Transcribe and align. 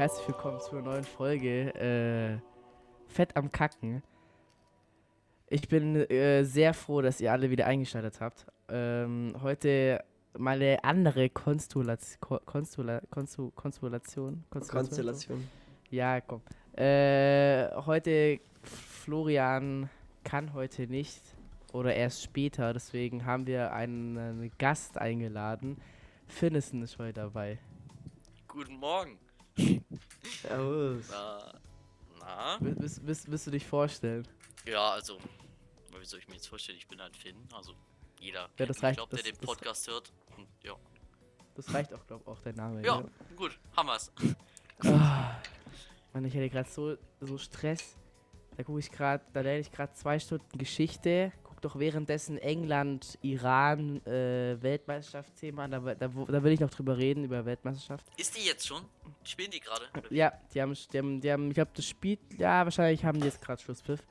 herzlich 0.00 0.28
willkommen 0.28 0.58
zu 0.60 0.70
einer 0.70 0.80
neuen 0.80 1.04
Folge 1.04 1.74
äh, 1.74 2.38
Fett 3.12 3.36
am 3.36 3.52
Kacken. 3.52 4.02
Ich 5.50 5.68
bin 5.68 5.94
äh, 5.94 6.42
sehr 6.42 6.72
froh, 6.72 7.02
dass 7.02 7.20
ihr 7.20 7.30
alle 7.30 7.50
wieder 7.50 7.66
eingeschaltet 7.66 8.18
habt. 8.18 8.46
Ähm, 8.70 9.34
heute 9.42 10.02
mal 10.38 10.56
eine 10.56 10.82
andere 10.84 11.28
Konstellation. 11.28 12.40
Konstula, 12.46 13.02
Konstu, 13.10 13.50
Konstellation? 13.50 14.42
Konstellation. 14.48 15.46
Ja, 15.90 16.22
komm. 16.22 16.40
Äh, 16.78 17.68
heute, 17.84 18.40
Florian 18.62 19.90
kann 20.24 20.54
heute 20.54 20.86
nicht 20.86 21.20
oder 21.74 21.94
erst 21.94 22.22
später, 22.22 22.72
deswegen 22.72 23.26
haben 23.26 23.46
wir 23.46 23.74
einen, 23.74 24.16
einen 24.16 24.50
Gast 24.56 24.96
eingeladen. 24.96 25.76
Finnison 26.26 26.80
ist 26.80 26.98
heute 26.98 27.20
dabei. 27.20 27.58
Guten 28.48 28.76
Morgen. 28.76 29.18
Servus. 30.50 31.08
Na, 31.10 31.52
na? 32.20 32.56
Willst, 32.60 33.06
willst, 33.06 33.30
willst 33.30 33.46
du 33.46 33.50
dich 33.50 33.66
vorstellen? 33.66 34.26
Ja, 34.66 34.90
also, 34.90 35.18
wie 35.98 36.04
soll 36.04 36.18
ich 36.18 36.28
mir 36.28 36.34
jetzt 36.34 36.48
vorstellen? 36.48 36.78
Ich 36.78 36.86
bin 36.88 37.00
halt 37.00 37.16
Finn, 37.16 37.36
also 37.52 37.72
jeder, 38.18 38.48
Ja, 38.58 38.66
das 38.66 38.82
reicht, 38.82 38.96
glaubt, 38.98 39.12
der 39.12 39.18
das- 39.18 39.26
den 39.26 39.36
das- 39.36 39.46
Podcast 39.46 39.88
hört. 39.88 40.12
Und 40.36 40.46
ja, 40.62 40.74
Das 41.54 41.72
reicht 41.72 41.92
auch, 41.94 42.06
glaub 42.06 42.26
auch 42.28 42.40
dein 42.40 42.54
Name. 42.54 42.84
ja, 42.84 43.00
ne? 43.00 43.10
gut, 43.36 43.58
Hammers. 43.76 44.12
Ah, 44.84 45.36
Mann, 46.12 46.24
ich 46.24 46.34
hatte 46.34 46.48
gerade 46.50 46.68
so, 46.68 46.96
so 47.20 47.38
Stress. 47.38 47.96
Da 48.56 48.62
gucke 48.64 48.80
ich 48.80 48.90
gerade, 48.90 49.24
da 49.32 49.40
lerne 49.40 49.60
ich 49.60 49.70
gerade 49.72 49.92
zwei 49.94 50.18
Stunden 50.18 50.58
Geschichte. 50.58 51.32
Doch 51.60 51.78
währenddessen 51.78 52.38
England, 52.38 53.18
Iran, 53.22 54.04
äh, 54.06 54.56
Weltmeisterschaftsthema. 54.60 55.68
Da, 55.68 55.80
da, 55.80 56.08
da 56.08 56.42
will 56.42 56.52
ich 56.52 56.60
noch 56.60 56.70
drüber 56.70 56.96
reden, 56.96 57.24
über 57.24 57.44
Weltmeisterschaft. 57.44 58.06
Ist 58.16 58.36
die 58.36 58.46
jetzt 58.46 58.66
schon? 58.66 58.82
Spielen 59.24 59.50
die 59.50 59.60
gerade? 59.60 59.84
Ja, 60.08 60.32
die 60.54 60.62
haben, 60.62 60.74
die 60.92 60.98
haben, 60.98 61.20
die 61.20 61.32
haben 61.32 61.48
ich 61.48 61.54
glaube, 61.54 61.70
das 61.74 61.86
Spiel, 61.86 62.18
ja, 62.38 62.64
wahrscheinlich 62.64 63.04
haben 63.04 63.20
die 63.20 63.26
jetzt 63.26 63.42
gerade 63.42 63.60
Schlusspfiff. 63.60 64.02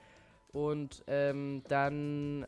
Und 0.51 1.03
ähm, 1.07 1.63
dann, 1.67 2.45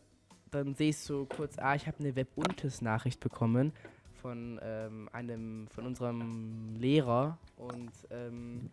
dann 0.52 0.76
sehe 0.76 0.89
ich 0.89 0.98
so 0.98 1.26
kurz, 1.26 1.58
ah, 1.58 1.76
ich 1.76 1.88
habe 1.88 1.98
eine 2.00 2.16
Webuntes-Nachricht 2.16 3.20
bekommen 3.20 3.73
von 4.22 4.59
ähm, 4.64 5.09
einem, 5.11 5.67
von 5.70 5.88
unserem 5.88 6.76
Lehrer 6.78 7.38
und 7.58 7.92
ähm, 8.11 8.70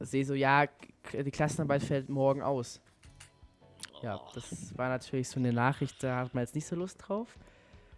sehe 0.00 0.24
so, 0.24 0.34
ja, 0.34 0.66
die 1.12 1.30
Klassenarbeit 1.30 1.82
fällt 1.82 2.08
morgen 2.08 2.42
aus. 2.42 2.80
Ja, 4.02 4.20
das 4.34 4.76
war 4.78 4.88
natürlich 4.88 5.28
so 5.28 5.38
eine 5.40 5.52
Nachricht, 5.52 6.02
da 6.02 6.16
hat 6.18 6.34
man 6.34 6.42
jetzt 6.44 6.54
nicht 6.54 6.66
so 6.66 6.74
Lust 6.76 6.98
drauf. 7.06 7.28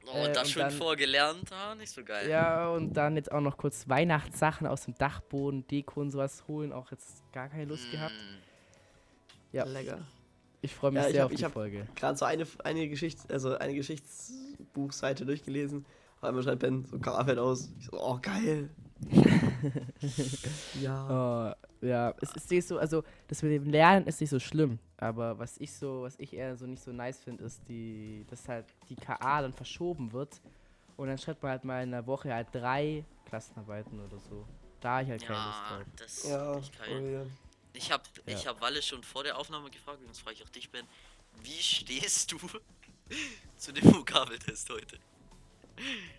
oh, 0.07 0.17
äh, 0.17 0.27
und 0.27 0.37
das 0.37 0.45
und 0.45 0.49
schon 0.51 0.63
dann- 0.63 0.71
vorgelernt, 0.73 1.53
ah, 1.53 1.75
nicht 1.75 1.91
so 1.93 2.03
geil. 2.05 2.29
Ja, 2.29 2.69
und 2.71 2.93
dann 2.95 3.15
jetzt 3.17 3.31
auch 3.31 3.41
noch 3.41 3.57
kurz 3.57 3.89
Weihnachtssachen 3.89 4.67
aus 4.67 4.85
dem 4.85 4.95
Dachboden, 4.97 5.67
Deko 5.69 6.01
und 6.01 6.11
sowas 6.11 6.45
holen, 6.49 6.73
auch 6.73 6.91
jetzt 6.91 7.23
gar 7.33 7.49
keine 7.49 7.67
Lust 7.67 7.91
gehabt. 7.93 8.13
Mm, 8.13 9.57
Ja, 9.57 9.65
Lecker. 9.65 9.99
ich 10.61 10.75
freue 10.75 10.91
mich 10.91 11.03
Ja, 11.03 11.07
ich 11.09 11.13
sehr 11.15 11.23
hab- 11.23 11.27
auf 11.27 11.33
ich 11.33 11.45
die 11.45 11.51
Folge. 11.53 11.87
Gerade 11.95 12.17
so 12.19 12.25
eine, 12.25 12.47
eine 12.65 12.89
Geschichte, 12.89 13.33
also 13.33 13.57
eine 13.59 13.75
Geschichtsbuchseite 13.75 15.25
durchgelesen. 15.25 15.85
Auf 16.17 16.25
einmal 16.25 16.43
schreibt 16.43 16.61
Ben 16.61 16.85
so 16.85 16.99
Karfeld 16.99 17.39
aus. 17.39 17.71
Ich 17.79 17.87
so, 17.87 17.93
oh 18.01 18.19
geil. 18.21 18.71
Ja. 20.81 21.55
Oh, 21.83 21.87
ja, 21.87 22.15
es 22.21 22.33
ist 22.35 22.51
nicht 22.51 22.67
so, 22.67 22.79
also 22.79 23.03
das 23.29 23.43
mit 23.43 23.53
dem 23.53 23.65
Lernen 23.65 24.07
ist 24.07 24.21
nicht 24.21 24.31
so 24.31 24.39
schlimm, 24.39 24.79
aber 24.99 25.39
was 25.39 25.59
ich 25.59 25.73
so, 25.73 26.03
was 26.03 26.19
ich 26.19 26.33
eher 26.33 26.57
so 26.57 26.67
nicht 26.67 26.83
so 26.83 26.93
nice 26.93 27.19
finde, 27.21 27.45
ist 27.45 27.61
die, 27.69 28.25
dass 28.31 28.49
halt 28.49 28.67
die 28.89 28.97
KA 28.97 29.43
dann 29.43 29.53
verschoben 29.53 30.13
wird 30.13 30.41
und 30.97 31.09
dann 31.09 31.19
schreibt 31.19 31.43
man 31.43 31.53
halt 31.53 31.65
mal 31.65 31.83
in 31.83 31.93
einer 31.93 32.07
Woche 32.07 32.33
halt 32.33 32.49
drei 32.53 33.05
Klassenarbeiten 33.27 33.99
oder 34.01 34.19
so. 34.19 34.47
Da 34.81 35.01
ich 35.01 35.09
halt 35.09 35.23
keine 35.25 35.47
Lust 35.47 35.59
Ja, 35.61 35.77
drauf. 35.77 35.87
das 35.97 36.23
Ja, 36.25 36.59
ich 36.59 36.71
oh, 36.71 36.77
kann, 36.79 37.13
ja. 37.13 37.27
Ich 37.75 37.91
habe 37.91 38.03
ich 38.27 38.45
Ja. 38.45 38.51
hab 38.51 38.61
Walle 38.61 38.83
schon 38.83 39.03
vor 39.03 39.25
der 39.25 39.39
Aufnahme 39.39 39.71
gefragt, 39.71 40.01
und 40.01 40.07
jetzt 40.07 40.21
frage 40.21 40.37
ich 40.37 40.45
auch 40.45 40.49
dich, 40.51 40.71
Ben. 40.71 40.87
Wie 41.43 41.63
stehst 41.63 42.31
du 42.33 42.39
zu 43.57 43.73
dem 43.73 43.85
Vokabeltest 43.93 44.69
heute? 44.71 44.99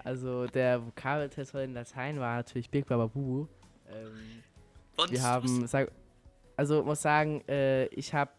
Also 0.04 0.48
der 0.48 0.86
Vokabeltest 0.86 1.54
heute 1.54 1.66
in 1.66 1.74
Latein 1.74 2.20
war 2.20 2.38
natürlich 2.38 2.70
Big 2.70 2.86
Baba 2.86 3.08
Bubu. 3.08 3.48
Ähm, 3.90 4.44
Wir 5.10 5.22
haben, 5.22 5.68
sag, 5.68 5.92
also 6.58 6.84
muss 6.84 7.02
sagen, 7.02 7.42
äh, 7.48 7.86
ich 7.88 8.14
habe 8.14 8.32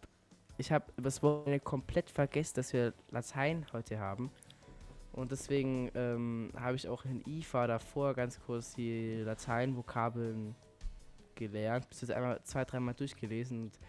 ich 0.57 0.71
hab 0.71 0.91
übers 0.97 1.21
Wochenende 1.21 1.59
komplett 1.59 2.09
vergessen, 2.09 2.53
dass 2.55 2.71
wir 2.71 2.93
Latein 3.11 3.65
heute 3.73 3.99
haben. 3.99 4.31
Und 5.11 5.31
deswegen 5.31 5.89
ähm, 5.95 6.51
habe 6.57 6.75
ich 6.75 6.87
auch 6.89 7.05
in 7.05 7.23
IFA 7.25 7.67
davor 7.67 8.13
ganz 8.13 8.39
kurz 8.45 8.73
die 8.73 9.21
Latein-Vokabeln 9.21 10.55
gelernt, 11.35 11.87
bis 11.89 12.01
jetzt 12.01 12.11
einmal 12.11 12.41
zwei, 12.43 12.65
dreimal 12.65 12.93
durchgelesen. 12.93 13.63
Und 13.63 13.79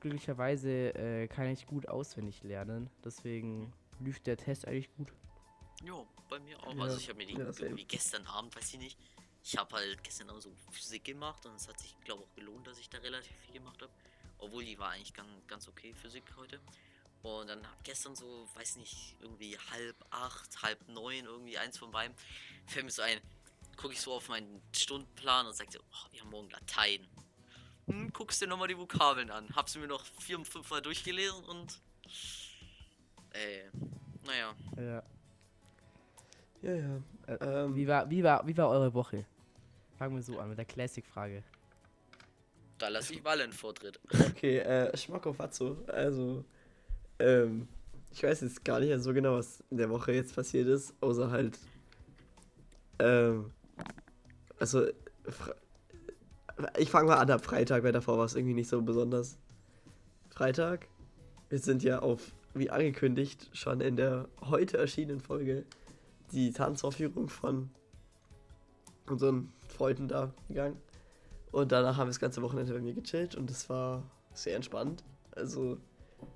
glücklicherweise 0.00 0.94
äh, 0.94 1.28
kann 1.28 1.46
ich 1.46 1.66
gut 1.66 1.88
auswendig 1.88 2.42
lernen. 2.42 2.90
Deswegen 3.04 3.72
lief 4.00 4.20
der 4.20 4.36
Test 4.36 4.66
eigentlich 4.66 4.92
gut. 4.96 5.12
Jo, 5.84 6.06
bei 6.28 6.38
mir 6.40 6.58
auch. 6.62 6.74
Ja, 6.74 6.82
Also 6.82 6.98
ich 6.98 7.08
habe 7.08 7.18
mir 7.18 7.26
die 7.26 7.34
ja, 7.34 7.46
irgendwie 7.46 7.84
gestern 7.84 8.26
Abend, 8.26 8.54
weiß 8.56 8.74
ich 8.74 8.78
nicht. 8.78 8.98
Ich 9.44 9.56
habe 9.56 9.76
halt 9.76 10.02
gestern 10.02 10.28
Abend 10.30 10.42
so 10.42 10.52
Physik 10.70 11.04
gemacht 11.04 11.46
und 11.46 11.54
es 11.54 11.68
hat 11.68 11.78
sich, 11.78 11.94
glaube 12.04 12.24
auch 12.24 12.34
gelohnt, 12.34 12.66
dass 12.66 12.78
ich 12.78 12.90
da 12.90 12.98
relativ 12.98 13.34
viel 13.44 13.54
gemacht 13.54 13.80
habe. 13.80 13.92
Obwohl 14.38 14.64
die 14.64 14.78
war 14.78 14.90
eigentlich 14.90 15.14
ganz, 15.14 15.28
ganz 15.46 15.68
okay, 15.68 15.94
Physik 15.94 16.24
heute. 16.36 16.60
Und 17.22 17.48
dann 17.48 17.66
hab 17.66 17.82
gestern 17.84 18.14
so, 18.14 18.48
weiß 18.54 18.76
nicht, 18.76 19.16
irgendwie 19.20 19.58
halb 19.58 19.96
acht, 20.10 20.62
halb 20.62 20.86
neun, 20.88 21.24
irgendwie 21.24 21.58
eins 21.58 21.78
von 21.78 21.90
beiden, 21.90 22.16
fällt 22.66 22.84
mir 22.84 22.90
so 22.90 23.02
ein, 23.02 23.20
gucke 23.76 23.94
ich 23.94 24.00
so 24.00 24.12
auf 24.12 24.28
meinen 24.28 24.62
Stundenplan 24.72 25.46
und 25.46 25.54
sag 25.54 25.72
so, 25.72 25.80
oh, 25.80 26.12
wir 26.12 26.20
haben 26.20 26.30
morgen 26.30 26.50
Latein. 26.50 27.06
Hm, 27.86 28.12
guckst 28.12 28.40
dir 28.40 28.46
nochmal 28.46 28.68
die 28.68 28.76
Vokabeln 28.76 29.30
an. 29.30 29.48
Hab 29.56 29.68
sie 29.68 29.78
mir 29.78 29.88
noch 29.88 30.04
vier, 30.20 30.44
fünf 30.44 30.70
Mal 30.70 30.82
durchgelesen 30.82 31.44
und. 31.44 31.80
Äh, 33.30 33.70
naja. 34.24 34.54
Ja. 34.76 35.02
Ja, 36.62 36.74
ja. 36.74 37.02
Äh, 37.26 37.36
Ähm, 37.40 37.76
wie, 37.76 37.86
war, 37.86 38.08
wie, 38.10 38.22
war, 38.22 38.46
wie 38.46 38.56
war 38.56 38.68
eure 38.68 38.92
Woche? 38.94 39.24
Fangen 39.96 40.14
wir 40.14 40.22
so 40.22 40.38
an 40.38 40.48
mit 40.48 40.58
der 40.58 40.64
Classic-Frage. 40.64 41.42
Da 42.78 42.88
lasse 42.88 43.12
ich 43.14 43.24
Wallen 43.24 43.52
Vortritt. 43.52 43.98
Okay, 44.30 44.58
äh, 44.58 44.96
Schmack 44.96 45.26
auf 45.26 45.40
Atzo. 45.40 45.76
Also, 45.88 46.44
ähm, 47.18 47.66
ich 48.12 48.22
weiß 48.22 48.40
jetzt 48.42 48.64
gar 48.64 48.80
nicht 48.80 48.96
so 49.02 49.12
genau, 49.12 49.34
was 49.34 49.62
in 49.70 49.78
der 49.78 49.90
Woche 49.90 50.12
jetzt 50.12 50.34
passiert 50.34 50.68
ist, 50.68 50.94
außer 51.00 51.30
halt, 51.30 51.58
ähm, 53.00 53.50
also, 54.60 54.86
ich 56.76 56.90
fange 56.90 57.08
mal 57.08 57.18
an 57.18 57.30
ab 57.30 57.44
Freitag, 57.44 57.82
weil 57.82 57.92
davor 57.92 58.18
war 58.18 58.24
es 58.24 58.34
irgendwie 58.34 58.54
nicht 58.54 58.68
so 58.68 58.80
besonders. 58.82 59.36
Freitag, 60.30 60.86
wir 61.48 61.58
sind 61.58 61.82
ja 61.82 61.98
auf, 61.98 62.32
wie 62.54 62.70
angekündigt, 62.70 63.50
schon 63.52 63.80
in 63.80 63.96
der 63.96 64.28
heute 64.40 64.78
erschienenen 64.78 65.20
Folge 65.20 65.64
die 66.32 66.52
Tanzaufführung 66.52 67.28
von 67.28 67.70
unseren 69.08 69.52
Freunden 69.68 70.08
da 70.08 70.32
gegangen. 70.48 70.76
Und 71.50 71.72
danach 71.72 71.96
haben 71.96 72.06
wir 72.08 72.10
das 72.10 72.20
ganze 72.20 72.42
Wochenende 72.42 72.72
bei 72.74 72.80
mir 72.80 72.92
gechillt 72.94 73.34
und 73.34 73.50
es 73.50 73.68
war 73.70 74.02
sehr 74.34 74.56
entspannt. 74.56 75.02
Also, 75.34 75.78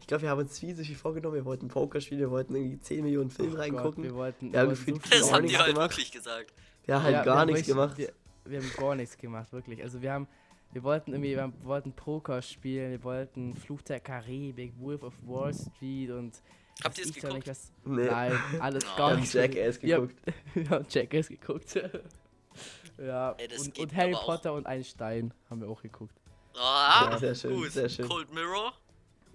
ich 0.00 0.06
glaube, 0.06 0.22
wir 0.22 0.30
haben 0.30 0.38
uns 0.40 0.62
wie 0.62 0.72
so 0.72 0.82
viel 0.82 0.94
vorgenommen. 0.96 1.34
Wir 1.34 1.44
wollten 1.44 1.68
Poker 1.68 2.00
spielen, 2.00 2.20
wir 2.20 2.30
wollten 2.30 2.54
irgendwie 2.54 2.78
10 2.78 3.04
Millionen 3.04 3.30
Filme 3.30 3.50
Oh 3.52 3.54
Gott, 3.56 3.60
reingucken. 3.60 4.04
wir 4.04 4.14
wollten, 4.14 4.52
Wir 4.52 4.60
haben 4.60 4.68
wollten 4.68 4.78
gefühlt 4.86 5.02
viel 5.06 5.18
Das 5.20 5.28
gar 5.28 5.36
haben 5.36 5.42
die 5.42 5.48
nichts 5.48 5.62
halt 5.64 5.74
gemacht. 5.74 5.90
wirklich 5.90 6.12
gesagt. 6.12 6.52
wir 6.84 6.94
haben 6.94 7.02
halt 7.02 7.14
Ja, 7.14 7.24
gar 7.24 7.38
haben 7.40 7.52
nichts 7.52 7.66
gemacht. 7.68 7.98
Wir, 7.98 8.12
wir 8.44 8.60
haben 8.60 8.70
gar 8.76 8.94
nichts 8.94 9.18
gemacht, 9.18 9.52
wirklich. 9.52 9.82
Also 9.82 10.00
wir 10.00 10.12
haben, 10.12 10.26
wir 10.72 10.82
wollten 10.82 11.12
irgendwie, 11.12 11.30
wir, 11.32 11.42
haben, 11.42 11.52
wir 11.60 11.66
wollten 11.66 11.92
Poker 11.92 12.40
spielen, 12.40 12.90
wir 12.92 13.04
wollten 13.04 13.54
Fluch 13.54 13.82
der 13.82 14.00
Karibik, 14.00 14.72
Wolf 14.78 15.02
of 15.02 15.14
Wall 15.26 15.52
Street 15.52 16.10
und 16.10 16.40
Habt 16.84 16.98
ihr 16.98 17.04
es 17.04 17.12
geguckt? 17.14 17.46
was. 17.48 17.72
Nee. 17.84 18.04
Nein, 18.06 18.38
alles 18.60 18.84
Oh. 18.84 18.96
gar 18.96 19.08
Wir 19.08 19.12
haben 19.14 19.20
nicht. 19.20 19.34
Jackass 19.34 19.82
Wir 19.82 19.94
haben- 19.96 20.08
geguckt. 20.08 20.34
wir 20.54 20.70
haben 20.70 20.86
Jackass 20.88 21.28
geguckt. 21.28 21.74
ja, 22.98 23.32
Ey, 23.38 23.48
und, 23.58 23.78
und 23.78 23.94
Harry 23.96 24.12
aber 24.14 24.20
auch. 24.22 24.26
Potter 24.26 24.52
und 24.54 24.66
ein 24.66 24.84
Stein 24.84 25.32
haben 25.50 25.60
wir 25.60 25.68
auch 25.68 25.82
geguckt. 25.82 26.14
Ah, 26.56 27.08
Ja, 27.12 27.18
sehr 27.18 27.34
schön, 27.34 27.54
gut. 27.54 27.70
sehr 27.72 27.88
schön. 27.88 28.08
Cold 28.08 28.32
Mirror. 28.32 28.72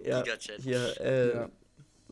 Ja, 0.04 0.22
hier, 0.60 1.00
äh, 1.00 1.34
Ja. 1.34 1.48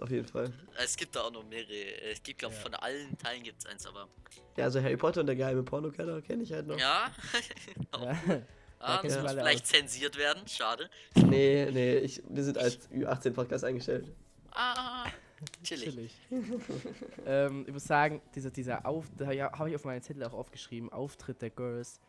auf 0.00 0.10
jeden 0.10 0.26
Fall. 0.26 0.52
Es 0.82 0.96
gibt 0.96 1.14
da 1.14 1.20
auch 1.22 1.30
noch 1.30 1.44
mehrere. 1.44 1.72
äh, 1.72 2.10
Es 2.12 2.22
gibt, 2.22 2.40
glaube 2.40 2.54
Ja. 2.56 2.60
von 2.60 2.74
allen 2.74 3.16
Teilen 3.18 3.42
gibt 3.44 3.60
es 3.60 3.66
eins, 3.66 3.86
aber. 3.86 4.08
Ja, 4.56 4.64
also 4.64 4.82
Harry 4.82 4.96
Potter 4.96 5.20
und 5.20 5.26
der 5.26 5.36
geheime 5.36 5.62
Pornokeller 5.62 6.20
kenne 6.22 6.42
ich 6.42 6.52
halt 6.52 6.66
noch. 6.66 6.78
Ja. 6.78 7.10
Auch. 7.92 8.02
Ja. 8.78 8.88
ah, 8.92 9.02
das 9.02 9.14
wir 9.14 9.22
muss 9.22 9.32
vielleicht 9.32 9.64
aus. 9.64 9.70
zensiert 9.70 10.18
werden. 10.18 10.46
Schade. 10.46 10.90
Nee, 11.14 11.66
nee, 11.72 11.96
ich, 11.98 12.22
wir 12.28 12.44
sind 12.44 12.58
als 12.58 12.90
Ü18-Podcast 12.90 13.64
eingestellt. 13.64 14.12
Ah, 14.50 15.06
chillig. 15.62 15.84
Chillig. 15.84 16.12
ähm, 17.26 17.64
ich 17.66 17.72
muss 17.72 17.84
sagen, 17.84 18.20
dieser, 18.34 18.50
dieser 18.50 18.86
Auf, 18.86 19.06
da 19.16 19.30
ja, 19.32 19.52
habe 19.58 19.70
ich 19.70 19.76
auf 19.76 19.84
meinen 19.84 20.02
Zettel 20.02 20.24
auch 20.24 20.32
aufgeschrieben, 20.34 20.92
Auftritt 20.92 21.42
der 21.42 21.50
Girls. 21.50 22.00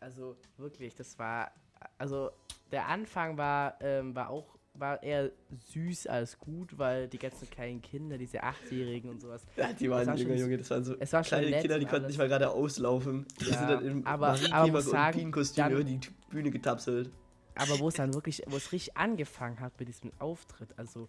Also 0.00 0.36
wirklich, 0.56 0.94
das 0.94 1.18
war, 1.18 1.50
also 1.98 2.30
der 2.70 2.86
Anfang 2.86 3.36
war, 3.36 3.76
ähm, 3.80 4.14
war 4.14 4.30
auch 4.30 4.58
war 4.74 5.02
eher 5.02 5.32
süß 5.72 6.06
als 6.06 6.38
gut, 6.38 6.78
weil 6.78 7.08
die 7.08 7.18
ganzen 7.18 7.50
kleinen 7.50 7.82
Kinder, 7.82 8.16
diese 8.16 8.42
Achtjährigen 8.44 9.10
und 9.10 9.20
sowas. 9.20 9.44
Ja, 9.56 9.72
die 9.72 9.90
waren, 9.90 10.06
war 10.06 10.14
Junge, 10.14 10.56
das 10.58 10.70
waren 10.70 10.84
so 10.84 10.94
es 11.00 11.12
war 11.12 11.22
kleine 11.22 11.50
nett 11.50 11.62
Kinder, 11.62 11.78
die 11.80 11.84
konnten 11.86 12.04
alles. 12.04 12.08
nicht 12.10 12.18
mal 12.18 12.28
gerade 12.28 12.50
auslaufen. 12.50 13.26
Die 13.40 13.46
Ja, 13.50 13.58
sind 13.58 13.70
dann 13.70 13.84
im 13.84 14.06
aber- 14.06 14.28
aber 14.28 14.38
Marienkäfer- 14.38 14.70
muss 14.70 14.84
und 14.86 14.90
sagen, 14.92 15.32
dann- 15.56 15.72
über 15.72 15.82
die 15.84 15.98
Bühne 16.30 16.50
getapselt. 16.52 17.10
Aber 17.56 17.80
wo 17.80 17.88
es 17.88 17.94
dann 17.94 18.14
wirklich, 18.14 18.42
wo 18.46 18.56
es 18.56 18.70
richtig 18.70 18.96
angefangen 18.96 19.58
hat 19.58 19.72
mit 19.80 19.88
diesem 19.88 20.12
Auftritt, 20.20 20.78
also, 20.78 21.08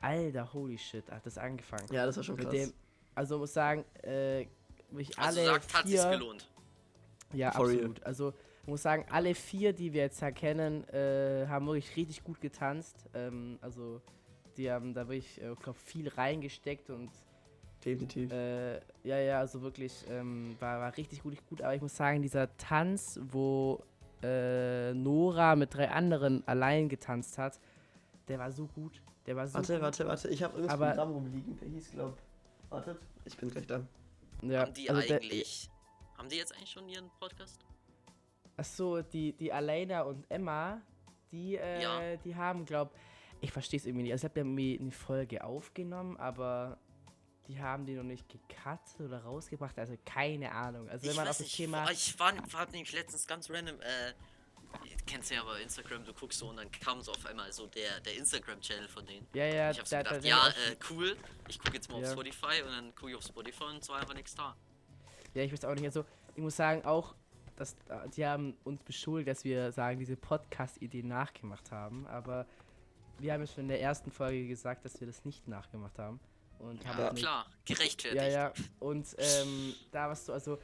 alter, 0.00 0.52
holy 0.52 0.78
shit, 0.78 1.10
hat 1.10 1.24
das 1.26 1.38
angefangen. 1.38 1.86
Ja, 1.92 2.06
das 2.06 2.16
war 2.16 2.24
schon 2.24 2.36
mit 2.36 2.44
krass. 2.44 2.54
dem, 2.54 2.72
also 3.14 3.38
muss 3.38 3.52
sagen, 3.52 3.84
äh, 4.02 4.46
mich 4.90 5.18
Also 5.18 5.40
alle 5.40 5.50
sagt, 5.50 5.74
hat 5.74 5.86
sich's 5.88 6.02
vier, 6.02 6.10
gelohnt. 6.12 6.48
Ja, 7.32 7.50
For 7.52 7.66
real. 7.66 7.76
absolut. 7.76 8.02
Also 8.04 8.32
ich 8.62 8.68
muss 8.68 8.82
sagen, 8.82 9.06
alle 9.10 9.34
vier, 9.34 9.72
die 9.72 9.92
wir 9.92 10.02
jetzt 10.02 10.22
erkennen, 10.22 10.86
äh, 10.88 11.46
haben 11.48 11.66
wirklich 11.66 11.96
richtig 11.96 12.22
gut 12.24 12.40
getanzt. 12.40 13.04
Ähm, 13.14 13.58
also 13.60 14.00
die 14.56 14.70
haben 14.70 14.94
da 14.94 15.08
wirklich, 15.08 15.40
äh, 15.40 15.54
glaube 15.62 15.78
viel 15.78 16.08
reingesteckt 16.08 16.90
und 16.90 17.10
Definitiv. 17.84 18.32
äh, 18.32 18.76
ja, 19.04 19.18
ja, 19.18 19.38
also 19.40 19.62
wirklich 19.62 20.04
ähm, 20.08 20.56
war, 20.58 20.80
war 20.80 20.96
richtig 20.96 21.22
gut, 21.22 21.34
gut. 21.48 21.62
Aber 21.62 21.74
ich 21.74 21.80
muss 21.82 21.96
sagen, 21.96 22.22
dieser 22.22 22.54
Tanz, 22.56 23.20
wo 23.22 23.82
äh, 24.22 24.92
Nora 24.94 25.54
mit 25.54 25.74
drei 25.74 25.90
anderen 25.90 26.46
allein 26.48 26.88
getanzt 26.88 27.38
hat, 27.38 27.60
der 28.26 28.38
war 28.38 28.50
so 28.50 28.66
gut. 28.66 29.00
Der 29.28 29.36
war 29.36 29.46
so 29.46 29.54
Warte, 29.54 29.80
warte, 29.82 30.06
warte. 30.06 30.28
Ich 30.30 30.42
habe 30.42 30.54
irgendwas 30.54 30.74
Aber- 30.74 30.88
Programm 30.88 31.12
rumliegen. 31.12 31.58
Der 31.58 31.68
hieß, 31.68 31.90
glaub. 31.92 32.16
Wartet. 32.70 32.98
Ich 33.26 33.36
bin 33.36 33.50
gleich 33.50 33.66
da. 33.66 33.86
Ja, 34.40 34.60
haben 34.62 34.72
die 34.72 34.88
also 34.88 35.06
der- 35.06 35.18
eigentlich. 35.18 35.68
haben 36.16 36.28
die 36.30 36.36
jetzt 36.36 36.54
eigentlich 36.56 36.70
schon 36.70 36.88
ihren 36.88 37.10
Podcast? 37.20 37.60
Achso, 38.56 39.02
die, 39.02 39.34
die 39.34 39.52
Alena 39.52 40.02
und 40.02 40.24
Emma, 40.30 40.80
die, 41.30 41.56
äh, 41.56 41.82
Ja. 41.82 42.16
die 42.16 42.34
haben, 42.34 42.64
glaub, 42.64 42.94
ich 43.42 43.52
verstehe 43.52 43.78
es 43.78 43.84
irgendwie 43.84 44.04
nicht. 44.04 44.12
Also 44.12 44.26
ich 44.26 44.30
habe 44.30 44.40
irgendwie 44.40 44.78
eine 44.80 44.90
Folge 44.92 45.44
aufgenommen, 45.44 46.16
aber 46.16 46.78
die 47.48 47.60
haben 47.60 47.84
die 47.84 47.94
noch 47.96 48.02
nicht 48.04 48.26
gecuttet 48.28 49.00
oder 49.00 49.22
rausgebracht. 49.24 49.78
Also 49.78 49.94
keine 50.06 50.52
Ahnung. 50.52 50.88
Also 50.88 51.04
wenn 51.04 51.10
ich 51.10 51.16
man 51.16 51.24
auf 51.28 51.36
das 51.36 51.40
nicht, 51.40 51.54
Thema. 51.54 51.90
ich 51.90 52.18
war, 52.18 52.32
war 52.52 52.64
nämlich 52.70 52.92
letztens 52.92 53.26
ganz 53.26 53.50
random, 53.50 53.76
äh, 53.80 54.14
kennst 55.06 55.30
ja 55.30 55.42
bei 55.42 55.62
Instagram, 55.62 56.04
du 56.04 56.12
guckst 56.12 56.38
so 56.38 56.48
und 56.50 56.56
dann 56.56 56.70
kam 56.70 57.00
so 57.00 57.12
auf 57.12 57.24
einmal 57.26 57.50
so 57.52 57.66
der, 57.66 58.00
der 58.00 58.16
Instagram-Channel 58.16 58.88
von 58.88 59.06
denen. 59.06 59.26
Ja, 59.34 59.46
ja, 59.46 59.70
ich 59.70 59.78
hab 59.78 59.86
so 59.88 59.96
da- 59.96 60.02
da- 60.02 60.10
gedacht, 60.18 60.24
da- 60.24 60.28
ja, 60.28 60.48
äh, 60.72 60.76
cool, 60.90 61.16
ich 61.48 61.58
gucke 61.58 61.74
jetzt 61.74 61.88
mal 61.90 61.96
auf 61.96 62.02
Ja. 62.02 62.12
Spotify 62.12 62.62
und 62.62 62.70
dann 62.70 62.94
gucke 62.94 63.10
ich 63.12 63.16
auf 63.16 63.24
Spotify 63.24 63.64
und 63.64 63.82
es 63.82 63.88
war 63.88 64.00
einfach 64.00 64.14
nichts 64.14 64.34
da. 64.34 64.54
Ja, 65.34 65.42
ich 65.42 65.52
weiß 65.52 65.64
auch 65.64 65.74
nicht. 65.74 65.84
Also, 65.84 66.04
ich 66.34 66.42
muss 66.42 66.56
sagen, 66.56 66.84
auch, 66.84 67.14
dass 67.56 67.72
äh, 67.88 68.08
die 68.16 68.26
haben 68.26 68.56
uns 68.64 68.82
beschuldigt, 68.82 69.28
dass 69.28 69.44
wir 69.44 69.72
sagen, 69.72 69.98
diese 69.98 70.16
Podcast-Idee 70.16 71.02
nachgemacht 71.02 71.70
haben. 71.70 72.06
Aber 72.06 72.46
wir 73.18 73.32
haben 73.32 73.40
ja 73.40 73.46
schon 73.46 73.64
in 73.64 73.68
der 73.68 73.80
ersten 73.80 74.10
Folge 74.10 74.46
gesagt, 74.46 74.84
dass 74.84 75.00
wir 75.00 75.06
das 75.06 75.24
nicht 75.24 75.48
nachgemacht 75.48 75.98
haben. 75.98 76.20
Und 76.58 76.84
haben 76.86 76.98
Ja, 76.98 77.06
es 77.08 77.12
nicht 77.14 77.22
klar, 77.22 77.46
gerechtfertigt. 77.64 78.22
Ja, 78.22 78.28
ja. 78.28 78.52
Und 78.80 79.06
ähm, 79.18 79.74
da 79.92 80.08
warst 80.08 80.28
du 80.28 80.32
also, 80.32 80.58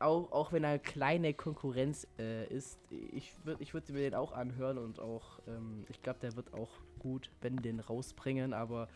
auch, 0.00 0.32
auch 0.32 0.52
wenn 0.52 0.64
eine 0.64 0.78
kleine 0.78 1.34
Konkurrenz 1.34 2.06
äh, 2.18 2.46
ist, 2.48 2.78
ich 2.90 3.32
würde 3.44 3.62
ich 3.62 3.74
würd 3.74 3.88
mir 3.90 4.00
den 4.00 4.14
auch 4.14 4.32
anhören 4.32 4.78
und 4.78 4.98
auch, 5.00 5.40
ähm, 5.46 5.84
ich 5.88 6.02
glaube, 6.02 6.18
der 6.20 6.36
wird 6.36 6.52
auch 6.54 6.70
gut, 6.98 7.30
wenn 7.40 7.56
den 7.56 7.80
rausbringen, 7.80 8.52
aber 8.52 8.88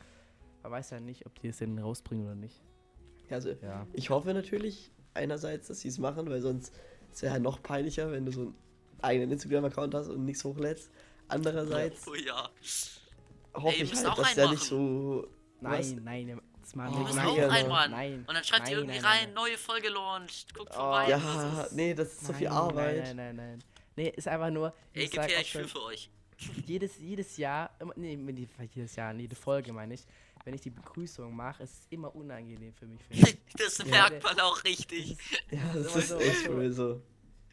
man 0.63 0.73
weiß 0.73 0.91
ja 0.91 1.01
nicht, 1.01 1.27
ob 1.27 1.39
die 1.41 1.49
es 1.49 1.59
denn 1.59 1.79
rausbringen 1.79 2.25
oder 2.27 2.35
nicht. 2.35 2.63
Ja, 3.29 3.37
also, 3.37 3.51
Ja. 3.63 3.87
ich 3.93 4.11
hoffe 4.11 4.33
natürlich 4.35 4.91
einerseits, 5.15 5.69
dass 5.69 5.81
sie 5.81 5.89
es 5.89 5.99
machen, 5.99 6.29
weil 6.29 6.41
sonst 6.41 6.75
ist 7.11 7.23
ja 7.23 7.39
noch 7.39 7.63
peinlicher, 7.63 8.11
wenn 8.11 8.25
du 8.25 8.33
so 8.33 8.41
einen 8.43 8.55
eigenen 9.03 9.33
Instagram-Account 9.33 9.95
hast 9.95 10.09
und 10.09 10.25
nichts 10.25 10.45
hochlädst. 10.45 10.91
Andererseits 11.29 12.07
Oh 12.09 12.15
ja. 12.15 12.49
hoffe 13.55 13.77
Ey, 13.77 13.83
ich 13.85 13.95
halt, 13.95 14.19
dass 14.19 14.35
der 14.35 14.45
einen 14.45 14.55
nicht 14.55 14.65
so. 14.65 15.27
Nein, 15.61 15.79
Was? 15.79 15.95
nein, 15.97 16.41
das 16.69 16.75
machen 16.75 16.95
Oh, 16.95 17.15
nein, 17.15 17.27
auch 17.27 17.53
einen 17.53 17.69
Mann. 17.69 17.91
Nein. 17.91 18.25
Und 18.27 18.35
dann 18.35 18.45
schreibt 18.45 18.65
nein, 18.65 18.73
ihr 18.73 18.79
irgendwie 18.79 18.97
nein, 19.01 19.05
rein, 19.05 19.25
nein. 19.25 19.35
neue 19.35 19.57
Folge 19.59 19.89
launched, 19.89 20.55
guckt 20.55 20.71
Oh, 20.73 20.77
vorbei. 20.77 21.09
Ja, 21.09 21.19
das 21.19 21.67
ist- 21.67 21.73
nee, 21.73 21.95
das 21.95 22.09
ist 22.13 22.27
so 22.27 22.33
viel 22.33 22.49
Arbeit. 22.49 22.97
Nein, 23.05 23.17
nein, 23.17 23.37
nein, 23.37 23.47
nein. 23.51 23.65
Nee, 23.97 24.13
ist 24.17 24.29
einfach 24.29 24.51
nur, 24.51 24.73
Ey, 24.93 25.07
GPR, 25.09 25.25
auch 25.25 25.29
ich 25.41 25.51
fühle 25.53 25.69
für 25.69 25.83
euch. 25.85 26.11
jedes, 26.67 26.99
jedes 26.99 27.37
Jahr, 27.37 27.71
immer, 27.81 27.95
nee, 27.97 28.17
jedes 28.75 28.95
Jahr, 28.97 29.13
jede 29.15 29.35
Folge 29.35 29.73
meine 29.73 29.95
ich, 29.95 30.05
wenn 30.45 30.55
ich 30.55 30.61
die 30.61 30.71
Begrüßung 30.71 31.35
mache, 31.35 31.65
ist 31.65 31.73
es 31.73 31.87
immer 31.91 32.15
unangenehm 32.15 32.73
für 32.75 32.87
mich. 32.87 33.01
Das 33.57 33.79
Ja. 33.79 33.85
merkt 33.87 34.23
man 34.23 34.39
auch 34.41 34.63
richtig. 34.65 35.17
Ja, 35.51 35.73
das 35.75 35.97
ist 35.97 36.09
so, 36.11 36.19
echt 36.19 36.45
so. 36.45 36.53
wohl 36.55 36.71
so. 36.71 37.03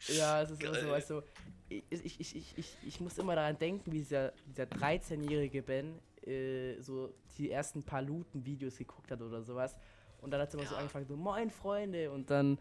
Ja, 0.08 0.42
es 0.42 0.50
ist 0.50 0.62
immer 0.62 0.78
so, 0.80 0.88
weißt 0.90 1.10
du, 1.10 1.22
ich, 1.68 1.82
ich, 1.90 2.20
ich, 2.20 2.36
ich, 2.36 2.58
ich, 2.58 2.76
ich 2.86 3.00
muss 3.00 3.18
immer 3.18 3.34
daran 3.34 3.58
denken, 3.58 3.90
wie 3.90 3.98
dieser, 3.98 4.32
dieser 4.46 4.64
13-jährige 4.64 5.62
Ben 5.62 5.98
äh, 6.26 6.80
so 6.80 7.14
die 7.38 7.50
ersten 7.50 7.82
paar 7.84 8.02
Looten-Videos 8.02 8.76
geguckt 8.78 9.10
hat 9.10 9.20
oder 9.22 9.42
sowas. 9.42 9.76
Und 10.20 10.30
dann 10.30 10.40
hat 10.40 10.48
es 10.48 10.54
immer 10.54 10.66
so 10.66 10.74
Ja. 10.74 10.78
angefangen, 10.78 11.06
so, 11.06 11.16
moin 11.16 11.50
Freunde, 11.50 12.10
und 12.10 12.30
dann, 12.30 12.58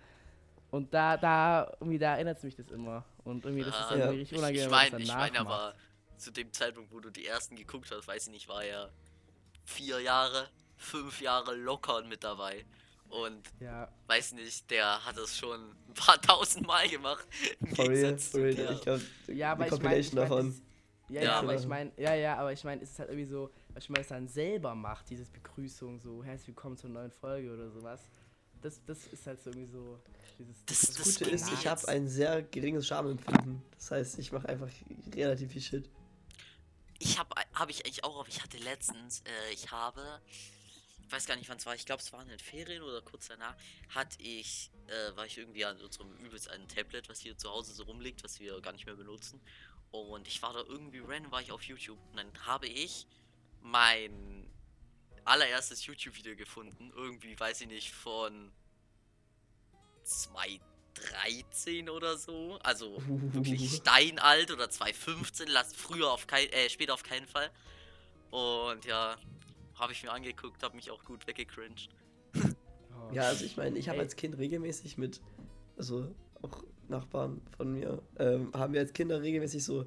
und 0.72 0.94
da, 0.94 1.18
da, 1.18 1.72
irgendwie, 1.80 2.00
da 2.00 2.16
erinnert 2.16 2.38
es 2.38 2.44
mich 2.44 2.56
das 2.56 2.70
immer. 2.72 3.06
Und 3.24 3.46
irgendwie, 3.46 3.64
das 3.64 3.80
ist 3.80 3.90
Ja. 3.90 3.92
dann 3.92 4.00
Ja. 4.00 4.12
richtig 4.12 4.34
Ich, 4.34 4.38
unangenehm, 4.38 4.66
ich 4.66 4.70
das 4.70 4.72
meine, 4.72 5.02
ich 5.02 5.16
meine 5.18 5.40
aber, 5.40 5.76
zu 6.18 6.32
dem 6.32 6.52
Zeitpunkt, 6.54 6.92
wo 6.92 7.00
du 7.00 7.10
die 7.12 7.26
ersten 7.26 7.56
geguckt 7.56 7.92
hast, 7.92 8.08
weiß 8.08 8.28
ich 8.28 8.34
nicht, 8.34 8.48
war 8.48 8.64
er 8.64 8.92
vier 9.66 10.00
Jahre, 10.02 10.50
fünf 10.78 11.22
Jahre 11.22 11.56
locker 11.56 12.04
mit 12.04 12.24
dabei. 12.24 12.66
Und 13.10 13.54
Ja, 13.60 13.90
weiß 14.08 14.34
nicht, 14.34 14.70
der 14.72 15.06
hat 15.06 15.18
es 15.18 15.38
schon 15.38 15.72
ein 15.90 15.94
paar 15.96 16.22
tausend 16.22 16.68
Mal 16.68 16.88
gemacht. 16.90 17.28
Im 17.62 17.74
real, 17.78 18.22
Gegensatz 18.22 18.34
real. 18.34 18.56
dir. 18.56 18.72
Ich 18.72 18.82
glaube, 18.82 19.06
ja, 19.28 19.52
aber 19.52 19.64
die 19.64 19.68
ich 19.68 19.80
meine, 19.82 20.02
ich 20.02 20.12
Compilation 20.12 20.18
mein, 20.18 20.30
davon. 20.30 20.65
Ja, 21.10 21.22
Ja, 21.24 21.40
aber 21.40 21.56
ich 21.56 21.68
meine, 21.68 21.92
ja, 21.98 22.14
ja, 22.16 22.38
aber 22.38 22.52
ich 22.54 22.64
meine, 22.64 22.82
es 22.82 22.92
ist 22.92 23.00
halt 23.00 23.10
irgendwie 23.10 23.30
so, 23.30 23.52
wenn 23.74 23.84
man 23.90 24.02
es 24.02 24.08
dann 24.08 24.28
selber 24.28 24.74
macht, 24.76 25.10
dieses 25.10 25.30
Begrüßung, 25.30 26.00
so, 26.00 26.24
herzlich 26.24 26.48
willkommen 26.50 26.78
zur 26.78 26.90
neuen 26.90 27.12
Folge 27.12 27.54
oder 27.54 27.70
sowas. 27.70 28.02
Das, 28.62 28.84
das 28.86 29.06
ist 29.08 29.28
halt 29.28 29.42
so 29.42 29.50
irgendwie 29.52 29.72
so, 29.72 30.00
dieses, 30.40 30.66
Das- 30.66 30.82
Das 30.82 30.96
das 30.96 31.04
Gute 31.20 31.30
ist, 31.30 31.52
ich 31.52 31.68
habe 31.68 31.88
ein 31.88 32.08
sehr 32.08 32.42
geringes 32.42 32.88
Schamempfinden. 32.88 33.62
Das 33.78 33.92
heißt, 33.92 34.20
ich 34.20 34.32
mache 34.32 34.50
einfach 34.50 34.70
relativ 35.16 35.52
viel 35.52 35.62
Shit. 35.62 35.90
Ich 36.98 37.20
habe 37.20 37.30
hab 37.54 37.70
ich 37.70 37.86
eigentlich 37.86 38.04
auch, 38.04 38.20
aber 38.20 38.30
ich 38.30 38.42
hatte 38.42 38.58
letztens, 38.58 39.22
äh, 39.22 39.54
ich 39.54 39.70
habe, 39.72 40.22
ich 41.02 41.12
weiß 41.12 41.26
gar 41.28 41.36
nicht 41.36 41.50
wann 41.50 41.58
es 41.58 41.66
war, 41.66 41.76
ich 41.76 41.86
glaube 41.86 42.02
es 42.02 42.12
war 42.14 42.22
in 42.24 42.30
den 42.30 42.40
Ferien 42.40 42.82
oder 42.82 43.02
kurz 43.02 43.28
danach, 43.28 43.56
hatte 43.90 44.22
ich, 44.24 44.72
äh, 44.88 45.16
war 45.16 45.26
ich 45.26 45.38
irgendwie 45.38 45.66
an 45.66 45.80
unserem 45.82 46.16
übelst 46.18 46.50
ein 46.50 46.68
Tablet, 46.70 47.10
was 47.10 47.20
hier 47.20 47.38
zu 47.38 47.50
Hause 47.52 47.74
so 47.74 47.84
rumliegt, 47.84 48.24
was 48.24 48.40
wir 48.40 48.60
gar 48.62 48.72
nicht 48.72 48.86
mehr 48.86 48.96
benutzen. 48.96 49.42
Und 50.02 50.28
ich 50.28 50.42
war 50.42 50.54
da 50.54 50.62
irgendwie 50.62 51.00
random, 51.00 51.32
war 51.32 51.42
ich 51.42 51.52
auf 51.52 51.64
YouTube. 51.64 51.98
Und 52.12 52.18
dann 52.18 52.32
habe 52.46 52.68
ich 52.68 53.08
mein 53.62 54.46
allererstes 55.26 55.86
YouTube-Video 55.86 56.36
gefunden, 56.36 56.92
irgendwie, 56.96 57.38
weiß 57.40 57.62
ich 57.62 57.68
nicht, 57.68 57.92
von 57.92 58.52
2013 60.04 61.90
oder 61.90 62.18
so, 62.18 62.60
also 62.62 63.02
wirklich 63.08 63.72
steinalt 63.78 64.52
oder 64.52 64.70
2015, 64.70 65.48
lass 65.48 65.74
früher 65.74 66.12
auf 66.12 66.28
kein, 66.28 66.48
äh, 66.50 66.70
später 66.70 66.94
auf 66.94 67.04
keinen 67.04 67.28
Fall. 67.28 67.50
Und 68.30 68.86
ja, 68.86 69.18
habe 69.76 69.94
ich 69.94 70.04
mir 70.04 70.12
angeguckt, 70.12 70.62
habe 70.64 70.76
mich 70.76 70.92
auch 70.92 71.04
gut 71.04 71.26
weggecringed. 71.28 71.90
Ja, 73.12 73.24
also 73.24 73.46
ich 73.46 73.58
meine, 73.58 73.78
ich 73.78 73.90
habe 73.90 74.00
als 74.00 74.16
Kind 74.16 74.38
regelmäßig 74.38 74.98
mit, 74.98 75.22
also 75.78 76.14
auch 76.42 76.64
Nachbarn 76.90 77.42
von 77.58 77.72
mir, 77.74 78.02
ähm, 78.20 78.52
haben 78.54 78.74
wir 78.74 78.82
als 78.82 78.94
Kinder 78.94 79.22
regelmäßig 79.22 79.64
so 79.64 79.86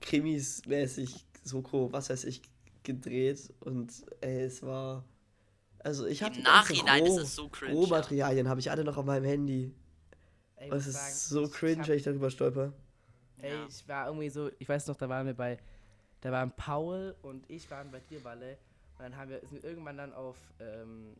Krimis 0.00 0.64
mäßig, 0.66 1.26
Soko, 1.42 1.92
was 1.92 2.10
weiß 2.10 2.24
ich, 2.24 2.42
gedreht 2.82 3.52
und 3.60 3.92
ey, 4.20 4.42
es 4.42 4.62
war, 4.62 5.04
also 5.80 6.06
ich 6.06 6.22
habe 6.22 6.36
Im 6.36 6.42
Nachhinein 6.42 7.04
ist 7.06 7.16
es 7.18 7.34
so 7.34 7.48
cringe. 7.48 7.72
Ja. 7.74 7.78
Rohmaterialien 7.80 8.48
habe 8.48 8.60
ich 8.60 8.70
alle 8.70 8.84
noch 8.84 8.96
auf 8.96 9.04
meinem 9.04 9.24
Handy. 9.24 9.72
ey, 10.56 10.70
es 10.70 10.86
ist 10.86 10.94
sagen, 10.94 11.14
so 11.14 11.42
ich- 11.42 11.48
ich 11.50 11.54
cringe, 11.54 11.80
hab- 11.82 11.88
wenn 11.88 11.96
ich 11.96 12.02
darüber 12.04 12.30
stolper. 12.30 12.72
Ey, 13.38 13.50
Ja. 13.52 13.66
ich 13.68 13.86
war 13.88 14.06
irgendwie 14.06 14.28
so, 14.30 14.50
ich 14.58 14.68
weiß 14.68 14.86
noch, 14.86 14.96
da 14.96 15.08
waren 15.08 15.26
wir 15.26 15.34
bei, 15.34 15.58
da 16.20 16.32
waren 16.32 16.52
Paul 16.56 17.14
und 17.22 17.48
ich 17.50 17.70
waren 17.70 17.90
bei 17.90 18.00
dir, 18.00 18.22
Walle. 18.24 18.56
Und 18.98 19.02
dann 19.04 19.16
haben 19.16 19.30
wir, 19.30 19.40
sind 19.40 19.62
wir 19.62 19.68
irgendwann 19.70 19.98
dann 19.98 20.12
auf 20.14 20.36
ähm, 20.60 21.14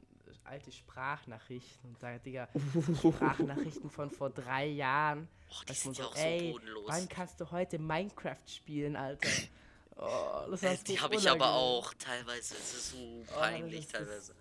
alte 0.45 0.71
Sprachnachrichten 0.73 1.91
und 1.91 1.99
sagen, 1.99 2.21
Digga, 2.25 2.49
Sprachnachrichten 2.99 3.91
von 3.91 4.11
vor 4.11 4.31
drei 4.31 4.67
Jahren. 4.67 5.29
Oh, 5.51 5.55
die 5.69 5.75
sind 5.75 5.97
ja 5.99 6.05
so, 6.05 6.11
auch 6.11 6.17
so 6.17 6.23
ey, 6.23 6.53
bodenlos. 6.53 6.85
wann 6.89 7.09
kannst 7.09 7.41
du 7.41 7.51
heute 7.51 7.79
Minecraft 7.79 8.37
spielen, 8.47 8.97
Alter? 8.97 9.29
Oh, 9.97 10.47
das 10.51 10.63
Äh, 10.63 10.77
so 10.77 10.85
die 10.85 11.01
habe 11.01 11.15
ich 11.17 11.31
aber 11.31 11.55
auch 11.55 11.95
teilweise. 11.95 12.55
Es 12.55 12.75
ist 12.75 12.91
so 12.91 13.23
das 13.27 13.35
peinlich 13.37 13.87
das- 13.87 13.93
teilweise. 13.93 14.35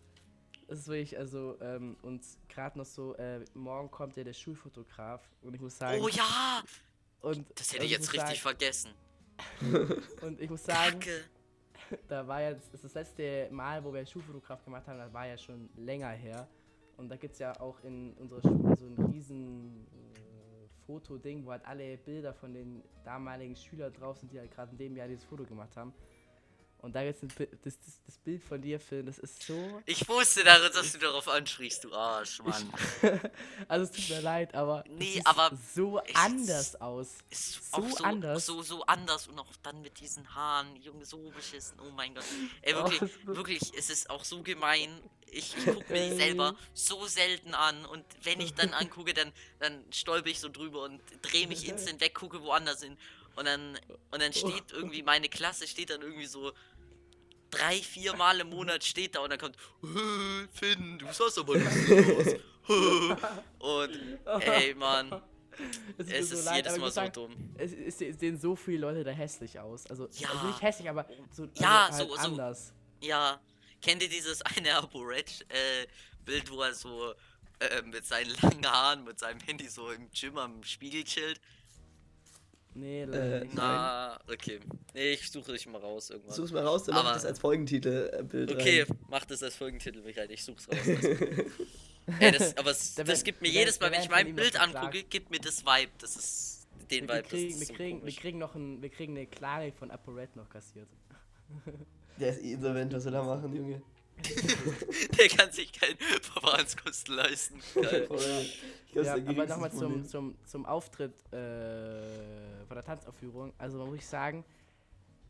Das 0.67 0.79
ist 0.79 0.87
wirklich, 0.87 1.15
also, 1.17 1.57
ähm, 1.61 1.95
und 2.01 2.23
gerade 2.49 2.77
noch 2.79 2.85
so, 2.87 3.13
äh, 3.17 3.45
morgen 3.53 3.91
kommt 3.91 4.17
ja 4.17 4.23
der 4.23 4.33
Schulfotograf 4.33 5.21
und 5.43 5.53
ich 5.53 5.61
muss 5.61 5.77
sagen, 5.77 6.01
Oh 6.01 6.07
ja, 6.07 6.63
und, 7.21 7.45
das 7.59 7.69
hätte 7.71 7.81
und 7.81 7.85
ich 7.85 7.91
jetzt 7.91 8.11
richtig 8.13 8.41
sagen, 8.41 8.57
vergessen. 8.57 8.91
Und 10.21 10.39
ich 10.39 10.49
muss 10.49 10.63
sagen, 10.63 10.99
Kacke. 11.01 11.23
Da 12.07 12.27
war 12.27 12.41
jetzt, 12.41 12.73
das, 12.73 12.81
das 12.81 12.93
letzte 12.93 13.47
Mal, 13.51 13.83
wo 13.83 13.93
wir 13.93 14.05
Schulfotograf 14.05 14.63
gemacht 14.63 14.87
haben, 14.87 14.99
das 14.99 15.13
war 15.13 15.27
ja 15.27 15.37
schon 15.37 15.69
länger 15.75 16.09
her. 16.09 16.47
Und 16.97 17.09
da 17.09 17.17
gibt 17.17 17.33
es 17.33 17.39
ja 17.39 17.59
auch 17.59 17.83
in 17.83 18.13
unserer 18.13 18.41
Schule 18.41 18.75
so 18.77 18.85
ein 18.85 19.11
riesen 19.11 19.85
äh, 19.91 20.67
Fotoding, 20.85 21.45
wo 21.45 21.51
halt 21.51 21.65
alle 21.65 21.97
Bilder 21.97 22.33
von 22.33 22.53
den 22.53 22.83
damaligen 23.03 23.55
Schülern 23.55 23.91
drauf 23.93 24.17
sind, 24.17 24.31
die 24.31 24.39
halt 24.39 24.51
gerade 24.51 24.71
in 24.71 24.77
dem 24.77 24.95
Jahr 24.95 25.07
dieses 25.07 25.25
Foto 25.25 25.43
gemacht 25.43 25.75
haben. 25.75 25.93
Und 26.85 26.93
da 26.95 27.01
jetzt 27.01 27.23
das, 27.23 27.33
das, 27.63 27.77
das 28.05 28.17
Bild 28.19 28.43
von 28.43 28.61
dir, 28.61 28.79
Phil, 28.79 29.01
das 29.03 29.17
ist 29.17 29.41
so. 29.41 29.81
Ich 29.87 30.07
wusste, 30.07 30.43
darin, 30.43 30.71
dass 30.71 30.91
du 30.91 30.99
darauf 30.99 31.27
ansprichst, 31.27 31.83
du 31.83 31.91
Arsch, 31.95 32.43
Mann. 32.43 32.71
also 33.67 33.85
es 33.85 33.91
tut 33.91 34.15
mir 34.15 34.21
leid, 34.21 34.53
aber. 34.53 34.83
Nee, 34.87 35.13
sieht 35.13 35.25
aber 35.25 35.49
so 35.73 35.99
anders 36.13 36.79
aus. 36.79 37.07
Ist 37.31 37.71
So 37.71 37.77
auch 37.77 37.89
so 37.89 38.03
anders. 38.03 38.45
So, 38.45 38.61
so 38.61 38.85
anders 38.85 39.27
und 39.27 39.39
auch 39.39 39.51
dann 39.63 39.81
mit 39.81 39.99
diesen 39.99 40.35
Haaren, 40.35 40.75
Junge, 40.75 41.05
so 41.05 41.17
beschissen. 41.31 41.79
Oh 41.79 41.89
mein 41.95 42.13
Gott. 42.13 42.23
Ey, 42.61 42.73
Oh, 42.75 42.83
wirklich, 42.83 43.01
ist- 43.01 43.25
wirklich, 43.25 43.61
es 43.75 43.89
ist 43.89 44.09
auch 44.11 44.23
so 44.23 44.43
gemein. 44.43 45.01
Ich, 45.25 45.57
ich 45.57 45.65
gucke 45.65 45.91
mir 45.91 46.05
die 46.05 46.11
Ey. 46.11 46.17
selber 46.17 46.55
so 46.75 47.07
selten 47.07 47.55
an 47.55 47.83
und 47.87 48.05
wenn 48.21 48.39
ich 48.39 48.53
dann 48.53 48.73
angucke, 48.75 49.15
dann, 49.15 49.33
dann 49.59 49.83
stolper 49.91 50.29
ich 50.29 50.39
so 50.39 50.49
drüber 50.49 50.83
und 50.83 51.01
drehe 51.23 51.47
mich 51.47 51.67
instant 51.67 51.99
weg, 51.99 52.13
gucke 52.13 52.43
woanders 52.43 52.83
hin. 52.83 52.95
Und 53.35 53.43
dann, 53.45 53.77
und 54.11 54.21
dann 54.21 54.31
steht 54.31 54.71
irgendwie, 54.71 55.03
meine 55.03 55.27
Klasse 55.27 55.67
steht 55.67 55.89
dann 55.89 56.01
irgendwie 56.01 56.25
so 56.27 56.53
drei, 57.57 57.75
vier 57.77 58.15
Mal 58.15 58.39
im 58.39 58.49
Monat 58.49 58.83
steht 58.83 59.15
da 59.15 59.19
und 59.21 59.29
dann 59.31 59.39
kommt, 59.39 59.55
"Äh, 59.83 60.47
Finn, 60.53 60.97
du 60.99 61.05
sahst 61.11 61.37
aber 61.39 61.57
lustig 61.57 61.99
aus. 62.17 62.35
und 63.59 64.19
ey, 64.41 64.73
Mann, 64.75 65.21
Es 65.97 66.09
es 66.11 66.29
so 66.29 66.35
ist 66.35 66.45
leid, 66.45 66.65
jedes 66.65 66.77
Mal 66.79 66.87
so 66.87 66.91
sagen, 66.95 67.13
dumm. 67.13 67.55
Es, 67.57 67.71
es, 67.73 68.01
es 68.01 68.19
sehen 68.19 68.39
so 68.39 68.55
viele 68.55 68.79
Leute 68.79 69.03
da 69.03 69.11
hässlich 69.11 69.57
aus. 69.59 69.85
Also, 69.87 70.07
Ja. 70.13 70.29
also 70.29 70.47
nicht 70.47 70.61
hässlich, 70.61 70.89
aber 70.89 71.05
so, 71.31 71.47
Ja, 71.55 71.85
also 71.85 71.99
halt 71.99 72.09
so- 72.09 72.15
so- 72.15 72.21
anders. 72.21 72.73
Ja, 73.01 73.39
kennt 73.81 74.01
ihr 74.03 74.09
dieses 74.09 74.41
eine 74.41 74.75
Aporetsch 74.75 75.41
äh, 75.49 75.87
Bild, 76.25 76.49
wo 76.51 76.61
er 76.61 76.73
so 76.73 77.13
äh, 77.59 77.81
mit 77.83 78.05
seinen 78.05 78.31
langen 78.41 78.65
Haaren, 78.65 79.03
mit 79.03 79.19
seinem 79.19 79.39
Handy 79.41 79.67
so 79.69 79.91
im 79.91 80.09
Gym 80.11 80.37
am 80.37 80.63
Spiegel 80.63 81.03
chillt? 81.03 81.39
Nee, 82.77 83.05
leider 83.05 83.37
Äh, 83.37 83.39
nicht. 83.45 83.55
Na, 83.55 84.19
okay. 84.31 84.59
Nee, 84.93 85.11
ich 85.13 85.31
suche 85.31 85.53
dich 85.53 85.65
mal 85.67 85.79
raus 85.79 86.09
irgendwann. 86.09 86.35
Such's 86.35 86.51
mal 86.51 86.63
raus, 86.65 86.83
dann 86.83 86.93
mach 86.95 87.01
ich 87.03 87.07
Aber- 87.07 87.15
das 87.15 87.25
als 87.25 87.39
Folgentitel-Bild 87.39 88.51
Okay, 88.51 88.85
mach 89.09 89.23
das 89.25 89.41
als 89.43 89.55
Folgentitel, 89.55 90.01
Michael. 90.01 90.29
Ich 90.31 90.43
such's 90.43 90.67
raus. 90.67 90.77
Ey, 92.19 92.31
das, 92.31 92.55
aber 92.57 92.71
es, 92.71 92.93
Da 92.95 93.03
das 93.03 93.23
gibt 93.23 93.41
mir 93.41 93.47
jedes 93.49 93.79
Mal, 93.79 93.91
wenn 93.91 94.01
ich 94.01 94.09
mein 94.09 94.35
Bild 94.35 94.59
angucke, 94.59 95.03
gibt 95.03 95.31
mir 95.31 95.39
das 95.39 95.65
Vibe. 95.65 95.91
Das 95.99 96.15
ist 96.15 96.67
den 96.91 97.07
wir, 97.07 97.15
Vibe. 97.15 97.27
kriegen, 97.27 97.49
das 97.49 97.55
wir, 97.55 97.61
ist 97.63 97.67
so 97.69 97.73
kriegen, 97.73 98.05
wir 98.05 98.13
kriegen 98.13 98.37
noch 98.37 98.53
ein, 98.55 98.81
wir 98.81 98.89
kriegen 98.89 99.15
eine 99.15 99.25
Klage 99.25 99.71
von 99.71 99.89
ApoRed 99.89 100.35
noch 100.35 100.49
kassiert. 100.49 100.87
Der 102.19 102.29
ist 102.29 102.43
eh 102.43 102.53
insolvent, 102.53 102.93
was 102.93 103.03
soll 103.03 103.13
er 103.15 103.23
machen, 103.23 103.55
Junge? 103.55 103.81
Der 105.17 105.27
kann 105.29 105.51
sich 105.51 105.73
keinen 105.73 105.97
Verfahrenskosten 105.97 107.15
leisten. 107.15 107.59
Geil. 107.75 108.07
Ja, 108.93 109.13
aber 109.15 109.45
nochmal 109.45 109.71
zum, 109.71 110.05
zum, 110.05 110.35
zum 110.45 110.65
Auftritt 110.65 111.13
äh, 111.33 112.65
von 112.65 112.75
der 112.75 112.83
Tanzaufführung. 112.83 113.53
Also 113.57 113.77
man 113.77 113.87
muss 113.87 113.97
ich 113.97 114.07
sagen, 114.07 114.45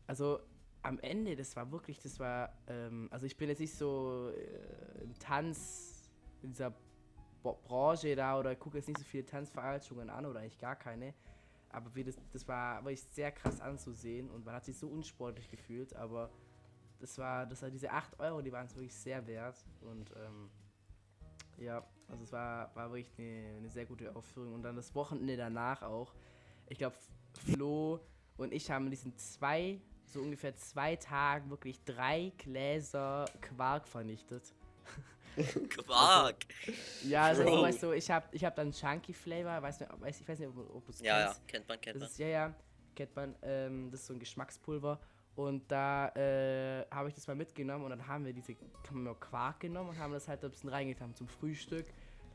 also 0.06 0.40
am 0.82 1.00
Ende, 1.00 1.34
das 1.34 1.56
war 1.56 1.70
wirklich, 1.72 2.00
das 2.00 2.20
war, 2.20 2.52
ähm, 2.68 3.08
also 3.10 3.26
ich 3.26 3.36
bin 3.36 3.48
jetzt 3.48 3.58
nicht 3.58 3.74
so 3.74 4.30
äh, 4.30 5.02
im 5.02 5.18
Tanz, 5.18 6.08
in 6.42 6.50
dieser 6.50 6.72
Bo 7.42 7.58
Branche 7.64 8.14
da 8.14 8.38
oder 8.38 8.54
gucke 8.54 8.78
jetzt 8.78 8.88
nicht 8.88 8.98
so 8.98 9.04
viele 9.04 9.26
Tanzveranstaltungen 9.26 10.10
an 10.10 10.26
oder 10.26 10.40
eigentlich 10.40 10.58
gar 10.58 10.76
keine. 10.76 11.12
Aber 11.70 11.94
wie 11.94 12.04
das, 12.04 12.16
das 12.32 12.46
war 12.46 12.84
wirklich 12.84 13.02
sehr 13.10 13.32
krass 13.32 13.60
anzusehen 13.60 14.30
und 14.30 14.44
man 14.44 14.54
hat 14.54 14.64
sich 14.64 14.78
so 14.78 14.86
unsportlich 14.86 15.50
gefühlt, 15.50 15.94
aber 15.96 16.30
das 17.00 17.18
war, 17.18 17.46
das 17.46 17.62
war 17.62 17.70
diese 17.70 17.90
8 17.90 18.18
Euro, 18.20 18.40
die 18.42 18.52
waren 18.52 18.66
es 18.66 18.74
wirklich 18.74 18.94
sehr 18.94 19.26
wert 19.26 19.56
und 19.82 20.10
ähm, 20.16 20.50
ja, 21.58 21.84
also 22.08 22.22
es 22.22 22.32
war, 22.32 22.74
war 22.74 22.90
wirklich 22.90 23.10
eine, 23.18 23.56
eine 23.58 23.70
sehr 23.70 23.86
gute 23.86 24.14
Aufführung 24.14 24.54
und 24.54 24.62
dann 24.62 24.76
das 24.76 24.94
Wochenende 24.94 25.36
danach 25.36 25.82
auch. 25.82 26.14
Ich 26.68 26.78
glaube, 26.78 26.96
Flo 27.52 28.00
und 28.36 28.52
ich 28.52 28.70
haben 28.70 28.84
in 28.86 28.90
diesen 28.90 29.16
zwei, 29.16 29.80
so 30.04 30.20
ungefähr 30.20 30.54
zwei 30.56 30.96
Tagen 30.96 31.50
wirklich 31.50 31.82
drei 31.84 32.32
Gläser 32.38 33.24
Quark 33.40 33.86
vernichtet. 33.88 34.54
Quark. 35.68 36.46
Ja, 37.04 37.24
also 37.24 37.44
Bro. 37.44 37.62
weißt 37.62 37.82
du, 37.82 37.92
ich 37.92 38.10
habe 38.10 38.26
ich 38.32 38.44
hab 38.44 38.54
dann 38.56 38.72
Chunky 38.72 39.12
Flavor, 39.12 39.60
weiß 39.62 39.80
nicht, 39.80 40.00
weiß, 40.00 40.20
ich 40.20 40.28
weiß 40.28 40.38
nicht, 40.38 40.48
ob, 40.48 40.74
ob 40.76 40.84
du 40.86 40.90
es 40.92 41.00
Ja, 41.00 41.18
ja, 41.18 41.26
kennst. 41.26 41.48
kennt 41.48 41.68
man, 41.68 41.80
kennt 41.80 41.96
Das 41.96 42.00
man. 42.02 42.10
ist, 42.10 42.18
ja, 42.18 42.26
ja, 42.28 42.54
kennt 42.94 43.14
man, 43.16 43.34
ähm, 43.42 43.90
das 43.90 44.00
ist 44.00 44.06
so 44.06 44.14
ein 44.14 44.18
Geschmackspulver. 44.18 44.98
Und 45.36 45.70
da 45.70 46.08
äh, 46.16 46.86
habe 46.90 47.08
ich 47.08 47.14
das 47.14 47.26
mal 47.26 47.36
mitgenommen 47.36 47.84
und 47.84 47.90
dann 47.90 48.06
haben 48.08 48.24
wir 48.24 48.32
diese 48.32 48.56
haben 48.88 49.04
wir 49.04 49.14
Quark 49.14 49.60
genommen 49.60 49.90
und 49.90 49.98
haben 49.98 50.12
das 50.12 50.26
halt 50.28 50.42
ein 50.44 50.50
bisschen 50.50 50.70
reingetan 50.70 51.14
zum 51.14 51.28
Frühstück. 51.28 51.86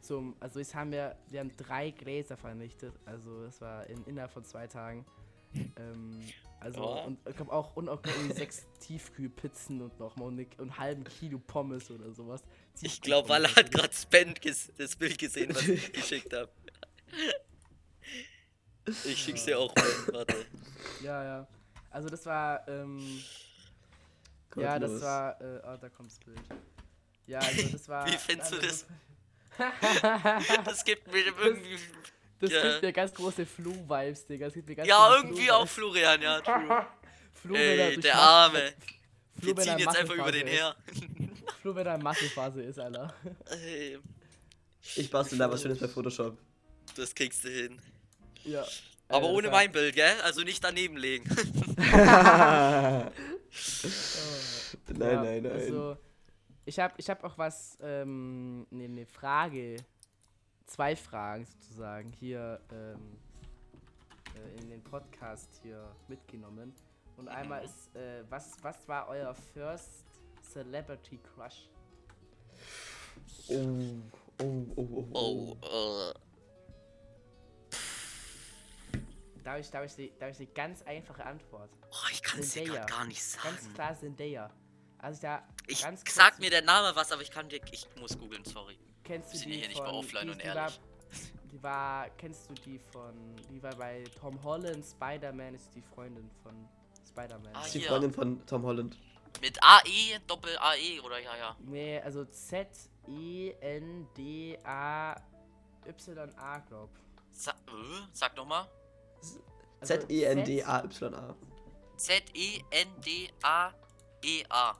Zum, 0.01 0.36
also 0.39 0.60
jetzt 0.60 0.74
haben 0.75 0.91
wir, 0.91 1.15
wir 1.29 1.39
haben 1.39 1.55
drei 1.58 1.91
Gläser 1.91 2.38
vernichtet. 2.38 2.93
Also 3.05 3.43
das 3.43 3.60
war 3.62 3.86
in, 3.88 4.03
innerhalb 4.05 4.31
von 4.31 4.43
zwei 4.46 4.67
Tagen. 4.67 5.05
Ähm, 5.53 6.20
also 6.60 6.79
Ja. 6.79 7.03
und 7.05 7.20
ich 7.27 7.36
glaube 7.36 7.51
auch 7.51 7.75
und 7.75 7.89
auch 7.89 8.01
irgendwie 8.05 8.34
sechs 8.34 8.67
Tiefkühlpizzen 8.79 9.81
und 9.81 10.00
noch 10.00 10.15
mal 10.15 10.27
einen, 10.27 10.46
einen 10.60 10.77
halben 10.77 11.03
Kilo 11.03 11.39
Pommes 11.39 11.89
oder 11.89 12.12
sowas. 12.13 12.43
Ich 12.81 13.01
glaube, 13.01 13.29
Walle 13.29 13.53
hat 13.55 13.72
gerade 13.72 13.93
Spen 13.93 14.36
ges 14.36 14.72
das 14.77 14.96
Bild 14.96 15.17
gesehen, 15.17 15.53
was 15.55 15.67
ich 15.67 15.91
geschickt 15.91 16.34
habe. 16.34 16.51
Ich 19.05 19.20
schick's 19.24 19.46
dir 19.46 19.60
auch 19.60 19.75
mal. 19.75 20.13
Warte. 20.13 20.46
Ja, 21.03 21.24
ja. 21.24 21.48
Also 21.91 22.10
das 22.10 22.25
war, 22.25 22.67
ähm, 22.67 23.21
ja, 24.55 24.79
das 24.79 25.01
war, 25.01 25.39
äh, 25.41 25.62
oh, 25.65 25.77
da 25.79 25.89
kommt 25.89 26.12
das 26.12 26.19
Bild. 26.19 26.39
Ja, 27.27 27.39
also 27.39 27.67
das 27.71 27.88
war. 27.88 28.07
Wie 28.07 28.17
findest 28.17 28.51
du 28.51 28.55
also 28.57 28.67
das? 28.67 28.86
Das, 29.57 30.55
Das 30.65 30.83
gibt 30.86 31.12
mir 31.12 31.19
irgendwie. 31.25 31.77
das 32.39 32.51
Ja. 32.51 32.62
gibt 32.71 32.81
mir 32.81 32.93
ganz 32.93 33.13
große 33.13 33.45
Flu-Vibes, 33.45 34.25
Digga. 34.25 34.45
Das 34.48 34.53
gibt 34.53 34.67
mir 34.69 34.75
ganz 34.75 34.88
Ja, 34.89 35.15
irgendwie 35.17 35.51
auch. 35.51 35.67
Florian, 35.67 36.21
ja, 36.21 36.39
true. 36.41 36.86
Flu, 37.33 37.53
wenn 37.53 37.79
er 37.79 37.88
Ey, 37.89 38.00
der 38.00 38.15
Arme. 38.15 38.74
Flu, 39.39 39.48
Wir 39.48 39.57
wenn 39.57 39.63
ziehen 39.63 39.79
jetzt 39.79 39.95
einfach 39.98 40.13
über 40.13 40.24
Massephase 40.25 40.43
den 40.45 40.48
ist. 40.48 40.53
her. 40.60 40.75
Flu, 41.62 41.75
wenn 41.75 41.88
er 41.88 41.95
in 41.95 42.03
Massephase 42.03 42.62
ist, 42.62 42.79
Alter. 42.79 43.13
Ey, 43.65 44.00
Ich 44.95 45.10
bastel 45.10 45.38
da 45.38 45.50
was 45.51 45.62
Schönes 45.62 45.79
bei 45.79 45.88
Photoshop. 45.88 46.38
das 46.95 47.13
kriegst 47.15 47.43
du 47.43 47.50
hin. 47.50 47.81
Ja. 48.43 48.65
Aber 49.13 49.30
ohne 49.30 49.48
war- 49.48 49.53
mein 49.60 49.72
Bild, 49.72 49.96
gell? 49.96 50.13
Also 50.24 50.41
nicht 50.41 50.63
daneben 50.63 50.98
legen. 50.98 51.27
nein, 51.77 53.12
Ja, 55.00 55.24
nein, 55.24 55.44
nein. 55.44 55.51
Also, 55.51 55.98
ich 56.65 56.80
habe 56.80 56.94
ich 56.98 57.10
hab 57.10 57.24
auch 57.24 57.38
was, 57.38 57.77
ähm, 57.82 58.65
ne, 58.70 58.88
ne 58.88 59.06
Frage, 59.06 59.77
zwei 60.65 60.96
Fragen 60.96 61.46
sozusagen 61.46 62.12
hier 62.13 62.60
ähm, 62.72 63.18
äh, 64.36 64.62
in 64.62 64.70
den 64.70 64.84
Podcast 64.84 65.60
hier 65.63 65.84
mitgenommen. 66.08 66.74
Und 67.18 67.27
einmal 67.27 67.63
ist, 67.63 67.94
äh, 67.96 68.24
was, 68.30 68.58
was 68.62 68.88
war 68.88 69.08
euer 69.10 69.34
First 69.53 70.06
Celebrity 70.41 71.20
Crush? 71.36 71.68
oh, 73.50 74.01
oh, 74.41 74.65
oh, 74.75 75.08
oh, 75.13 75.58
Oh, 75.62 76.10
äh. 76.12 76.13
Da 79.43 79.51
habe 79.51 79.62
ich, 79.62 79.69
da 79.71 79.79
hab 79.79 79.86
ich, 79.86 79.95
die- 79.95 80.13
da 80.19 80.25
hab 80.27 80.31
ich 80.33 80.38
eine 80.39 80.48
ganz 80.48 80.81
einfache 80.83 81.25
Antwort. 81.25 81.69
Oh, 81.89 82.07
ich 82.12 82.21
kann 82.21 82.39
es 82.39 82.51
dir 82.51 82.65
gar 82.86 83.05
nicht 83.05 83.41
Ganz 83.43 83.62
sagen. 83.63 83.74
klar 83.74 83.95
Zendaya. 84.00 84.50
Also 85.00 85.21
da 85.24 85.43
Ich 85.67 85.81
ganz 85.81 86.03
sag 86.07 86.38
mir 86.39 86.50
der 86.51 86.62
Name 86.62 86.95
was, 86.95 87.12
aber 87.12 87.21
ich 87.24 87.31
kann 87.31 87.50
dir. 87.50 87.60
Ich 87.71 87.88
muss 88.00 88.17
googeln, 88.17 88.45
sorry. 88.45 88.77
Kennst 89.03 89.33
du 89.33 89.38
sind 89.38 89.50
die 89.50 89.57
hier 89.57 89.67
nicht 89.67 89.77
von, 89.77 89.88
bei 89.88 89.91
Offline 89.93 90.27
die, 90.27 90.31
und 90.33 90.41
die 90.41 90.45
ehrlich. 90.45 90.62
War, 90.63 90.71
die 91.51 91.63
war, 91.63 92.10
kennst 92.12 92.50
du 92.50 92.53
die 92.53 92.77
von, 92.91 93.36
die 93.50 93.62
war 93.63 93.75
bei 93.75 94.03
Tom 94.19 94.41
Holland, 94.43 94.86
Spider-Man 94.86 95.55
ist 95.55 95.74
die 95.74 95.81
Freundin 95.81 96.29
von 96.43 96.67
Spider-Man. 97.07 97.55
Ah, 97.55 97.65
ist 97.65 97.74
die. 97.74 97.81
Freundin 97.81 98.13
von 98.13 98.45
Tom 98.45 98.63
Holland. 98.63 98.95
Mit 99.41 99.57
AE, 99.63 100.19
Doppel 100.27 100.55
AE 100.60 101.00
oder 101.01 101.17
ja, 101.19 101.36
ja. 101.36 101.55
Nee, 101.62 102.00
also 102.01 102.25
Z-E-N-D-A-Y-A, 105.81 106.60
glaub. 106.67 106.89
Sa 107.31 107.51
äh, 107.51 107.53
sag 108.13 108.36
nochmal. 108.36 108.67
Also 109.80 109.96
Z-E-N-D-A-Y-A. 109.98 111.36
Z-E-N-D-A-E-A. 113.42 114.75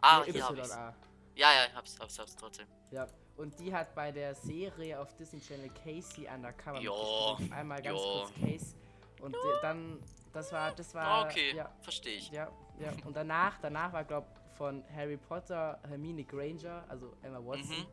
Ah, 0.00 0.22
Nee, 0.26 0.32
hier 0.32 0.44
hab 0.48 0.56
ich's. 0.58 0.70
Ja, 0.70 1.52
ja, 1.52 1.66
hab's, 1.74 1.98
hab's, 1.98 2.18
hab's 2.18 2.36
trotzdem. 2.36 2.66
Ja, 2.90 3.06
und 3.36 3.58
die 3.58 3.74
hat 3.74 3.94
bei 3.94 4.12
der 4.12 4.34
Serie 4.34 5.00
auf 5.00 5.14
Disney 5.16 5.40
Channel 5.40 5.70
Casey 5.70 6.28
Undercover 6.32 6.80
Ja, 6.80 6.90
mitgespielt. 6.92 7.52
Einmal 7.52 7.82
ganz 7.82 7.98
ja. 8.00 8.04
kurz 8.04 8.32
Case. 8.40 8.74
Und 9.20 9.34
äh, 9.34 9.38
dann, 9.62 9.98
das 10.32 10.52
war, 10.52 10.72
das 10.72 10.94
war, 10.94 11.04
Ah, 11.06 11.24
okay, 11.24 11.54
ja, 11.56 11.70
verstehe 11.80 12.16
ich. 12.16 12.30
Ja, 12.30 12.48
ja. 12.78 12.92
Und 13.04 13.16
danach, 13.16 13.58
danach 13.60 13.92
war, 13.92 14.04
glaub 14.04 14.26
von 14.56 14.84
Harry 14.94 15.16
Potter 15.16 15.80
Hermine 15.88 16.22
Granger, 16.24 16.84
also 16.88 17.12
Emma 17.22 17.38
Watson. 17.44 17.78
Mhm. 17.78 17.86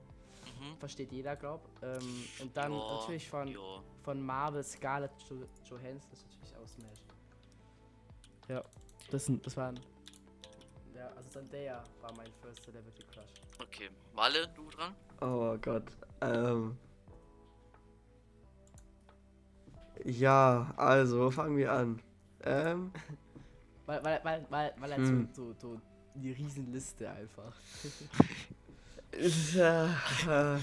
Mhm. 0.61 0.77
Versteht 0.77 1.11
jeder, 1.11 1.35
glaub. 1.35 1.67
Ähm, 1.81 2.23
und 2.39 2.55
dann 2.55 2.71
Ja, 2.71 2.93
natürlich 2.93 3.27
von, 3.29 3.57
von 4.03 4.21
Marvel 4.21 4.63
Scarlett 4.63 5.11
jo 5.29 5.37
Johansson, 5.69 6.09
das 6.11 6.19
ist 6.19 6.27
natürlich 6.31 6.55
auch 6.55 6.67
Smash. 6.67 6.99
Ja, 8.47 8.63
das, 9.09 9.25
sind- 9.25 9.45
das 9.45 9.57
waren. 9.57 9.79
Ja, 10.95 11.07
also 11.15 11.29
Zendaya 11.29 11.83
war 12.01 12.13
mein 12.15 12.31
First 12.41 12.63
Celebrity 12.63 13.03
Crush. 13.11 13.33
Okay, 13.59 13.89
Walle, 14.13 14.47
du 14.55 14.69
dran? 14.69 14.95
Oh 15.21 15.57
Gott. 15.59 15.85
Ähm. 16.21 16.77
Ja, 20.03 20.73
also 20.77 21.29
fangen 21.31 21.57
wir 21.57 21.71
an. 21.71 22.01
Ähm, 22.43 22.91
Weil, 23.85 24.03
weil, 24.03 24.19
weil, 24.23 24.45
weil, 24.49 24.73
weil 24.79 24.91
er 24.91 24.97
Hm. 24.97 25.29
so, 25.33 25.53
so, 25.53 25.73
so 25.75 25.81
die 26.15 26.31
Riesenliste 26.31 27.09
einfach. 27.09 27.55
Äh, 29.13 30.57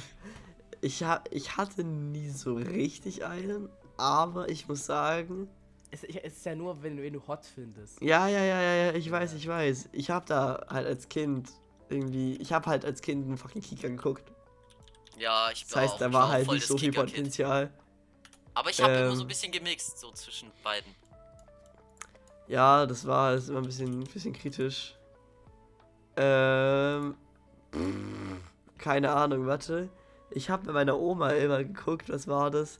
Ich, 0.80 1.02
ha 1.02 1.22
ich 1.30 1.56
hatte 1.56 1.82
nie 1.82 2.28
so 2.30 2.54
richtig 2.54 3.24
einen, 3.24 3.68
aber 3.96 4.48
ich 4.48 4.68
muss 4.68 4.86
sagen, 4.86 5.48
es, 5.90 6.04
ist 6.04 6.44
ja 6.46 6.54
nur, 6.54 6.80
wenn, 6.82 6.96
du- 6.96 7.02
wenn 7.02 7.12
du 7.14 7.26
hot 7.26 7.44
findest. 7.46 8.00
ja, 8.00 8.28
ja, 8.28 8.44
ja, 8.44 8.60
ja, 8.60 8.74
ja, 8.86 8.92
ich 8.94 9.10
weiß, 9.10 9.32
ich 9.34 9.48
weiß. 9.48 9.88
Ich 9.92 10.10
habe 10.10 10.24
da 10.28 10.64
halt 10.68 10.86
als 10.86 11.08
Kind 11.08 11.50
irgendwie, 11.88 12.36
ich 12.36 12.52
habe 12.52 12.66
halt 12.66 12.84
als 12.84 13.00
Kind 13.02 13.26
einen 13.26 13.38
fucking 13.38 13.60
Kika 13.62 13.88
geguckt. 13.88 14.30
Ja, 15.18 15.50
ich 15.50 15.62
Das 15.64 15.72
bin 15.72 15.80
heißt, 15.82 15.94
auch, 15.94 15.98
da 15.98 16.06
ich 16.08 16.12
war 16.12 16.28
halt 16.28 16.48
nicht 16.48 16.62
das 16.62 16.68
so 16.68 16.78
viel. 16.78 16.92
Potenzial. 16.92 17.72
Aber 18.54 18.70
ich 18.70 18.80
habe 18.80 18.92
immer 18.92 19.10
so 19.16 19.22
Ähm. 19.22 19.26
ein 19.26 19.28
bisschen 19.28 19.50
gemixt, 19.50 19.98
so 19.98 20.12
zwischen 20.12 20.52
beiden. 20.62 20.94
Ja, 22.46 22.86
das 22.86 23.04
war 23.06 23.32
das 23.32 23.44
ist 23.44 23.48
immer 23.50 23.58
ein 23.60 23.66
bisschen, 23.66 24.04
bisschen 24.04 24.32
kritisch. 24.32 24.94
Ähm. 26.16 27.16
Keine 28.78 29.10
Ahnung, 29.12 29.46
warte. 29.46 29.88
Ich 30.30 30.50
habe 30.50 30.66
mit 30.66 30.74
meiner 30.74 30.98
Oma 30.98 31.30
immer 31.30 31.64
geguckt, 31.64 32.08
was 32.10 32.28
war 32.28 32.50
das? 32.50 32.78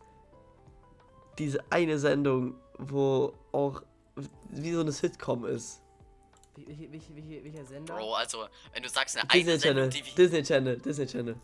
Diese 1.39 1.61
eine 1.71 1.99
Sendung, 1.99 2.55
wo 2.79 3.33
auch 3.53 3.83
wie 4.51 4.73
so 4.73 4.81
eine 4.81 4.93
Sitcom 4.93 5.45
ist. 5.45 5.81
Welche, 6.57 6.91
welche, 6.91 7.15
welche, 7.15 7.45
welcher 7.45 7.65
Sender? 7.65 7.95
Bro, 7.95 8.15
also, 8.15 8.47
wenn 8.73 8.83
du 8.83 8.89
sagst, 8.89 9.17
eine 9.17 9.29
Disney 9.29 9.59
Channel. 9.59 9.93
Sendung. 9.93 10.15
Disney 10.17 10.43
Channel, 10.43 10.79
Disney 10.79 11.07
Channel. 11.07 11.37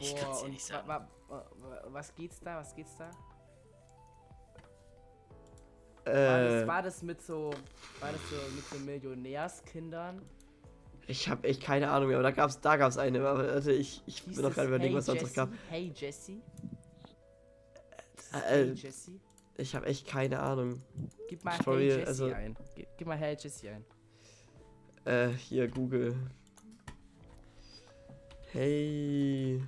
Ich 0.00 0.14
kann's 0.16 0.42
dir 0.42 0.48
nicht 0.48 0.64
sagen. 0.64 0.86
wa, 0.88 1.08
wa, 1.28 1.44
wa, 1.60 1.82
was 1.88 2.14
geht's 2.14 2.40
da? 2.40 2.58
Was 2.58 2.74
geht's 2.74 2.96
da? 2.96 3.10
War, 6.04 6.12
Äh, 6.14 6.60
das, 6.60 6.66
war 6.66 6.82
das 6.82 7.02
mit 7.02 7.22
so, 7.22 7.50
war 8.00 8.10
das 8.12 8.20
so 8.30 8.36
mit 8.54 8.64
so 8.66 8.78
Millionärskindern? 8.78 10.22
Ich 11.06 11.28
habe 11.28 11.46
echt 11.48 11.62
keine 11.62 11.90
Ahnung 11.90 12.08
mehr, 12.08 12.18
aber 12.18 12.24
da 12.24 12.30
gab's, 12.30 12.60
da 12.60 12.76
gab's 12.76 12.96
eine. 12.98 13.26
Aber 13.26 13.54
warte, 13.54 13.72
ich, 13.72 14.02
ich 14.06 14.20
Hieß 14.20 14.34
bin 14.36 14.44
noch 14.44 14.54
gerade 14.54 14.68
überlegen, 14.68 14.90
hey 14.90 14.98
was 14.98 15.06
sonst 15.06 15.22
noch 15.22 15.32
gab. 15.32 15.50
Hey 15.68 15.92
Jesse? 15.94 16.32
Äh, 18.32 18.38
Hey 18.46 18.68
äh, 18.70 18.72
Jesse? 18.72 19.12
Ich 19.56 19.74
habe 19.74 19.86
echt 19.86 20.06
keine 20.06 20.40
Ahnung. 20.40 20.80
Gib 21.28 21.44
mal 21.44 21.52
for 21.62 21.76
Hey 21.76 21.88
Jesse 21.88 22.06
also- 22.06 22.24
ein. 22.32 22.56
Gib, 22.74 22.86
gib 22.96 23.06
mal 23.06 23.16
Hey 23.16 23.36
Jesse 23.38 23.70
ein. 23.70 23.84
Äh, 25.04 25.28
hier, 25.34 25.68
Google. 25.68 26.14
Hey. 28.52 29.62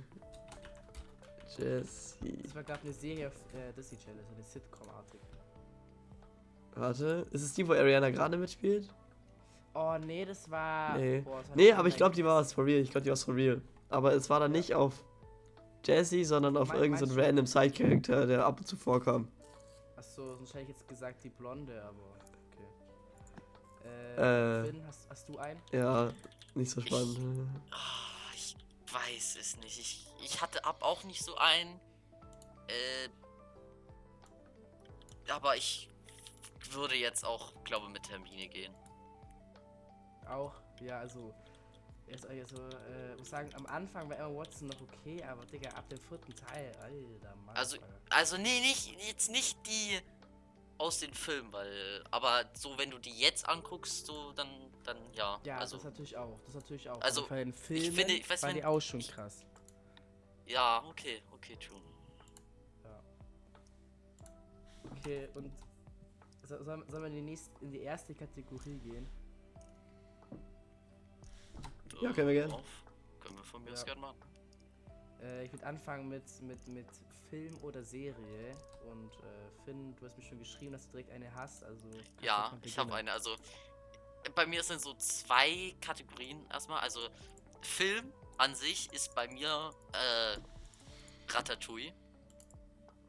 Jesse. 1.57 2.17
Das 2.43 2.55
war 2.55 2.63
gerade 2.63 2.81
eine 2.83 2.93
Serie 2.93 3.27
auf 3.27 3.33
äh, 3.53 3.73
Disney 3.75 3.97
Channel, 3.99 4.23
so 4.23 4.33
eine 4.35 4.43
Sitcom-artig. 4.43 5.19
Warte, 6.75 7.25
ist 7.31 7.41
es 7.43 7.53
die, 7.53 7.67
wo 7.67 7.73
Ariana 7.73 8.09
Grande 8.09 8.37
mitspielt? 8.37 8.89
Oh 9.75 9.97
nee, 9.99 10.23
das 10.25 10.49
war. 10.49 10.97
Nee. 10.97 11.19
Boah, 11.19 11.39
das 11.39 11.49
war 11.49 11.55
Nee, 11.57 11.71
aber 11.73 11.87
ich 11.89 11.97
glaube, 11.97 12.15
die 12.15 12.23
war 12.23 12.37
was 12.37 12.53
for 12.53 12.65
real. 12.65 12.79
Ich 12.81 12.91
glaube, 12.91 13.03
die 13.03 13.09
war 13.09 13.17
for 13.17 13.35
real. 13.35 13.61
Aber 13.89 14.13
es 14.13 14.29
war 14.29 14.39
dann 14.39 14.53
Ja. 14.53 14.57
nicht 14.57 14.73
auf 14.73 15.03
Jesse, 15.85 16.23
sondern 16.23 16.55
auf 16.57 16.73
irgendeinen 16.73 17.09
so 17.09 17.19
random 17.21 17.45
Side-Charakter, 17.45 18.25
der 18.25 18.45
ab 18.45 18.59
und 18.59 18.65
zu 18.67 18.77
vorkam. 18.77 19.27
Achso, 19.97 20.35
sonst 20.37 20.53
hätte 20.53 20.63
ich 20.63 20.69
jetzt 20.69 20.87
gesagt 20.87 21.23
die 21.23 21.29
Blonde, 21.29 21.83
aber 21.83 21.99
okay. 22.47 22.65
Äh. 24.17 24.61
Äh, 24.61 24.65
Finn, 24.65 24.87
hast, 24.87 25.09
hast 25.09 25.29
du 25.29 25.37
einen? 25.37 25.61
Ja, 25.71 26.09
nicht 26.55 26.71
so 26.71 26.81
spannend. 26.81 27.19
Ah, 27.71 28.31
ich 28.33 28.55
weiß 28.91 29.37
es 29.39 29.57
nicht. 29.57 29.77
Ich, 29.77 30.07
ich 30.23 30.41
hatte 30.41 30.63
ab 30.65 30.77
auch 30.79 31.03
nicht 31.03 31.23
so 31.23 31.35
einen. 31.35 31.79
Äh, 32.67 33.09
aber 35.31 35.55
ich 35.57 35.89
würde 36.71 36.95
jetzt 36.95 37.25
auch, 37.25 37.53
glaube 37.63 37.89
mit 37.89 38.03
Termine 38.03 38.47
gehen. 38.47 38.73
Auch, 40.27 40.53
ja, 40.81 40.99
also. 40.99 41.33
Jetzt, 42.07 42.27
also, 42.27 42.57
äh, 42.57 43.15
muss 43.17 43.31
sagen, 43.31 43.49
am 43.55 43.65
Anfang 43.65 44.07
war 44.07 44.17
Emma 44.19 44.35
Watson 44.35 44.67
noch 44.67 44.79
okay, 44.79 45.23
aber 45.23 45.43
Digga, 45.47 45.69
ab 45.71 45.89
dem 45.89 45.99
vierten 45.99 46.35
Teil, 46.35 46.71
alter 46.79 47.35
Mann. 47.37 47.55
Also, 47.57 47.77
Also 48.11 48.37
nee, 48.37 48.59
nicht 48.59 48.95
jetzt 49.07 49.31
nicht 49.31 49.57
die 49.65 49.99
aus 50.77 50.99
den 50.99 51.13
Filmen, 51.15 51.51
weil 51.51 52.03
aber 52.11 52.45
so 52.53 52.77
wenn 52.77 52.91
du 52.91 52.99
die 52.99 53.17
jetzt 53.17 53.49
anguckst, 53.49 54.05
so 54.05 54.33
dann 54.33 54.47
dann 54.83 54.97
ja. 55.13 55.39
ja, 55.45 55.57
also 55.57 55.77
das 55.77 55.85
natürlich 55.85 56.15
auch, 56.15 56.39
das 56.45 56.53
natürlich 56.53 56.87
auch. 56.89 57.01
Also, 57.01 57.27
bei 57.27 57.43
den 57.43 57.53
Filmen 57.53 57.91
finde, 57.91 58.13
ich 58.13 58.29
weiß 58.29 58.43
war 58.43 58.53
die 58.53 58.63
auch 58.63 58.79
schon 58.79 58.99
ich- 58.99 59.11
krass. 59.11 59.43
ja, 60.45 60.83
okay, 60.87 61.23
okay, 61.31 61.55
true. 61.55 61.81
Okay, 64.97 65.27
und 65.33 65.51
so, 66.43 66.63
sollen, 66.63 66.83
sollen 66.87 67.03
wir 67.03 67.07
in 67.07 67.15
die, 67.15 67.21
nächste, 67.21 67.49
in 67.61 67.71
die 67.71 67.79
erste 67.81 68.13
Kategorie 68.13 68.77
gehen? 68.79 69.07
Ja, 72.01 72.11
können 72.13 72.27
wir 72.27 72.33
gern. 72.35 72.51
Auf. 72.51 72.61
Können 73.21 73.37
wir 73.37 73.43
von 73.43 73.63
mir 73.63 73.71
aus 73.73 73.79
Ja. 73.79 73.85
gern 73.85 73.99
machen. 73.99 74.17
Äh, 75.21 75.45
ich 75.45 75.51
würde 75.53 75.65
anfangen 75.65 76.07
mit, 76.09 76.23
mit, 76.41 76.67
mit 76.67 76.87
Film 77.29 77.57
oder 77.63 77.83
Serie. 77.83 78.55
Und 78.91 79.11
äh, 79.13 79.63
Finn, 79.65 79.95
du 79.95 80.05
hast 80.05 80.17
mir 80.17 80.23
schon 80.23 80.39
geschrieben, 80.39 80.73
dass 80.73 80.85
du 80.85 80.91
direkt 80.91 81.11
eine 81.11 81.33
hast. 81.33 81.63
Also 81.63 81.87
Ja, 82.21 82.57
ich 82.61 82.77
habe 82.77 82.93
eine. 82.93 83.11
Also 83.11 83.35
bei 84.35 84.45
mir 84.45 84.63
sind 84.63 84.81
so 84.81 84.93
zwei 84.95 85.73
Kategorien 85.81 86.45
erstmal. 86.51 86.79
Also 86.81 86.99
Film 87.61 88.11
an 88.37 88.53
sich 88.55 88.91
ist 88.93 89.15
bei 89.15 89.27
mir 89.27 89.71
äh, 89.93 90.37
Ratatouille. 91.31 91.93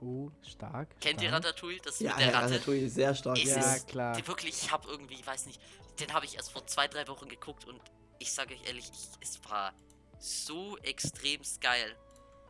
Oh, 0.00 0.30
stark. 0.46 0.88
Kennt 1.00 1.20
ihr 1.22 1.28
stark. 1.28 1.44
Ratatouille? 1.44 1.80
Das 1.82 1.98
Ja, 2.00 2.10
mit 2.12 2.20
der 2.20 2.26
ja, 2.32 2.38
Ratte. 2.40 2.54
Ratatouille 2.54 2.86
ist 2.86 2.94
sehr 2.94 3.14
stark. 3.14 3.38
Ist 3.38 3.56
Ja, 3.56 3.74
es- 3.74 3.86
klar. 3.86 4.14
Die 4.16 4.26
wirklich, 4.28 4.62
ich 4.62 4.70
habe 4.70 4.88
irgendwie, 4.88 5.14
ich 5.14 5.26
weiß 5.26 5.46
nicht, 5.46 5.60
den 6.00 6.12
habe 6.12 6.26
ich 6.26 6.36
erst 6.36 6.52
vor 6.52 6.66
zwei, 6.66 6.86
drei 6.86 7.06
Wochen 7.08 7.28
geguckt 7.28 7.64
und 7.66 7.80
ich 8.18 8.33
sage 8.33 8.55
euch 8.55 8.66
ehrlich, 8.66 8.90
ich, 8.90 9.09
es 9.29 9.44
war 9.48 9.72
so 10.18 10.76
extremst 10.79 11.61
geil. 11.61 11.96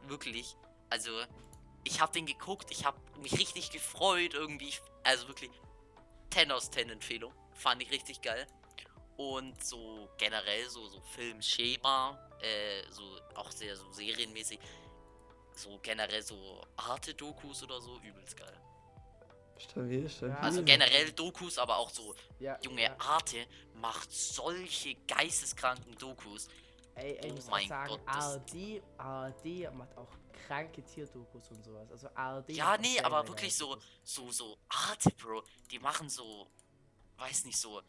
Wirklich. 0.06 0.56
Also, 0.90 1.10
ich 1.84 2.00
habe 2.00 2.12
den 2.12 2.26
geguckt, 2.26 2.70
ich 2.70 2.84
habe 2.84 2.98
mich 3.20 3.32
richtig 3.38 3.70
gefreut 3.70 4.34
irgendwie. 4.34 4.72
Also 5.04 5.28
wirklich 5.28 5.50
10 6.30 6.50
aus 6.50 6.70
10 6.70 6.90
Empfehlung. 6.90 7.32
Fand 7.54 7.82
ich 7.82 7.90
richtig 7.90 8.20
geil. 8.20 8.46
Und 9.16 9.64
so 9.64 10.08
generell 10.18 10.68
so, 10.68 10.86
so 10.88 11.00
Filmschema, 11.00 12.18
äh, 12.40 12.82
so 12.90 13.02
auch 13.34 13.50
sehr 13.50 13.76
so 13.76 13.90
serienmäßig. 13.92 14.58
So 15.54 15.78
generell 15.82 16.22
so 16.22 16.60
Arte-Dokus 16.76 17.62
oder 17.62 17.80
so, 17.80 17.98
übelst 18.00 18.36
geil. 18.36 18.60
Stabil, 19.58 20.08
stabil. 20.08 20.36
Also 20.36 20.62
generell 20.62 21.12
Dokus, 21.12 21.58
aber 21.58 21.76
auch 21.78 21.90
so 21.90 22.14
Ja, 22.38 22.58
Junge, 22.62 22.82
ja. 22.82 22.96
Arte 22.98 23.46
macht 23.74 24.10
solche 24.12 24.94
geisteskranken 25.06 25.96
Dokus. 25.98 26.48
Ey, 26.94 27.16
ey, 27.18 27.26
ich 27.26 27.32
Oh 27.32 27.34
muss 27.36 27.46
mein 27.46 27.68
sagen, 27.68 27.88
Gott, 27.90 28.00
das- 28.06 28.24
ARD, 28.24 28.82
ARD 28.98 29.70
macht 29.74 29.96
auch 29.96 30.08
kranke 30.46 30.82
Tierdokus 30.84 31.50
und 31.50 31.64
sowas. 31.64 31.90
Also 31.90 32.08
ARD. 32.14 32.50
Ja, 32.52 32.76
nee, 32.78 33.00
aber 33.00 33.26
wirklich 33.28 33.54
so, 33.54 33.76
so, 34.02 34.30
so 34.30 34.58
Arte, 34.68 35.10
Bro. 35.10 35.42
Die 35.70 35.78
machen 35.78 36.08
so, 36.08 36.46
weiß 37.18 37.44
nicht, 37.46 37.58
so 37.58 37.82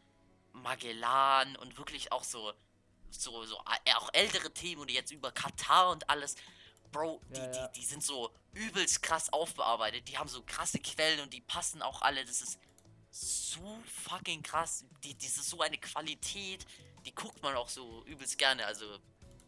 Magellan 0.53 1.55
und 1.57 1.77
wirklich 1.77 2.11
auch 2.11 2.23
so, 2.23 2.53
so, 3.09 3.45
so, 3.45 3.55
äh, 3.85 3.93
auch 3.95 4.09
ältere 4.13 4.51
Themen 4.53 4.81
und 4.81 4.91
jetzt 4.91 5.11
über 5.11 5.31
Katar 5.31 5.91
und 5.91 6.09
alles. 6.09 6.35
Bro, 6.91 7.21
die, 7.29 7.39
Ja, 7.39 7.51
ja. 7.51 7.67
die, 7.67 7.79
die 7.79 7.85
sind 7.85 8.03
so 8.03 8.31
übelst 8.53 9.01
krass 9.03 9.31
aufbearbeitet. 9.31 10.07
Die 10.07 10.17
haben 10.17 10.29
so 10.29 10.41
krasse 10.43 10.79
Quellen 10.79 11.19
und 11.21 11.33
die 11.33 11.41
passen 11.41 11.81
auch 11.81 12.01
alle. 12.01 12.23
Das 12.25 12.41
ist 12.41 12.59
so 13.11 13.79
fucking 14.03 14.43
krass. 14.43 14.85
Die, 15.03 15.15
das 15.15 15.37
ist 15.37 15.49
so 15.49 15.61
eine 15.61 15.77
Qualität. 15.77 16.65
Die 17.05 17.13
guckt 17.13 17.41
man 17.41 17.55
auch 17.55 17.69
so 17.69 18.03
übelst 18.05 18.37
gerne. 18.37 18.65
Also 18.65 18.85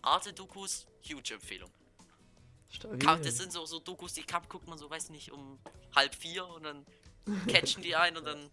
Arte-Dokus, 0.02 0.88
huge 1.08 1.34
Empfehlung. 1.34 1.71
Stabil. 2.69 2.99
Das 2.99 3.38
sind 3.38 3.52
so, 3.52 3.65
so 3.65 3.80
Dokus, 3.80 4.13
die 4.13 4.23
kam, 4.23 4.47
guckt 4.47 4.67
man 4.67 4.78
so, 4.78 4.89
weiß 4.89 5.10
nicht, 5.10 5.32
um 5.32 5.60
halb 5.95 6.13
vier 6.15 6.45
und 6.47 6.63
dann 6.63 6.86
catchen 7.47 7.82
die 7.84 7.95
ein 7.95 8.15
und 8.17 8.25
dann. 8.25 8.49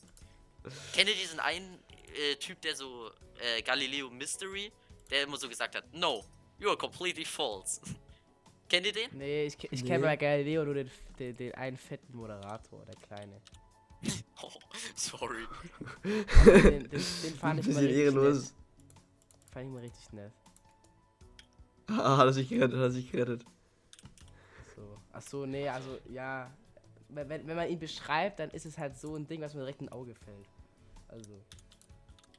Kennt 0.93 1.09
ihr 1.09 1.15
diesen 1.15 1.39
einen 1.39 1.79
äh, 2.17 2.35
Typ, 2.37 2.61
der 2.63 2.75
so 2.75 3.13
äh, 3.39 3.63
Galileo 3.63 4.11
Mystery, 4.11 4.73
der 5.11 5.23
immer 5.23 5.37
so 5.37 5.49
gesagt 5.49 5.77
hat, 5.77 5.93
no, 5.95 6.25
you 6.59 6.69
are 6.69 6.77
completely 6.77 7.25
false. 7.25 7.81
Kennt 8.69 8.87
ihr 8.87 8.93
den? 8.93 9.17
Nee, 9.17 9.45
ich, 9.47 9.57
ich 9.73 9.83
Nee. 9.83 9.89
kenne 9.89 10.05
bei 10.05 10.17
Galileo 10.17 10.65
nur 10.65 10.75
den, 10.75 10.91
den, 11.19 11.37
den 11.37 11.55
einen 11.55 11.77
fetten 11.77 12.17
Moderator, 12.17 12.85
der 12.85 12.95
kleine. 12.97 13.41
Oh, 14.43 14.51
sorry. 14.95 15.45
Den, 16.45 16.89
den, 16.89 16.91
den 16.91 17.01
fand 17.41 17.55
ein 17.55 17.59
ich 17.61 17.67
bisschen 17.67 17.85
richtig 17.85 17.97
ehrenlos. 18.05 18.43
nett. 18.43 18.55
Fand 19.53 19.65
ich 19.65 19.71
immer 19.73 19.83
richtig 19.83 20.13
nett. 20.13 20.33
Ah, 21.89 22.17
hat 22.19 22.27
er 22.27 22.33
sich 22.35 22.49
gerettet, 22.49 22.75
hat 22.75 22.83
er 22.83 22.91
sich 22.91 23.11
gerettet. 23.11 23.45
So. 24.75 24.99
Ach 25.13 25.23
so, 25.23 25.47
nee, 25.47 25.69
also 25.69 25.99
ja. 26.13 26.51
Wenn, 27.09 27.29
wenn 27.29 27.47
wenn 27.47 27.57
man 27.57 27.69
ihn 27.71 27.79
beschreibt, 27.79 28.41
dann 28.41 28.51
ist 28.51 28.67
es 28.67 28.77
halt 28.77 28.99
so 28.99 29.15
ein 29.17 29.27
Ding, 29.27 29.41
was 29.41 29.55
mir 29.55 29.61
direkt 29.61 29.81
ins 29.81 29.93
Auge 29.93 30.15
fällt. 30.15 30.49
Also. 31.09 31.41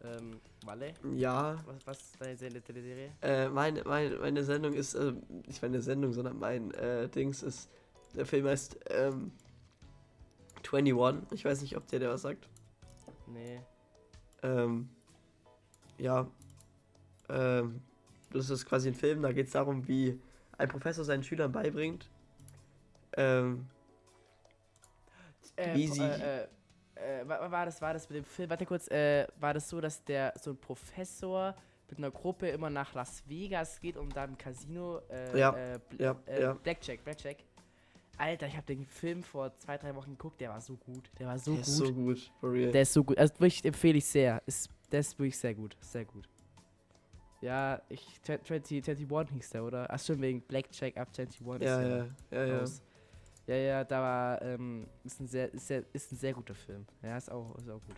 Ähm, 0.03 0.39
Walle? 0.65 0.93
Ja, 1.15 1.57
Was, 1.65 1.87
was 1.87 1.97
ist 1.99 2.21
deine 2.21 2.37
Serie? 2.37 2.61
deine 2.61 2.81
Serie? 2.81 3.11
äh, 3.21 3.49
meine, 3.49 3.83
meine, 3.83 4.17
meine 4.17 4.43
Sendung 4.43 4.73
ist, 4.73 4.95
also 4.95 5.19
nicht 5.47 5.61
meine 5.61 5.81
Sendung, 5.81 6.13
sondern 6.13 6.37
mein 6.37 6.71
äh, 6.75 7.09
Dings 7.09 7.41
ist, 7.41 7.69
der 8.13 8.25
Film 8.25 8.45
heißt 8.47 8.77
ähm, 8.91 9.31
21. 10.71 11.31
Ich 11.31 11.45
weiß 11.45 11.61
nicht, 11.61 11.75
ob 11.77 11.87
der 11.87 11.99
der 11.99 12.09
was 12.09 12.21
sagt. 12.21 12.47
Nee. 13.25 13.59
ähm, 14.43 14.87
ja, 15.97 16.27
ähm, 17.29 17.81
das 18.31 18.49
ist 18.51 18.65
quasi 18.65 18.89
ein 18.89 18.95
Film, 18.95 19.21
da 19.23 19.31
geht 19.31 19.47
es 19.47 19.53
darum, 19.53 19.87
wie 19.87 20.19
ein 20.57 20.69
Professor 20.69 21.03
seinen 21.03 21.23
Schülern 21.23 21.51
beibringt, 21.51 22.07
ähm, 23.13 23.65
Äh, 25.55 25.75
Wie 25.75 25.87
sie- 25.87 26.01
äh, 26.03 26.43
äh, 26.43 26.47
äh, 26.99 27.27
war, 27.27 27.65
das, 27.65 27.81
war 27.81 27.93
das 27.93 28.09
mit 28.09 28.17
dem 28.17 28.25
Film, 28.25 28.49
warte 28.49 28.65
kurz, 28.65 28.87
äh, 28.89 29.27
war 29.39 29.53
das 29.53 29.69
so, 29.69 29.79
dass 29.81 30.03
der, 30.03 30.33
so 30.39 30.51
ein 30.51 30.57
Professor 30.57 31.55
mit 31.89 31.99
einer 31.99 32.11
Gruppe 32.11 32.49
immer 32.49 32.69
nach 32.69 32.93
Las 32.93 33.23
Vegas 33.27 33.79
geht, 33.79 33.97
um 33.97 34.09
da 34.09 34.25
im 34.25 34.37
Casino, 34.37 35.01
äh, 35.09 35.39
Ja, 35.39 35.51
äh, 35.51 35.79
ja, 35.97 36.15
äh, 36.25 36.41
ja. 36.41 36.53
Blackjack, 36.53 37.03
Blackjack. 37.03 37.37
Alter, 38.17 38.47
ich 38.47 38.55
habe 38.55 38.65
den 38.65 38.85
Film 38.85 39.21
vor 39.21 39.55
zwei, 39.59 39.77
drei 39.77 39.93
Wochen 39.95 40.11
geguckt, 40.11 40.41
der 40.41 40.49
war 40.49 40.59
so 40.59 40.75
gut, 40.75 41.09
der 41.19 41.27
war 41.27 41.37
so 41.37 41.51
der 41.51 41.59
gut. 41.59 41.67
ist 41.67 41.77
so 41.77 41.93
gut, 41.93 42.31
for 42.39 42.51
real. 42.51 42.71
Der 42.71 42.81
ist 42.81 42.93
so 42.93 43.03
gut. 43.03 43.17
Also 43.17 43.33
wirklich 43.35 43.63
empfehle 43.63 43.97
ich 43.99 44.05
sehr. 44.05 44.41
Ist, 44.47 44.69
der 44.91 45.01
ist 45.01 45.17
wirklich 45.19 45.37
sehr 45.37 45.53
gut. 45.53 45.77
Sehr 45.81 46.03
gut. 46.03 46.27
Ja, 47.41 47.79
ich 47.89 48.19
20, 48.23 48.87
21 48.87 49.35
hieß 49.35 49.49
der, 49.51 49.63
oder? 49.63 49.85
Ach 49.89 49.99
schon, 49.99 50.19
wegen 50.19 50.41
Blackjack 50.41 50.97
Up 50.97 51.09
21 51.09 51.41
ist 51.41 51.67
ja, 51.67 51.79
der 51.79 51.87
ja, 51.87 52.05
ja, 52.31 52.45
ja. 52.45 52.57
raus. 52.59 52.81
Ja, 53.47 53.55
ja, 53.55 53.83
da 53.85 54.01
war, 54.01 54.41
ähm, 54.41 54.87
ist 55.05 55.21
ein 55.21 55.27
sehr, 55.27 55.53
ist 55.53 55.67
sehr, 55.67 55.83
ist 55.93 56.11
ein 56.11 56.17
sehr 56.17 56.33
guter 56.33 56.53
Film. 56.53 56.85
Ja, 57.01 57.15
ist 57.17 57.31
auch, 57.31 57.57
ist 57.57 57.69
auch 57.69 57.79
gut. 57.79 57.95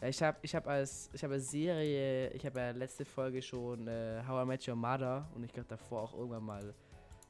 Ich 0.00 0.22
habe 0.22 0.38
ich 0.42 0.54
hab 0.54 0.66
als, 0.66 1.10
ich 1.12 1.22
habe 1.22 1.34
als 1.34 1.50
Serie, 1.50 2.30
ich 2.30 2.46
habe 2.46 2.58
ja 2.58 2.70
letzte 2.70 3.04
Folge 3.04 3.42
schon 3.42 3.86
äh, 3.86 4.22
How 4.26 4.44
I 4.44 4.46
Met 4.46 4.66
Your 4.66 4.76
Mother 4.76 5.28
und 5.34 5.44
ich 5.44 5.52
glaube 5.52 5.68
davor 5.68 6.02
auch 6.02 6.14
irgendwann 6.14 6.44
mal, 6.44 6.74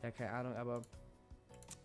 ja, 0.02 0.10
keine 0.10 0.30
Ahnung, 0.30 0.54
aber 0.54 0.82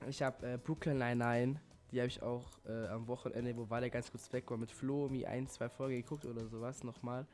ich 0.07 0.21
habe 0.21 0.53
äh, 0.53 0.57
Brooklyn 0.57 0.97
Nine-Nine, 0.97 1.59
die 1.91 1.99
habe 1.99 2.07
ich 2.07 2.21
auch 2.21 2.45
äh, 2.67 2.87
am 2.87 3.07
Wochenende, 3.07 3.55
wo 3.55 3.69
Walle 3.69 3.89
ganz 3.89 4.11
kurz 4.11 4.31
weg 4.31 4.51
war, 4.51 4.57
mit 4.57 4.71
Flo 4.71 5.05
irgendwie 5.05 5.25
ein, 5.25 5.47
zwei 5.47 5.69
Folgen 5.69 5.95
geguckt 5.95 6.25
oder 6.25 6.45
sowas 6.47 6.83
nochmal. 6.83 7.25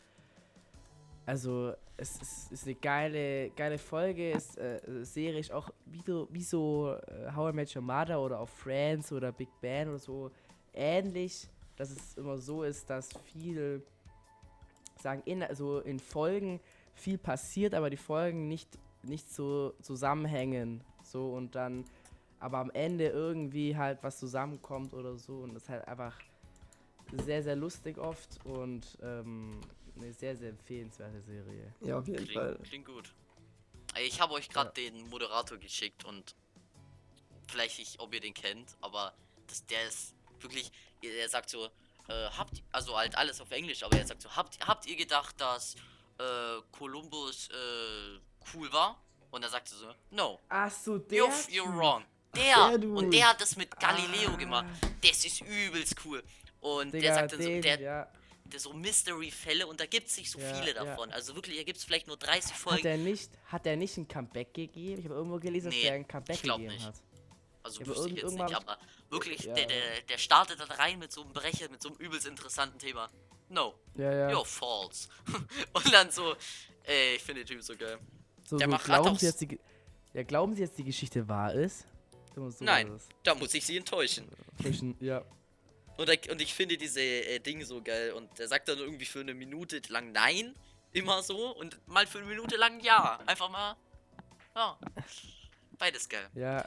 Also, 1.30 1.76
es 1.96 2.20
ist, 2.20 2.52
ist 2.52 2.66
eine 2.66 2.74
geile, 2.74 3.52
geile 3.52 3.78
Folge, 3.78 4.32
ist 4.32 4.58
äh, 4.58 4.80
Serie 5.04 5.40
ist 5.40 5.52
auch 5.52 5.70
wie 5.86 6.02
so, 6.02 6.28
wie 6.32 6.42
so 6.42 6.96
äh, 6.96 7.32
How 7.36 7.54
I 7.54 7.56
Met 7.56 7.76
Your 7.76 7.84
Mother 7.84 8.20
oder 8.20 8.40
auch 8.40 8.50
Friends 8.50 9.12
oder 9.12 9.32
Big 9.32 9.50
Bang 9.62 9.90
oder 9.90 10.00
so 10.00 10.32
ähnlich, 10.74 11.48
dass 11.76 11.92
es 11.92 12.18
immer 12.18 12.40
so 12.40 12.64
ist, 12.64 12.90
dass 12.90 13.10
viel, 13.26 13.84
sagen, 15.00 15.22
in, 15.26 15.44
also 15.44 15.82
in 15.82 16.00
Folgen 16.00 16.60
viel 16.96 17.20
passiert, 17.20 17.76
aber 17.76 17.92
die 17.92 17.98
Folgen 17.98 18.48
nicht, 18.48 18.80
nicht 19.04 19.32
so 19.32 19.76
zusammenhängen. 19.84 20.84
So 21.04 21.36
und 21.36 21.54
dann, 21.54 21.86
aber 22.40 22.58
am 22.58 22.72
Ende 22.72 23.06
irgendwie 23.06 23.78
halt 23.78 24.00
was 24.02 24.18
zusammenkommt 24.18 24.96
oder 24.96 25.16
so 25.16 25.42
und 25.42 25.54
das 25.54 25.62
ist 25.62 25.70
halt 25.70 25.88
einfach 25.88 26.18
sehr, 27.24 27.44
sehr 27.44 27.56
lustig 27.56 28.00
oft 28.00 28.44
und 28.46 28.98
ähm, 29.04 29.60
eine 30.02 30.14
sehr, 30.14 30.36
sehr 30.36 30.50
empfehlenswerte 30.50 31.22
Serie. 31.22 31.74
Ja, 31.82 31.98
auf 32.00 32.08
jeden 32.08 32.28
Fall. 32.28 32.54
Klingt, 32.56 32.70
klingt 32.70 32.86
gut. 32.88 33.14
Ich 34.00 34.22
habe 34.22 34.34
euch 34.34 34.50
gerade 34.50 34.72
den 34.72 35.10
Moderator 35.10 35.58
geschickt 35.58 36.06
und 36.06 36.36
vielleicht 37.48 37.80
nicht, 37.80 38.00
ob 38.00 38.14
ihr 38.14 38.20
den 38.22 38.34
kennt, 38.34 38.76
aber 38.82 39.14
das, 39.48 39.66
der 39.66 39.88
ist 39.88 40.14
wirklich, 40.40 40.72
er 41.02 41.28
sagt 41.28 41.50
so, 41.50 41.66
äh, 42.08 42.30
habt, 42.38 42.62
also 42.72 42.96
halt 42.98 43.18
alles 43.18 43.42
auf 43.42 43.50
Englisch, 43.52 43.84
aber 43.84 43.98
er 43.98 44.06
sagt 44.06 44.22
so, 44.22 44.36
habt, 44.36 44.60
habt 44.68 44.86
ihr 44.86 44.96
gedacht, 44.96 45.40
dass 45.42 45.76
äh, 46.20 46.62
Columbus 46.72 47.50
äh, 47.50 48.20
cool 48.54 48.72
war? 48.72 49.02
Und 49.32 49.44
er 49.44 49.50
sagte 49.50 49.76
so, 49.76 49.92
no, 50.12 50.40
Ach 50.50 50.72
so, 50.72 50.98
der. 50.98 51.24
you're, 51.24 51.50
you're 51.50 51.76
wrong. 51.78 52.04
Der, 52.36 52.78
Der 52.78 52.90
und 52.90 53.12
der 53.12 53.30
hat 53.30 53.42
das 53.42 53.56
mit 53.56 53.76
Galileo 53.80 54.32
Ah. 54.34 54.36
gemacht. 54.38 54.66
Das 55.04 55.26
ist 55.26 55.42
übelst 55.42 55.96
cool. 56.06 56.24
Und 56.62 56.94
Digga, 56.94 57.02
der 57.08 57.14
sagt 57.16 57.34
dann 57.34 57.42
so, 57.42 57.62
der, 57.62 57.80
ja. 57.80 58.12
So 58.58 58.74
Mystery-Fälle 58.74 59.68
und 59.68 59.80
da 59.80 59.86
gibt 59.86 60.08
es 60.08 60.18
nicht 60.18 60.32
so 60.32 60.40
Ja, 60.40 60.54
viele 60.56 60.74
ja. 60.76 60.84
davon. 60.86 61.12
Also 61.12 61.36
wirklich, 61.36 61.58
da 61.58 61.64
gibt 61.64 61.78
es 61.78 61.84
vielleicht 61.84 62.08
nur 62.08 62.18
30 62.18 62.52
Hat 62.54 62.60
Folgen. 62.60 62.88
er 62.88 62.98
nicht, 62.98 63.30
hat 63.46 63.66
er 63.68 63.76
nicht 63.76 63.98
ein 63.98 64.08
Comeback 64.08 64.54
gegeben? 64.54 65.00
Ich 65.00 65.06
habe 65.06 65.16
irgendwo 65.16 65.38
gelesen, 65.40 65.66
dass 65.68 65.76
Nee, 65.76 65.84
der 65.84 65.94
ein 65.94 66.08
Comeback 66.08 66.42
gegeben 66.42 66.64
nicht. 66.68 66.86
hat. 66.86 66.96
Also 67.62 67.82
Ja, 67.82 67.88
wüsste 67.88 68.10
ich 68.10 68.16
jetzt 68.16 68.32
nicht, 68.32 68.56
aber 68.56 68.78
wirklich, 69.10 69.44
Ja. 69.44 69.54
der, 69.54 69.68
der, 69.68 70.02
der 70.10 70.18
startet 70.18 70.60
dann 70.60 70.72
rein 70.72 70.98
mit 70.98 71.12
so 71.12 71.22
einem 71.22 71.34
Brecher, 71.34 71.70
mit 71.70 71.82
so 71.82 71.90
einem 71.90 71.98
übelst 72.00 72.26
interessanten 72.26 72.80
Thema. 72.80 73.10
No, 73.50 73.74
Ja, 73.96 74.14
ja. 74.14 74.30
you're 74.30 74.46
false. 74.46 75.10
und 75.74 75.94
dann 75.94 76.10
so, 76.12 76.36
ey, 76.84 77.16
ich 77.18 77.22
finde 77.24 77.44
den 77.44 77.48
Typ 77.48 77.64
so 77.64 77.76
geil. 77.76 78.00
so, 78.48 78.58
der 78.58 78.68
so 78.68 78.72
macht 78.72 78.86
glauben 78.86 79.18
Sie, 79.18 79.26
dass 79.26 79.38
die, 79.38 79.60
ja, 80.14 80.24
glauben 80.24 80.56
Sie, 80.56 80.62
dass 80.62 80.72
die 80.74 80.84
Geschichte 80.84 81.28
wahr 81.28 81.54
ist? 81.54 81.86
So 82.36 82.50
Nein. 82.62 82.90
das. 82.90 83.10
Da 83.24 83.36
muss 83.36 83.54
ich 83.54 83.66
sie 83.66 83.76
enttäuschen. 83.78 84.28
Ja. 85.00 85.24
Und, 86.00 86.08
er, 86.08 86.32
und 86.32 86.42
ich 86.42 86.54
finde 86.54 86.78
diese 86.78 87.02
äh, 87.02 87.40
Dinge 87.40 87.66
so 87.66 87.82
geil. 87.82 88.14
Und 88.14 88.40
er 88.40 88.48
sagt 88.48 88.70
dann 88.70 88.78
irgendwie 88.78 89.04
für 89.04 89.20
eine 89.20 89.34
Minute 89.34 89.82
lang 89.90 90.14
Nein, 90.14 90.56
immer 90.94 91.22
so. 91.22 91.54
Und 91.58 91.78
mal 91.88 92.08
für 92.08 92.20
eine 92.20 92.28
Minute 92.28 92.56
lang 92.56 92.80
Ja. 92.80 93.20
Einfach 93.26 93.50
mal, 93.50 93.76
ja. 94.56 94.80
Beides 95.78 96.08
geil. 96.08 96.30
Ja, 96.36 96.66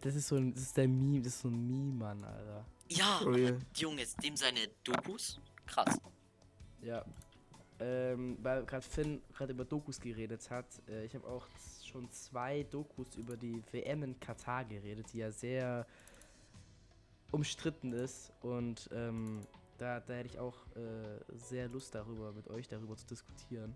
das 0.00 0.14
ist 0.14 0.28
so 0.28 0.36
ein, 0.36 0.54
das 0.54 0.62
ist 0.62 0.76
der 0.76 0.88
Meme, 0.88 1.20
das 1.22 1.34
ist 1.34 1.42
so 1.42 1.48
ein 1.48 1.66
Meme, 1.66 1.98
Mann, 1.98 2.24
Alter. 2.24 2.64
Ja, 2.88 3.20
For 3.22 3.34
real. 3.34 3.60
Junge, 3.76 4.06
dem 4.22 4.36
seine 4.36 4.68
Dokus, 4.84 5.38
krass. 5.66 5.98
Ja. 6.80 7.04
Ähm, 7.78 8.38
weil 8.40 8.64
gerade 8.64 8.86
Finn 8.86 9.22
gerade 9.34 9.52
über 9.52 9.66
Dokus 9.66 10.00
geredet 10.00 10.50
hat. 10.50 10.66
Äh, 10.88 11.04
ich 11.04 11.14
habe 11.14 11.26
auch 11.26 11.46
schon 11.90 12.10
zwei 12.10 12.62
Dokus 12.62 13.16
über 13.16 13.36
die 13.36 13.62
WM 13.70 14.02
in 14.02 14.20
Katar 14.20 14.64
geredet, 14.64 15.06
die 15.12 15.18
ja 15.18 15.30
sehr 15.30 15.86
umstritten 17.32 17.92
ist. 17.92 18.32
Und 18.42 18.88
ähm, 18.92 19.40
da, 19.78 19.98
da 20.00 20.14
hätte 20.14 20.28
ich 20.28 20.38
auch 20.38 20.56
äh, 20.76 21.34
sehr 21.34 21.68
Lust 21.68 21.94
darüber, 21.94 22.32
mit 22.32 22.48
euch 22.48 22.68
darüber 22.68 22.96
zu 22.96 23.06
diskutieren. 23.06 23.74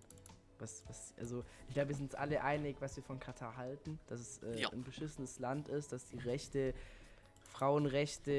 Was, 0.59 0.83
was, 0.87 1.13
also, 1.19 1.43
ich 1.67 1.73
glaube, 1.75 1.89
wir 1.89 1.95
sind 1.95 2.05
uns 2.05 2.15
alle 2.15 2.41
einig, 2.43 2.77
was 2.79 2.95
wir 2.95 3.03
von 3.03 3.19
Katar 3.19 3.57
halten. 3.57 3.99
Dass 4.07 4.19
es 4.21 4.43
äh, 4.43 4.61
Ja. 4.61 4.69
ein 4.71 4.83
beschissenes 4.83 5.39
Land 5.39 5.67
ist, 5.67 5.91
dass 5.91 6.05
die 6.05 6.17
Rechte, 6.19 6.73
Frauenrechte, 7.51 8.31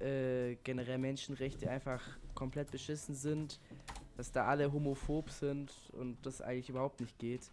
äh, 0.00 0.56
generell 0.64 0.98
Menschenrechte 0.98 1.68
einfach 1.70 2.02
komplett 2.34 2.70
beschissen 2.70 3.14
sind. 3.14 3.60
Dass 4.16 4.32
da 4.32 4.46
alle 4.46 4.72
homophob 4.72 5.30
sind 5.30 5.72
und 5.92 6.16
das 6.26 6.40
eigentlich 6.42 6.68
überhaupt 6.68 7.00
nicht 7.00 7.18
geht. 7.18 7.50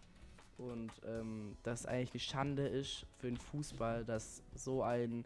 Und 0.58 0.90
ähm, 1.06 1.56
dass 1.62 1.86
eigentlich 1.86 2.10
eine 2.12 2.20
Schande 2.20 2.66
ist 2.66 3.06
für 3.18 3.28
den 3.28 3.36
Fußball, 3.36 4.04
dass 4.04 4.42
so 4.54 4.82
ein 4.82 5.24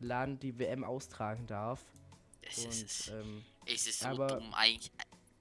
Land 0.00 0.42
die 0.42 0.58
WM 0.58 0.84
austragen 0.84 1.46
darf. 1.46 1.80
Es 2.42 2.64
ist, 2.64 3.08
Und 3.10 3.20
ähm, 3.20 3.44
es 3.66 3.86
ist 3.86 4.00
so 4.00 4.08
aber- 4.08 4.26
dumm. 4.28 4.52
Eigentlich, 4.54 4.90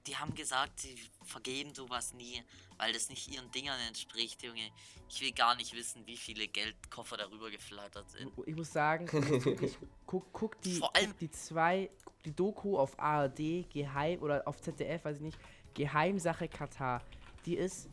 die 0.05 0.15
haben 0.17 0.33
gesagt, 0.35 0.79
sie 0.81 0.95
vergeben 1.23 1.73
sowas 1.73 2.13
nie, 2.13 2.41
weil 2.77 2.91
das 2.93 3.09
nicht 3.09 3.27
ihren 3.27 3.49
Dingern 3.51 3.79
entspricht, 3.87 4.41
Junge. 4.43 4.69
Ich 5.09 5.21
will 5.21 5.31
gar 5.31 5.55
nicht 5.55 5.73
wissen, 5.73 6.05
wie 6.07 6.17
viele 6.17 6.47
Geldkoffer 6.47 7.17
darüber 7.17 7.49
geflattert 7.51 8.09
sind. 8.11 8.31
ich 8.45 8.55
muss 8.55 8.71
sagen, 8.71 9.11
wirklich, 9.11 9.77
guck, 10.05 10.31
guck, 10.33 10.61
die, 10.61 10.79
guck 10.79 11.17
die 11.19 11.31
zwei, 11.31 11.89
guck 12.03 12.23
die 12.23 12.35
Doku 12.35 12.77
auf 12.77 12.97
ARD, 12.99 13.69
Geheim 13.71 14.19
oder 14.21 14.47
auf 14.47 14.59
ZDF, 14.61 15.05
weiß 15.05 15.17
ich 15.17 15.23
nicht, 15.23 15.37
Geheimsache 15.73 16.47
Katar. 16.47 17.03
Die 17.45 17.55
ist, 17.55 17.89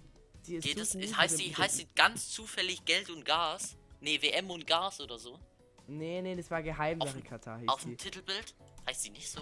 die 0.47 0.57
ist 0.57 0.65
Geht 0.65 0.77
so 0.77 0.83
es, 0.83 0.93
gut 0.93 1.03
es 1.03 1.11
mit 1.11 1.19
heißt, 1.19 1.39
mit 1.39 1.59
heißt 1.59 1.95
ganz 1.95 2.31
zufällig 2.31 2.85
Geld 2.85 3.11
und 3.11 3.25
Gas? 3.25 3.77
Nee, 4.01 4.21
WM 4.21 4.51
und 4.51 4.67
Gas 4.67 5.01
oder 5.01 5.19
so? 5.19 5.39
Nee, 5.87 6.21
nee, 6.23 6.35
das 6.35 6.51
war 6.51 6.63
Geheimsache 6.63 7.19
Auf- 7.19 7.25
Katar, 7.25 7.59
hieß 7.59 7.69
Auf 7.69 7.81
die. 7.83 7.89
dem 7.89 7.99
Titelbild? 7.99 8.55
Heißt 8.87 9.03
sie 9.03 9.11
nicht 9.11 9.31
so? 9.31 9.41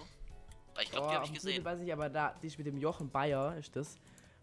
Weil 0.75 0.85
ich 0.85 0.89
Oh, 0.91 0.93
glaube, 0.93 1.09
die 1.09 1.15
habe 1.15 1.27
ich 1.27 1.33
gesehen. 1.33 1.65
weiß 1.65 1.81
ich, 1.81 1.93
aber 1.93 2.09
da, 2.09 2.35
die 2.43 2.47
ist 2.49 2.59
mit 2.59 2.67
dem 2.67 2.79
Jochen 2.79 3.11
Bayer, 3.11 3.57
ist 3.57 3.75
das. 3.77 3.99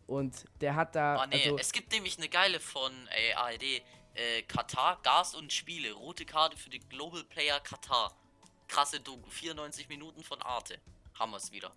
Und 0.08 0.46
der 0.62 0.76
hat 0.76 0.96
da, 0.96 1.22
Oh 1.24 1.26
nee, 1.28 1.44
also, 1.44 1.58
es 1.58 1.72
gibt 1.72 1.92
nämlich 1.92 2.18
eine 2.18 2.28
geile 2.30 2.60
von 2.60 2.92
äh, 3.10 3.34
ARD. 3.34 3.82
Äh, 4.14 4.42
Katar, 4.44 5.00
Gas 5.04 5.36
und 5.36 5.54
Spiele. 5.54 5.94
Rote 5.94 6.26
Karte 6.26 6.58
für 6.58 6.70
den 6.70 6.88
Global 6.90 7.24
Player 7.24 7.60
Katar. 7.62 8.14
Krasse 8.68 9.00
Doku. 9.00 9.30
94 9.30 9.88
Minuten 9.88 10.22
von 10.24 10.42
Arte. 10.42 10.80
Haben 11.18 11.32
wir 11.32 11.38
es 11.38 11.52
wieder. 11.52 11.72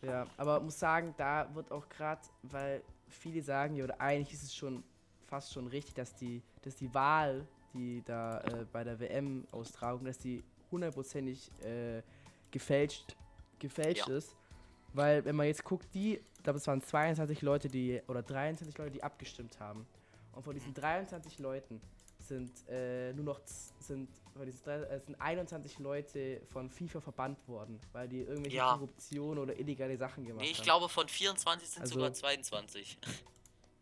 Ja, 0.00 0.26
aber 0.36 0.60
muss 0.60 0.78
sagen, 0.78 1.14
da 1.18 1.54
wird 1.54 1.70
auch 1.70 1.86
gerade, 1.88 2.22
weil 2.42 2.82
viele 3.08 3.42
sagen, 3.42 3.76
ja, 3.76 3.84
oder 3.84 4.00
eigentlich 4.00 4.32
ist 4.34 4.42
es 4.42 4.54
schon 4.54 4.84
fast 5.26 5.52
schon 5.52 5.66
richtig, 5.66 5.94
dass 5.94 6.14
die, 6.14 6.42
dass 6.62 6.76
die 6.76 6.92
Wahl, 6.94 7.46
die 7.74 8.02
da 8.04 8.40
äh, 8.40 8.64
bei 8.72 8.84
der 8.84 8.98
WM-Austragung, 9.00 10.04
dass 10.04 10.18
die 10.18 10.42
hundertprozentig 10.70 11.50
äh, 11.62 12.02
gefälscht, 12.50 13.16
gefälscht 13.58 14.08
Ja. 14.08 14.16
ist. 14.16 14.34
Weil, 14.92 15.24
wenn 15.24 15.34
man 15.34 15.46
jetzt 15.46 15.64
guckt, 15.64 15.88
die, 15.92 16.14
ich 16.36 16.42
glaube, 16.44 16.58
es 16.58 16.66
waren 16.68 16.80
22 16.80 17.42
Leute, 17.42 17.68
die, 17.68 18.00
oder 18.06 18.22
23 18.22 18.76
Leute, 18.78 18.92
die 18.92 19.02
abgestimmt 19.02 19.58
haben. 19.58 19.86
Und 20.32 20.44
von 20.44 20.54
diesen 20.54 20.72
23 20.72 21.38
Leuten 21.40 21.80
sind 22.20 22.52
äh, 22.68 23.12
nur 23.12 23.24
noch, 23.24 23.40
sind, 23.80 24.08
von 24.36 24.46
diesen 24.46 24.66
äh, 24.68 25.00
sind 25.00 25.20
21 25.20 25.78
Leute 25.80 26.40
von 26.52 26.70
FIFA 26.70 27.00
verbannt 27.00 27.46
worden, 27.48 27.80
weil 27.92 28.08
die 28.08 28.20
irgendwelche 28.22 28.56
Ja. 28.56 28.72
Korruption 28.74 29.38
oder 29.38 29.58
illegale 29.58 29.96
Sachen 29.96 30.24
gemacht 30.24 30.42
Nee, 30.44 30.50
ich 30.52 30.58
haben. 30.58 30.64
glaube 30.64 30.88
von 30.88 31.08
24 31.08 31.68
sind 31.68 31.82
Also- 31.82 31.94
sogar 31.94 32.12
22. 32.12 32.98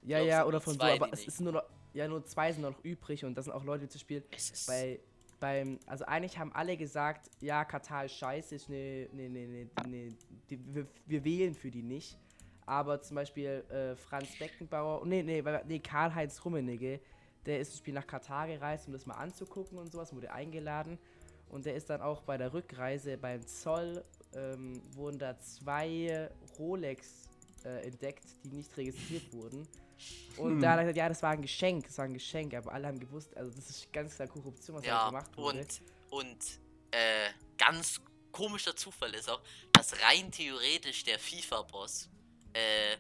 Ja, 0.05 0.19
glaub, 0.19 0.29
ja, 0.29 0.45
oder 0.47 0.61
von 0.61 0.73
so, 0.73 0.79
zwei, 0.81 0.95
aber 0.95 1.07
die 1.09 1.13
es 1.13 1.27
ist 1.29 1.41
nur 1.41 1.53
noch, 1.53 1.63
ja, 1.95 2.09
nur 2.09 2.25
zwei 2.25 2.53
sind 2.53 2.63
noch 2.63 2.83
übrig 2.85 3.25
und 3.25 3.37
das 3.37 3.47
sind 3.47 3.55
auch 3.55 3.65
Leute, 3.65 3.85
die 3.85 3.89
zu 3.89 3.99
spielen. 3.99 4.23
Bei, 4.67 5.01
beim, 5.41 5.79
also 5.87 6.05
eigentlich 6.05 6.39
haben 6.39 6.53
alle 6.53 6.77
gesagt, 6.77 7.31
ja, 7.41 7.65
Katar 7.65 8.05
ist 8.05 8.15
scheiße, 8.15 8.55
ist 8.55 8.69
ne, 8.69 9.09
ne, 9.13 9.29
ne, 9.29 9.69
ne, 9.87 10.17
wir, 10.49 10.87
wir 11.07 11.25
wählen 11.25 11.55
für 11.55 11.71
die 11.71 11.83
nicht. 11.83 12.17
Aber 12.65 13.03
zum 13.03 13.17
Beispiel 13.17 13.65
äh, 13.71 13.97
Franz 13.97 14.39
Beckenbauer, 14.39 15.05
nee, 15.05 15.23
nee, 15.23 15.43
nee 15.67 15.79
Karl-Heinz 15.81 16.45
Rummenigge, 16.45 17.01
der 17.45 17.61
ist 17.61 17.71
zum 17.71 17.79
Beispiel 17.79 17.95
nach 17.95 18.07
Katar 18.07 18.47
gereist, 18.47 18.87
um 18.87 18.93
das 18.93 19.05
mal 19.05 19.15
anzugucken 19.15 19.79
und 19.79 19.91
sowas, 19.91 20.15
wurde 20.15 20.33
eingeladen. 20.33 20.99
Und 21.49 21.67
der 21.67 21.75
ist 21.75 21.91
dann 21.91 22.01
auch 22.01 22.23
bei 22.23 22.39
der 22.39 22.55
Rückreise 22.55 23.19
beim 23.19 23.47
Zoll, 23.47 24.05
ähm, 24.35 24.81
wurden 24.95 25.19
da 25.19 25.37
zwei 25.39 26.31
Rolex 26.59 27.29
äh, 27.65 27.87
entdeckt, 27.87 28.25
die 28.45 28.49
nicht 28.51 28.77
registriert 28.77 29.33
wurden. 29.33 29.67
Und 30.37 30.61
da 30.61 30.73
hat 30.73 30.79
er 30.79 30.83
gesagt, 30.85 30.97
ja, 30.97 31.09
das 31.09 31.23
war 31.23 31.31
ein 31.31 31.43
Geschenk, 31.43 31.87
das 31.87 31.97
war 31.99 32.07
ein 32.07 32.15
Geschenk, 32.15 32.55
aber 32.55 32.73
alle 32.73 32.89
haben 32.89 32.99
gewusst, 32.99 33.37
also 33.37 33.55
das 33.55 33.71
ist 33.71 33.93
ganz 33.93 34.17
klar 34.17 34.27
Korruption, 34.29 34.77
was 34.77 34.83
da 34.83 34.89
Ja, 34.89 35.07
gemacht 35.07 35.37
wurde. 35.37 35.61
und, 35.61 35.81
und 36.11 36.39
äh, 36.91 37.29
ganz 37.57 38.01
komischer 38.33 38.75
Zufall 38.75 39.15
ist 39.15 39.31
auch, 39.31 39.41
dass 39.73 39.93
rein 40.03 40.31
theoretisch 40.33 41.05
der 41.05 41.19
FIFA-Boss 41.19 42.09
äh, 42.55 42.97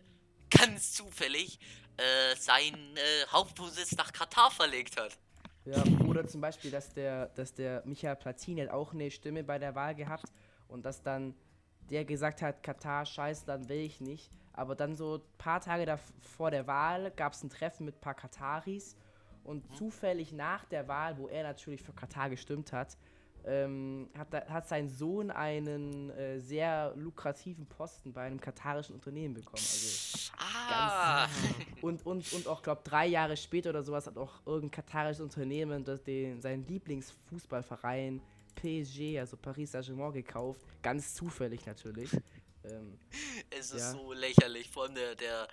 ganz 0.51 0.93
zufällig 0.93 1.59
äh, 1.97 2.37
seinen 2.37 2.97
äh, 2.97 3.01
Hauptwohnsitz 3.33 3.93
nach 3.97 4.13
Katar 4.13 4.51
verlegt 4.51 5.01
hat. 5.01 5.19
Ja, 5.65 5.83
oder 6.07 6.27
zum 6.27 6.41
Beispiel, 6.41 6.71
dass 6.71 6.93
der, 6.93 7.27
dass 7.29 7.55
der 7.55 7.83
Michael 7.85 8.17
Platini 8.17 8.61
hat 8.63 8.71
auch 8.71 8.93
eine 8.93 9.11
Stimme 9.11 9.43
bei 9.45 9.59
der 9.59 9.75
Wahl 9.75 9.95
gehabt 9.95 10.33
und 10.69 10.85
dass 10.85 11.03
dann 11.03 11.35
der 11.91 12.05
gesagt 12.05 12.43
hat, 12.43 12.63
Katar, 12.63 13.05
scheiße, 13.07 13.45
dann 13.47 13.69
will 13.69 13.81
ich 13.81 14.01
nicht. 14.01 14.31
Aber 14.55 14.75
dann 14.75 14.95
so 14.95 15.17
ein 15.17 15.23
paar 15.39 15.61
Tage 15.61 15.87
da 15.87 15.99
vor 16.21 16.51
der 16.51 16.67
Wahl 16.67 17.11
gab 17.13 17.33
es 17.33 17.43
ein 17.43 17.51
Treffen 17.51 17.85
mit 17.87 17.97
ein 17.97 18.01
paar 18.01 18.15
Kataris 18.15 18.97
und 19.45 19.69
Mhm. 19.71 19.75
zufällig 19.75 20.33
nach 20.33 20.65
der 20.67 20.87
Wahl, 20.89 21.17
wo 21.19 21.27
er 21.29 21.43
natürlich 21.43 21.83
für 21.83 21.93
Katar 21.93 22.31
gestimmt 22.31 22.73
hat, 22.73 22.97
ähm, 23.45 24.09
hat, 24.17 24.33
hat 24.49 24.69
sein 24.69 24.89
Sohn 24.89 25.31
einen 25.33 26.11
äh, 26.11 26.39
sehr 26.39 26.93
lukrativen 26.97 27.67
Posten 27.67 28.13
bei 28.13 28.23
einem 28.23 28.41
katarischen 28.41 28.95
Unternehmen 28.95 29.35
bekommen. 29.35 29.57
Also 29.59 30.31
Ah, 30.39 31.27
und, 31.81 32.07
und, 32.07 32.33
und 32.33 32.47
auch, 32.47 32.63
glaube 32.63 32.83
drei 32.85 33.07
Jahre 33.07 33.37
später 33.37 33.71
oder 33.71 33.83
sowas 33.83 34.07
hat 34.07 34.17
auch 34.17 34.35
irgendein 34.47 34.71
katarisches 34.71 35.21
Unternehmen 35.21 35.83
das 35.83 36.03
den, 36.05 36.41
seinen 36.41 36.65
Lieblingsfußballverein 36.69 38.21
PSG, 38.55 39.19
also 39.19 39.37
Paris 39.37 39.73
Saint-Germain, 39.73 40.13
gekauft. 40.13 40.61
Ganz 40.83 41.15
zufällig 41.15 41.67
natürlich. 41.67 42.11
Ähm, 42.65 42.99
es 43.51 43.71
ist 43.73 43.81
Ja. 43.81 43.93
so 43.93 44.13
lächerlich. 44.13 44.71
Vor 44.71 44.85
allem 44.85 44.95
der, 44.95 45.15
der 45.15 45.49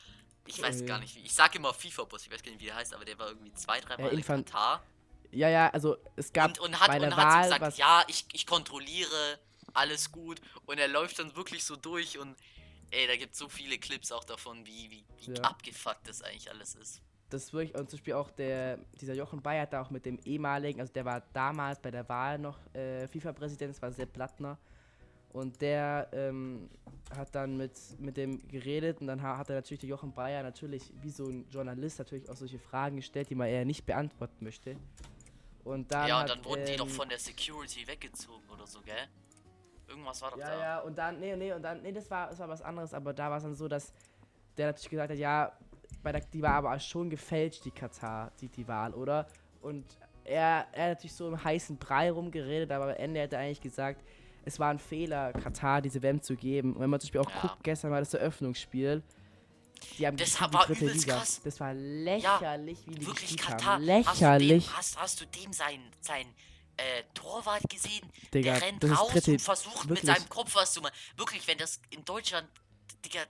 ich 0.45 0.61
weiß 0.61 0.81
Oh, 0.81 0.85
gar 0.85 0.99
nicht 0.99 1.15
wie, 1.15 1.19
ich 1.19 1.33
sag 1.33 1.53
immer 1.55 1.73
FIFA-Boss, 1.73 2.25
ich 2.25 2.31
weiß 2.31 2.41
gar 2.41 2.51
nicht, 2.51 2.61
wie 2.61 2.65
der 2.65 2.75
heißt, 2.75 2.93
aber 2.93 3.05
der 3.05 3.17
war 3.19 3.27
irgendwie 3.27 3.53
zwei, 3.53 3.79
drei 3.81 3.97
Mal 3.97 4.09
in 4.11 4.17
Infant- 4.19 4.47
Katar. 4.47 4.83
ja, 5.31 5.47
ja, 5.49 5.69
also 5.69 5.97
es 6.15 6.33
gab 6.33 6.47
und, 6.51 6.59
und 6.59 6.79
hat, 6.79 6.87
bei 6.87 6.95
und 6.95 7.01
der 7.03 7.15
hat 7.15 7.45
so 7.45 7.51
gesagt, 7.59 7.77
ja, 7.77 8.03
ich, 8.07 8.25
ich 8.33 8.47
kontrolliere, 8.47 9.39
alles 9.73 10.11
gut. 10.11 10.41
Und 10.65 10.79
er 10.79 10.87
läuft 10.87 11.19
dann 11.19 11.35
wirklich 11.35 11.63
so 11.63 11.75
durch 11.75 12.17
und 12.17 12.35
ey, 12.91 13.05
da 13.05 13.15
gibt 13.17 13.35
so 13.35 13.47
viele 13.49 13.77
Clips 13.77 14.11
auch 14.11 14.23
davon, 14.23 14.65
wie, 14.65 14.89
wie, 14.89 15.03
wie 15.17 15.33
Ja. 15.35 15.41
abgefuckt 15.43 16.07
das 16.07 16.23
eigentlich 16.23 16.49
alles 16.49 16.73
ist. 16.75 17.01
das 17.29 17.43
ist 17.43 17.53
wirklich, 17.53 17.75
und 17.77 17.87
zum 17.91 17.99
Beispiel 17.99 18.13
auch 18.13 18.31
der, 18.31 18.79
dieser 18.99 19.13
Jochen 19.13 19.43
Bayer 19.43 19.61
hat 19.63 19.73
da 19.73 19.81
auch 19.83 19.91
mit 19.91 20.03
dem 20.05 20.17
ehemaligen, 20.25 20.79
also 20.81 20.91
der 20.93 21.05
war 21.05 21.21
damals 21.33 21.79
bei 21.79 21.91
der 21.91 22.09
Wahl 22.09 22.39
noch 22.39 22.57
äh, 22.73 23.07
FIFA-Präsident, 23.07 23.75
das 23.75 23.81
war 23.83 23.91
Sepp 23.91 24.13
Blattner. 24.13 24.57
Und 25.31 25.61
der 25.61 26.07
ähm, 26.11 26.69
hat 27.15 27.33
dann 27.35 27.55
mit, 27.55 27.71
mit 27.99 28.17
dem 28.17 28.45
geredet 28.47 28.99
und 28.99 29.07
dann 29.07 29.21
ha- 29.21 29.37
hat 29.37 29.49
er 29.49 29.55
natürlich 29.57 29.81
der 29.81 29.89
Jochen 29.89 30.11
Bayer 30.11 30.41
natürlich 30.41 30.91
wie 31.01 31.11
so 31.11 31.27
ein 31.27 31.45
Journalist 31.49 31.99
natürlich 31.99 32.27
auch 32.29 32.35
solche 32.35 32.57
Fragen 32.57 32.95
gestellt, 32.95 33.29
die 33.29 33.35
man 33.35 33.47
eher 33.47 33.63
nicht 33.65 33.85
beantworten 33.85 34.43
möchte. 34.43 34.75
Und 35.63 35.91
dann 35.91 36.07
ja, 36.07 36.15
und 36.17 36.23
hat, 36.23 36.29
dann 36.31 36.45
wurden 36.45 36.65
die 36.65 36.75
doch 36.75 36.85
ähm, 36.87 36.91
von 36.91 37.09
der 37.09 37.19
Security 37.19 37.87
weggezogen 37.87 38.49
oder 38.49 38.65
so, 38.65 38.81
gell? 38.81 39.07
Irgendwas 39.87 40.21
war 40.21 40.31
doch 40.31 40.37
Ja, 40.37 40.47
da. 40.47 40.59
ja, 40.61 40.79
und 40.79 40.97
dann, 40.97 41.19
nee, 41.19 41.35
nee, 41.35 41.53
und 41.53 41.61
dann, 41.61 41.81
nee, 41.83 41.91
das 41.91 42.09
war, 42.09 42.29
das 42.29 42.39
war 42.39 42.47
was 42.49 42.61
anderes, 42.61 42.93
aber 42.93 43.13
da 43.13 43.29
war 43.29 43.37
es 43.37 43.43
dann 43.43 43.53
so, 43.55 43.67
dass 43.67 43.93
der 44.57 44.67
natürlich 44.67 44.89
gesagt 44.89 45.11
hat, 45.11 45.17
ja, 45.17 45.51
bei 46.01 46.11
der, 46.11 46.21
die 46.21 46.41
war 46.41 46.53
aber 46.53 46.79
schon 46.79 47.09
gefälscht, 47.09 47.65
die 47.65 47.71
Katar, 47.71 48.31
die, 48.39 48.47
die 48.47 48.67
Wahl, 48.67 48.93
oder? 48.93 49.27
Und 49.61 49.85
er, 50.23 50.67
er 50.71 50.83
hat 50.83 50.89
natürlich 50.97 51.13
so 51.13 51.27
im 51.27 51.43
heißen 51.43 51.77
Brei 51.77 52.11
rumgeredet, 52.11 52.71
aber 52.71 52.85
am 52.85 52.95
Ende 52.97 53.21
hat 53.21 53.33
er 53.33 53.39
eigentlich 53.39 53.61
gesagt, 53.61 54.03
es 54.45 54.59
war 54.59 54.69
ein 54.71 54.79
Fehler, 54.79 55.33
Katar 55.33 55.81
diese 55.81 56.01
WM 56.01 56.21
zu 56.21 56.35
geben. 56.35 56.73
Und 56.73 56.81
wenn 56.81 56.89
man 56.89 56.99
zum 56.99 57.07
Beispiel 57.07 57.21
auch 57.21 57.29
Ja. 57.35 57.41
guckt, 57.49 57.63
gestern 57.63 57.91
war 57.91 57.99
das 57.99 58.13
Eröffnungsspiel, 58.13 59.03
die 59.97 60.05
haben 60.07 60.17
Das 60.17 60.31
gespielt, 60.31 60.53
war 60.53 60.61
die 60.61 60.67
dritte 60.73 60.85
übelst 60.85 61.05
Liga. 61.05 61.17
krass. 61.17 61.41
Das 61.43 61.59
war 61.59 61.73
lächerlich, 61.73 62.79
wie 62.85 62.95
die 62.95 63.05
Wirklich 63.05 63.37
Katar. 63.37 63.75
haben. 63.75 63.87
Hast 63.87 64.07
du 64.21 64.25
Lächerlich. 64.25 64.65
dem, 64.65 64.77
hast, 64.77 64.97
hast 64.97 65.21
du 65.21 65.25
dem 65.25 65.53
sein, 65.53 65.81
sein 66.01 66.25
äh, 66.77 67.03
Torwart 67.13 67.63
gesehen? 67.69 68.09
Digga, 68.33 68.53
der 68.53 68.61
rennt 68.61 68.83
raus 68.85 69.11
dritte- 69.11 69.31
und 69.31 69.41
versucht 69.41 69.87
wirklich. 69.89 70.03
mit 70.07 70.15
seinem 70.17 70.29
Kopf 70.29 70.55
was 70.55 70.73
zu 70.73 70.81
machen. 70.81 70.93
Wirklich, 71.17 71.47
wenn 71.47 71.57
das 71.57 71.79
in 71.91 72.03
Deutschland, 72.05 72.47
Digga, 73.05 73.21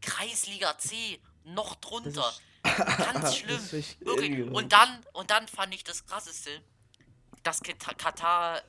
Kreisliga 0.00 0.76
C, 0.78 1.18
noch 1.44 1.74
drunter. 1.76 2.32
Ganz 2.62 3.36
schlimm. 3.36 3.60
Wirklich-. 4.00 4.50
Und 4.50 4.72
dann, 4.72 5.04
und 5.12 5.30
dann 5.30 5.46
fand 5.48 5.74
ich 5.74 5.84
das 5.84 6.06
krasseste, 6.06 6.50
dass 7.42 7.60
Kata- 7.62 7.94
Katar, 7.94 8.62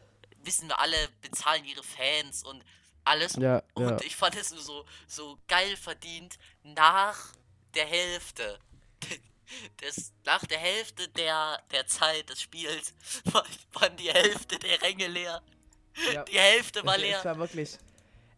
wissen 0.45 0.67
wir 0.67 0.79
alle, 0.79 1.09
bezahlen 1.21 1.65
ihre 1.65 1.83
Fans 1.83 2.43
und 2.43 2.63
alles. 3.05 3.35
Ja, 3.35 3.63
Und 3.73 3.89
ja. 3.89 3.97
ich 4.01 4.15
fand 4.15 4.35
es 4.35 4.51
nur 4.51 4.61
so, 4.61 4.85
so 5.07 5.37
geil 5.47 5.75
verdient 5.77 6.37
nach 6.63 7.33
der 7.73 7.85
Hälfte. 7.85 8.59
Das, 9.81 10.13
nach 10.23 10.43
der 10.45 10.57
Hälfte 10.57 11.07
der, 11.09 11.61
der 11.71 11.85
Zeit 11.85 12.27
des 12.29 12.41
Spiels 12.41 12.93
war, 13.25 13.45
waren 13.73 13.95
die 13.97 14.11
Hälfte 14.11 14.57
der 14.57 14.81
Ränge 14.81 15.05
leer. 15.07 15.43
ja. 16.11 16.23
Die 16.23 16.39
Hälfte 16.39 16.83
war 16.83 16.97
leer. 16.97 17.23
war 17.23 17.37
wirklich. 17.37 17.77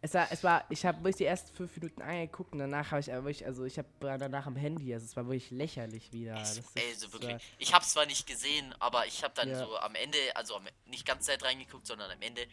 Es 0.06 0.14
war, 0.14 0.28
es 0.30 0.44
war, 0.44 0.64
ich 0.70 0.86
habe 0.86 0.98
wirklich 0.98 1.16
die 1.16 1.24
ersten 1.24 1.52
fünf 1.56 1.74
Minuten 1.76 2.00
angeguckt 2.00 2.52
und 2.52 2.60
danach 2.60 2.92
habe 2.92 3.00
ich 3.00 3.12
aber 3.12 3.24
wirklich, 3.24 3.44
also 3.44 3.64
ich 3.64 3.76
habe 3.76 3.88
danach 3.98 4.46
am 4.46 4.54
Handy, 4.54 4.94
also 4.94 5.04
es 5.04 5.16
war 5.16 5.24
wirklich 5.26 5.50
lächerlich 5.50 6.12
wieder. 6.12 6.40
Es, 6.40 6.58
ist- 6.58 6.68
ey, 6.76 6.92
das 6.92 7.00
so 7.00 7.12
war- 7.12 7.20
wirklich. 7.22 7.42
Ich 7.58 7.74
habe 7.74 7.84
zwar 7.84 8.06
nicht 8.06 8.24
gesehen, 8.24 8.72
aber 8.78 9.04
ich 9.08 9.24
habe 9.24 9.34
dann 9.34 9.48
Ja. 9.50 9.58
so 9.58 9.76
am 9.76 9.96
Ende, 9.96 10.16
also 10.36 10.54
am, 10.54 10.64
nicht 10.84 11.04
ganz 11.06 11.26
Zeit 11.26 11.42
reingeguckt, 11.42 11.88
sondern 11.88 12.08
am 12.08 12.22
Ende. 12.22 12.46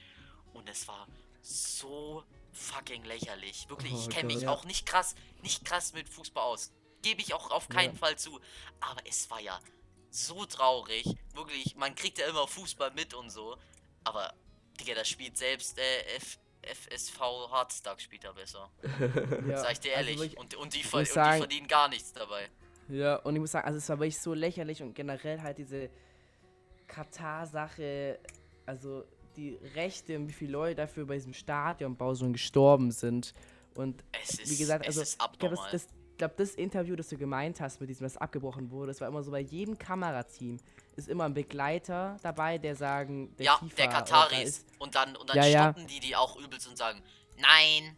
Und 0.53 0.67
es 0.67 0.87
war 0.87 1.07
so 1.43 2.23
fucking 2.53 3.03
lächerlich. 3.03 3.69
Wirklich, 3.69 3.93
Oh 3.93 3.99
ich 3.99 4.09
kenne 4.09 4.33
mich 4.33 4.41
Ja. 4.43 4.49
auch 4.51 4.65
nicht 4.65 4.87
krass, 4.87 5.13
nicht 5.43 5.63
krass 5.63 5.93
mit 5.93 6.09
Fußball 6.09 6.43
aus. 6.43 6.71
Gebe 7.03 7.21
ich 7.21 7.35
auch 7.35 7.51
auf 7.51 7.69
keinen 7.69 7.93
Ja. 7.93 7.99
Fall 7.99 8.17
zu. 8.17 8.39
Aber 8.79 9.01
es 9.07 9.29
war 9.29 9.39
ja 9.41 9.59
so 10.09 10.43
traurig. 10.45 11.05
Wirklich, 11.35 11.75
man 11.75 11.93
kriegt 11.93 12.17
ja 12.17 12.25
immer 12.27 12.47
Fußball 12.47 12.91
mit 12.95 13.13
und 13.13 13.29
so. 13.29 13.57
Aber, 14.03 14.33
Digga, 14.79 14.95
das 14.95 15.07
spielt 15.07 15.37
selbst 15.37 15.77
äh, 15.77 16.01
FSV 16.63 17.19
Hardstock 17.51 17.99
spielt 18.01 18.23
da 18.23 18.31
besser. 18.31 18.69
ja, 19.47 19.57
Sag 19.57 19.73
ich 19.73 19.79
dir 19.79 19.95
also 19.97 20.09
ehrlich. 20.09 20.19
wirklich- 20.19 20.37
und, 20.37 20.55
und, 20.55 20.73
die, 20.73 20.83
ver 20.83 20.99
und 20.99 21.07
die 21.07 21.11
sagen- 21.11 21.37
verdienen 21.39 21.67
gar 21.67 21.87
nichts 21.89 22.13
dabei. 22.13 22.49
Ja, 22.89 23.15
und 23.17 23.33
ich 23.35 23.39
muss 23.39 23.51
sagen, 23.51 23.65
also 23.65 23.77
es 23.77 23.87
war 23.89 23.97
wirklich 23.99 24.19
so 24.19 24.33
lächerlich 24.33 24.81
und 24.83 24.93
generell 24.93 25.41
halt 25.41 25.57
diese 25.57 25.89
Katar-Sache, 26.87 28.19
also 28.65 29.03
die 29.35 29.57
Rechte 29.75 30.15
und 30.17 30.27
wie 30.27 30.33
viele 30.33 30.51
Leute 30.51 30.75
dafür 30.75 31.05
bei 31.05 31.15
diesem 31.15 31.33
Stadionbau 31.33 32.13
schon 32.15 32.33
gestorben 32.33 32.91
sind. 32.91 33.33
Und 33.75 34.03
Es 34.21 34.31
ist, 34.39 34.51
wie 34.51 34.57
gesagt, 34.57 34.85
also 34.85 35.01
es 35.01 35.09
ist 35.09 35.13
ich 35.13 35.17
glaube, 35.19 35.33
abnormal. 35.55 35.71
das, 35.71 35.87
das, 35.87 35.93
ich 36.13 36.17
glaub, 36.19 36.37
das 36.37 36.53
Interview, 36.55 36.95
das 36.95 37.09
du 37.09 37.17
gemeint 37.17 37.59
hast, 37.59 37.81
mit 37.81 37.89
diesem, 37.89 38.05
was 38.05 38.17
abgebrochen 38.17 38.69
wurde, 38.69 38.87
das 38.87 39.01
war 39.01 39.07
immer 39.07 39.23
so 39.23 39.31
bei 39.31 39.39
jedem 39.39 39.77
Kamerateam 39.77 40.59
ist 40.95 41.09
immer 41.09 41.23
ein 41.25 41.33
Begleiter 41.33 42.17
dabei, 42.21 42.59
der 42.59 42.75
sagen, 42.75 43.35
der 43.37 43.47
ja, 43.47 43.57
FIFA 43.57 43.75
der 43.77 43.87
Kataris. 43.87 44.49
ist. 44.59 44.67
Und 44.77 44.93
dann, 44.93 45.15
und 45.15 45.27
dann 45.27 45.37
Ja, 45.37 45.45
ja. 45.47 45.63
stoppen 45.71 45.87
die 45.87 45.99
die 45.99 46.15
auch 46.15 46.37
übelst 46.39 46.67
und 46.67 46.77
sagen, 46.77 47.01
nein, 47.39 47.97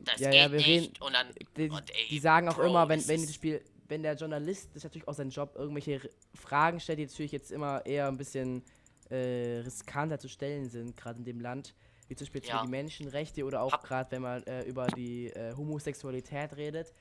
das 0.00 0.18
Ja, 0.18 0.30
geht 0.30 0.40
ja, 0.40 0.50
wir 0.52 0.58
nicht. 0.58 0.68
reden- 0.68 1.02
und 1.04 1.12
dann, 1.14 1.28
Die, 1.56 1.70
und 1.70 1.88
ey, 1.94 2.08
die 2.10 2.18
sagen 2.18 2.48
auch 2.48 2.56
Bro, 2.56 2.66
immer, 2.66 2.88
wenn, 2.88 3.06
wenn 3.06 3.22
das 3.24 3.32
Spiel, 3.32 3.62
wenn 3.86 4.02
der 4.02 4.14
Journalist, 4.16 4.70
das 4.70 4.76
ist 4.78 4.84
natürlich 4.84 5.06
auch 5.06 5.14
sein 5.14 5.30
Job, 5.30 5.54
irgendwelche 5.56 6.10
Fragen 6.34 6.80
stellt, 6.80 6.98
die 6.98 7.06
natürlich 7.06 7.30
jetzt 7.32 7.52
immer 7.52 7.86
eher 7.86 8.08
ein 8.08 8.16
bisschen 8.16 8.64
äh, 9.08 9.58
riskanter 9.64 10.18
zu 10.18 10.28
stellen 10.28 10.68
sind, 10.68 10.96
gerade 10.96 11.18
in 11.20 11.24
dem 11.24 11.40
Land, 11.40 11.74
wie 12.08 12.16
zum 12.16 12.24
Beispiel 12.26 12.42
Ja. 12.44 12.62
die 12.62 12.68
Menschenrechte 12.68 13.44
oder 13.44 13.62
auch 13.62 13.80
gerade, 13.82 14.10
wenn 14.10 14.22
man 14.22 14.42
äh, 14.48 14.64
über 14.64 14.88
die 14.88 15.28
äh, 15.28 15.54
Homosexualität 15.56 16.56
redet. 16.56 16.92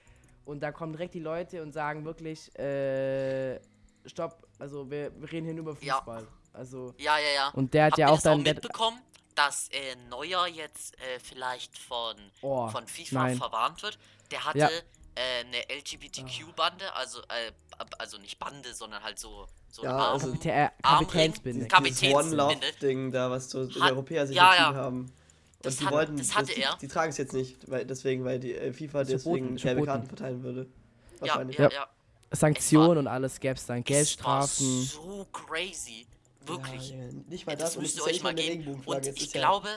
Und 0.46 0.62
da 0.62 0.72
kommen 0.72 0.94
direkt 0.94 1.14
die 1.14 1.20
Leute 1.20 1.62
und 1.62 1.74
sagen 1.74 2.06
wirklich, 2.06 2.54
äh, 2.58 3.60
stopp, 4.06 4.48
also 4.58 4.90
wir, 4.90 5.12
wir 5.20 5.32
reden 5.32 5.46
hier 5.46 5.54
nur 5.56 5.72
über 5.74 5.84
Ja. 5.84 5.96
Fußball. 5.98 6.28
Also, 6.54 6.94
ja, 6.98 7.18
ja, 7.20 7.30
ja. 7.36 7.50
und 7.50 7.74
der 7.74 7.86
hat 7.86 7.92
Habt 7.94 8.00
ja 8.00 8.10
auch 8.10 8.22
dann. 8.22 8.40
auch 8.40 8.44
mitbekommen, 8.44 9.00
dass 9.36 9.70
äh, 9.70 9.96
Neuer 10.10 10.48
jetzt 10.48 10.96
äh, 11.00 11.20
vielleicht 11.20 11.78
von, 11.78 12.16
oh, 12.42 12.68
von 12.70 12.88
FIFA 12.88 13.24
nein. 13.24 13.38
verwarnt 13.38 13.82
wird? 13.84 14.00
Der 14.32 14.44
hatte 14.46 14.58
Ja. 14.60 14.68
äh, 14.68 15.46
eine 15.46 15.58
LGBTQ-Bande, 15.80 16.94
also, 16.96 17.20
äh, 17.22 17.52
also 18.00 18.18
nicht 18.18 18.40
Bande, 18.40 18.74
sondern 18.74 19.04
halt 19.04 19.20
so, 19.20 19.48
so 19.70 19.84
Ja, 19.84 19.92
eine 19.92 20.00
Arm- 20.02 20.14
also- 20.14 20.32
Kapitä 20.32 20.72
Kapitänsbinde. 20.82 21.68
Kapitänsbinde. 21.68 22.16
One 22.16 22.36
Love-Ding 22.36 23.12
da, 23.12 23.30
was 23.30 23.50
so 23.52 23.66
die 23.68 23.80
Europäer 23.80 24.26
sich 24.28 24.36
ja, 24.36 24.56
ja. 24.56 24.74
haben. 24.74 25.12
Und 25.60 25.66
Das 25.66 25.78
die 25.78 25.86
hat- 25.86 25.92
wollten, 25.94 26.18
das 26.18 26.36
hatte 26.36 26.54
die, 26.54 26.62
er. 26.62 26.78
die 26.78 26.88
tragen 26.88 27.10
es 27.10 27.18
jetzt 27.18 27.34
nicht, 27.34 27.70
weil 27.70 27.86
deswegen, 27.86 28.24
weil 28.24 28.40
die 28.40 28.54
äh, 28.56 28.72
FIFA 28.72 29.04
deswegen 29.04 29.56
gelbe. 29.58 29.86
Karten 29.86 30.08
verteilen 30.08 30.42
würde. 30.44 30.68
Ja, 31.16 31.22
Wahrscheinlich. 31.22 31.58
ja, 31.58 31.66
Ja. 31.70 31.72
ja. 31.74 31.88
Sanktionen 32.32 33.00
und 33.00 33.08
alles 33.08 33.40
gäbe 33.40 33.56
es 33.56 33.66
dann, 33.66 33.78
Es 33.80 33.86
war 33.90 33.96
Geldstrafen. 33.96 34.84
so 34.84 35.26
crazy. 35.34 36.06
Wirklich. 36.46 36.92
Ja, 36.92 36.96
ja, 36.98 37.12
nicht 37.28 37.46
mal 37.46 37.54
Ja, 37.54 37.58
das, 37.60 37.76
und 37.76 37.84
es 37.84 37.96
müsst 37.96 38.08
ihr 38.08 38.12
nicht 38.14 38.24
mal 38.24 38.34
geben. 38.36 38.82
Und 38.86 39.06
ich 39.08 39.32
glaube, 39.34 39.68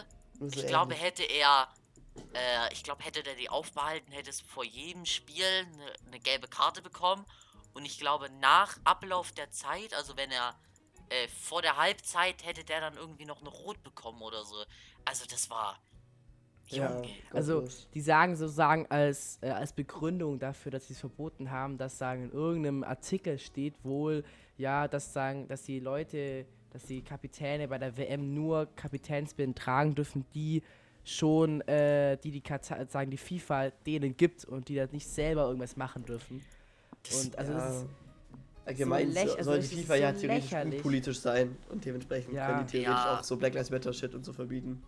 ich 0.55 0.66
glaube, 0.66 0.95
hätte 0.95 1.23
er 1.25 1.68
äh, 2.35 2.73
ich 2.73 2.83
glaube, 2.85 3.03
hätte 3.03 3.23
der 3.23 3.35
die 3.35 3.49
aufbehalten, 3.49 4.12
hätte 4.12 4.29
es 4.31 4.40
vor 4.42 4.64
jedem 4.64 5.07
Spiel 5.07 5.45
eine, 5.45 5.92
eine 6.07 6.21
gelbe 6.21 6.47
Karte 6.47 6.83
bekommen. 6.83 7.25
Und 7.75 7.87
ich 7.87 7.99
glaube, 7.99 8.29
nach 8.40 8.77
Ablauf 8.85 9.33
der 9.33 9.51
Zeit, 9.51 9.95
also 9.95 10.14
wenn 10.16 10.31
er 10.31 10.55
äh, 11.09 11.29
vor 11.29 11.62
der 11.62 11.77
Halbzeit, 11.77 12.45
hätte 12.45 12.65
der 12.65 12.81
dann 12.81 12.97
irgendwie 12.97 13.25
noch 13.25 13.41
eine 13.41 13.51
Rot 13.51 13.83
bekommen 13.83 14.23
oder 14.23 14.45
so. 14.45 14.57
Also 15.05 15.25
das 15.29 15.51
war. 15.51 15.79
Ja, 16.69 16.95
Junge. 16.95 17.09
Also, 17.33 17.65
die 17.93 18.01
sagen 18.01 18.37
sozusagen 18.37 18.87
als, 18.88 19.38
äh, 19.43 19.51
als 19.51 19.73
Begründung 19.73 20.38
dafür, 20.38 20.73
dass 20.73 20.87
sie 20.87 20.95
es 20.95 21.01
verboten 21.01 21.51
haben, 21.51 21.77
dass 21.77 21.99
sagen 21.99 22.25
in 22.25 22.33
irgendeinem 22.33 22.85
Artikel 22.85 23.38
steht 23.38 23.75
wohl, 23.85 24.25
ja, 24.57 24.88
dass 24.88 25.12
sagen, 25.12 25.49
dass 25.49 25.65
die 25.65 25.81
Leute, 25.81 26.47
dass 26.71 26.85
die 26.85 27.03
Kapitäne 27.03 27.69
bei 27.69 27.79
der 27.79 27.97
WM 27.97 28.33
nur 28.35 28.67
Kapitänsbinden 28.77 29.55
tragen 29.55 29.95
dürfen, 29.95 30.25
die 30.35 30.62
schon, 31.05 31.61
äh, 31.62 32.17
die 32.19 32.31
die 32.31 32.41
Katar, 32.41 32.87
sagen 32.87 33.11
die 33.11 33.17
FIFA 33.17 33.71
denen 33.87 34.17
gibt 34.17 34.45
und 34.45 34.69
die 34.69 34.77
da 34.77 34.87
nicht 34.87 35.09
selber 35.09 35.47
irgendwas 35.47 35.77
machen 35.77 36.05
dürfen. 36.05 36.43
Und 37.12 37.37
also 37.37 37.53
das 37.53 37.77
ist, 37.77 37.87
Allgemein 38.64 39.12
so 39.12 39.20
also 39.20 39.42
soll 39.42 39.59
die 39.59 39.64
es 39.66 39.72
ist 39.72 39.81
FIFA 39.81 39.94
so 39.96 40.01
ja 40.03 40.12
theoretisch 40.12 40.44
lächerlich. 40.51 40.75
unpolitisch 40.77 41.18
sein 41.20 41.57
und 41.68 41.85
dementsprechend 41.85 42.35
Ja. 42.35 42.46
können 42.46 42.66
die 42.66 42.72
theoretisch 42.72 43.05
Ja. 43.05 43.18
auch 43.18 43.25
so 43.25 43.37
Black 43.37 43.55
Lives 43.55 43.70
Matter 43.70 43.92
Shit 43.92 44.14
und 44.14 44.25
so 44.25 44.33
verbieten. 44.33 44.83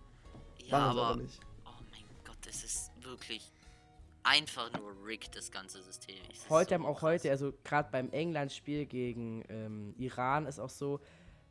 Ja, 0.66 0.78
Machen 0.78 0.90
aber. 0.98 1.06
aber 1.08 1.22
nicht. 1.22 1.40
Oh 1.66 1.70
mein 1.90 2.04
Gott, 2.24 2.38
es 2.48 2.62
ist 2.64 2.90
wirklich 3.02 3.50
einfach 4.22 4.70
nur 4.72 4.94
rigged, 5.04 5.37
das 5.37 5.50
ganze 5.50 5.82
System. 5.82 6.14
Ist 6.32 6.48
heute 6.48 6.70
so 6.70 6.74
haben 6.76 6.87
auch 6.87 7.00
krass. 7.00 7.02
heute, 7.10 7.30
also 7.30 7.52
gerade 7.64 7.88
beim 7.90 8.10
England-Spiel 8.10 8.87
gegen 8.87 9.44
ähm, 9.48 9.94
Iran 9.98 10.46
ist 10.46 10.58
auch 10.58 10.70
so, 10.70 11.00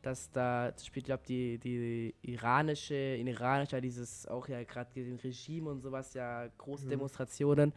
dass 0.02 0.32
da 0.32 0.72
das 0.72 0.86
spielt, 0.86 1.06
glaube 1.06 1.24
die 1.28 1.58
die 1.60 2.16
iranische, 2.24 2.96
in 2.96 3.28
Iran 3.28 3.62
ist 3.64 3.72
ja 3.72 3.80
dieses 3.82 4.28
auch 4.28 4.48
ja 4.48 4.64
gerade 4.64 4.90
gegen 4.94 5.18
Regime 5.20 5.70
und 5.70 5.82
sowas 5.82 6.14
ja 6.14 6.48
große 6.58 6.86
Mhm. 6.86 6.90
Demonstrationen 6.90 7.74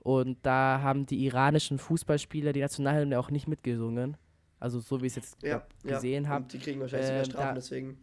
und 0.00 0.38
da 0.44 0.80
haben 0.82 1.06
die 1.06 1.24
iranischen 1.26 1.78
Fußballspieler 1.78 2.52
die 2.52 2.60
Nationalhymne 2.60 3.18
auch 3.18 3.30
nicht 3.30 3.46
mitgesungen. 3.48 4.16
Also 4.58 4.80
so 4.80 5.00
wie 5.00 5.06
ich 5.06 5.12
es 5.12 5.16
jetzt 5.16 5.42
Ja, 5.42 5.58
glaub, 5.58 5.94
gesehen 5.94 6.24
ja. 6.24 6.30
habe. 6.30 6.44
Die 6.46 6.58
kriegen 6.58 6.80
wahrscheinlich 6.80 7.08
Ähm, 7.10 7.14
sogar 7.16 7.24
Strafen 7.26 7.48
da- 7.48 7.54
deswegen. 7.54 7.98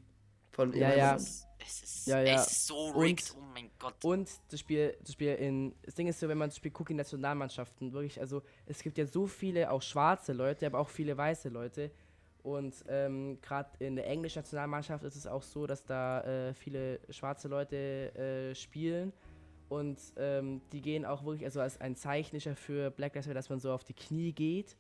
Von 0.51 0.73
Ja, 0.73 0.93
ja. 0.93 1.15
Es 1.15 1.21
ist, 1.23 1.47
es 1.60 1.83
ist, 1.83 2.07
Ja, 2.07 2.19
ja. 2.21 2.36
Es 2.41 2.47
ist 2.51 2.67
so 2.67 2.89
rigged, 2.91 3.36
oh 3.38 3.41
mein 3.53 3.69
Gott. 3.77 3.93
Und 4.03 4.29
das 4.49 4.60
Spiel, 4.60 4.95
das 5.01 5.13
Spiel 5.13 5.36
in. 5.36 5.75
Das 5.83 5.93
Ding 5.93 6.07
ist 6.07 6.19
so, 6.19 6.27
wenn 6.27 6.38
man 6.38 6.49
das 6.49 6.57
Spiel 6.57 6.71
guckt, 6.71 6.89
die 6.89 6.95
Nationalmannschaften, 6.95 7.93
wirklich, 7.93 8.19
also 8.19 8.41
es 8.65 8.81
gibt 8.81 8.97
ja 8.97 9.05
so 9.05 9.27
viele 9.27 9.69
auch 9.69 9.81
schwarze 9.83 10.33
Leute, 10.33 10.65
aber 10.65 10.79
auch 10.79 10.89
viele 10.89 11.15
weiße 11.15 11.49
Leute. 11.49 11.91
Und 12.41 12.73
ähm, 12.88 13.38
gerade 13.41 13.69
in 13.79 13.95
der 13.97 14.07
englischen 14.07 14.39
Nationalmannschaft 14.39 15.03
ist 15.03 15.15
es 15.17 15.27
auch 15.27 15.43
so, 15.43 15.67
dass 15.67 15.83
da 15.86 16.21
äh, 16.21 16.53
viele 16.53 16.99
schwarze 17.10 17.49
Leute 17.49 17.75
äh, 18.15 18.55
spielen. 18.55 19.12
Und 19.69 19.99
ähm, 20.15 20.62
die 20.71 20.82
gehen 20.82 21.06
auch 21.06 21.25
wirklich, 21.25 21.45
also 21.45 21.60
als 21.60 21.80
ein 21.82 21.95
Zeichen 21.95 22.39
für 22.56 22.89
Black 22.91 23.15
Lives 23.15 23.27
Matter, 23.27 23.36
dass 23.39 23.49
man 23.49 23.60
so 23.60 23.71
auf 23.71 23.84
die 23.84 23.93
Knie 23.93 24.32
geht. 24.32 24.77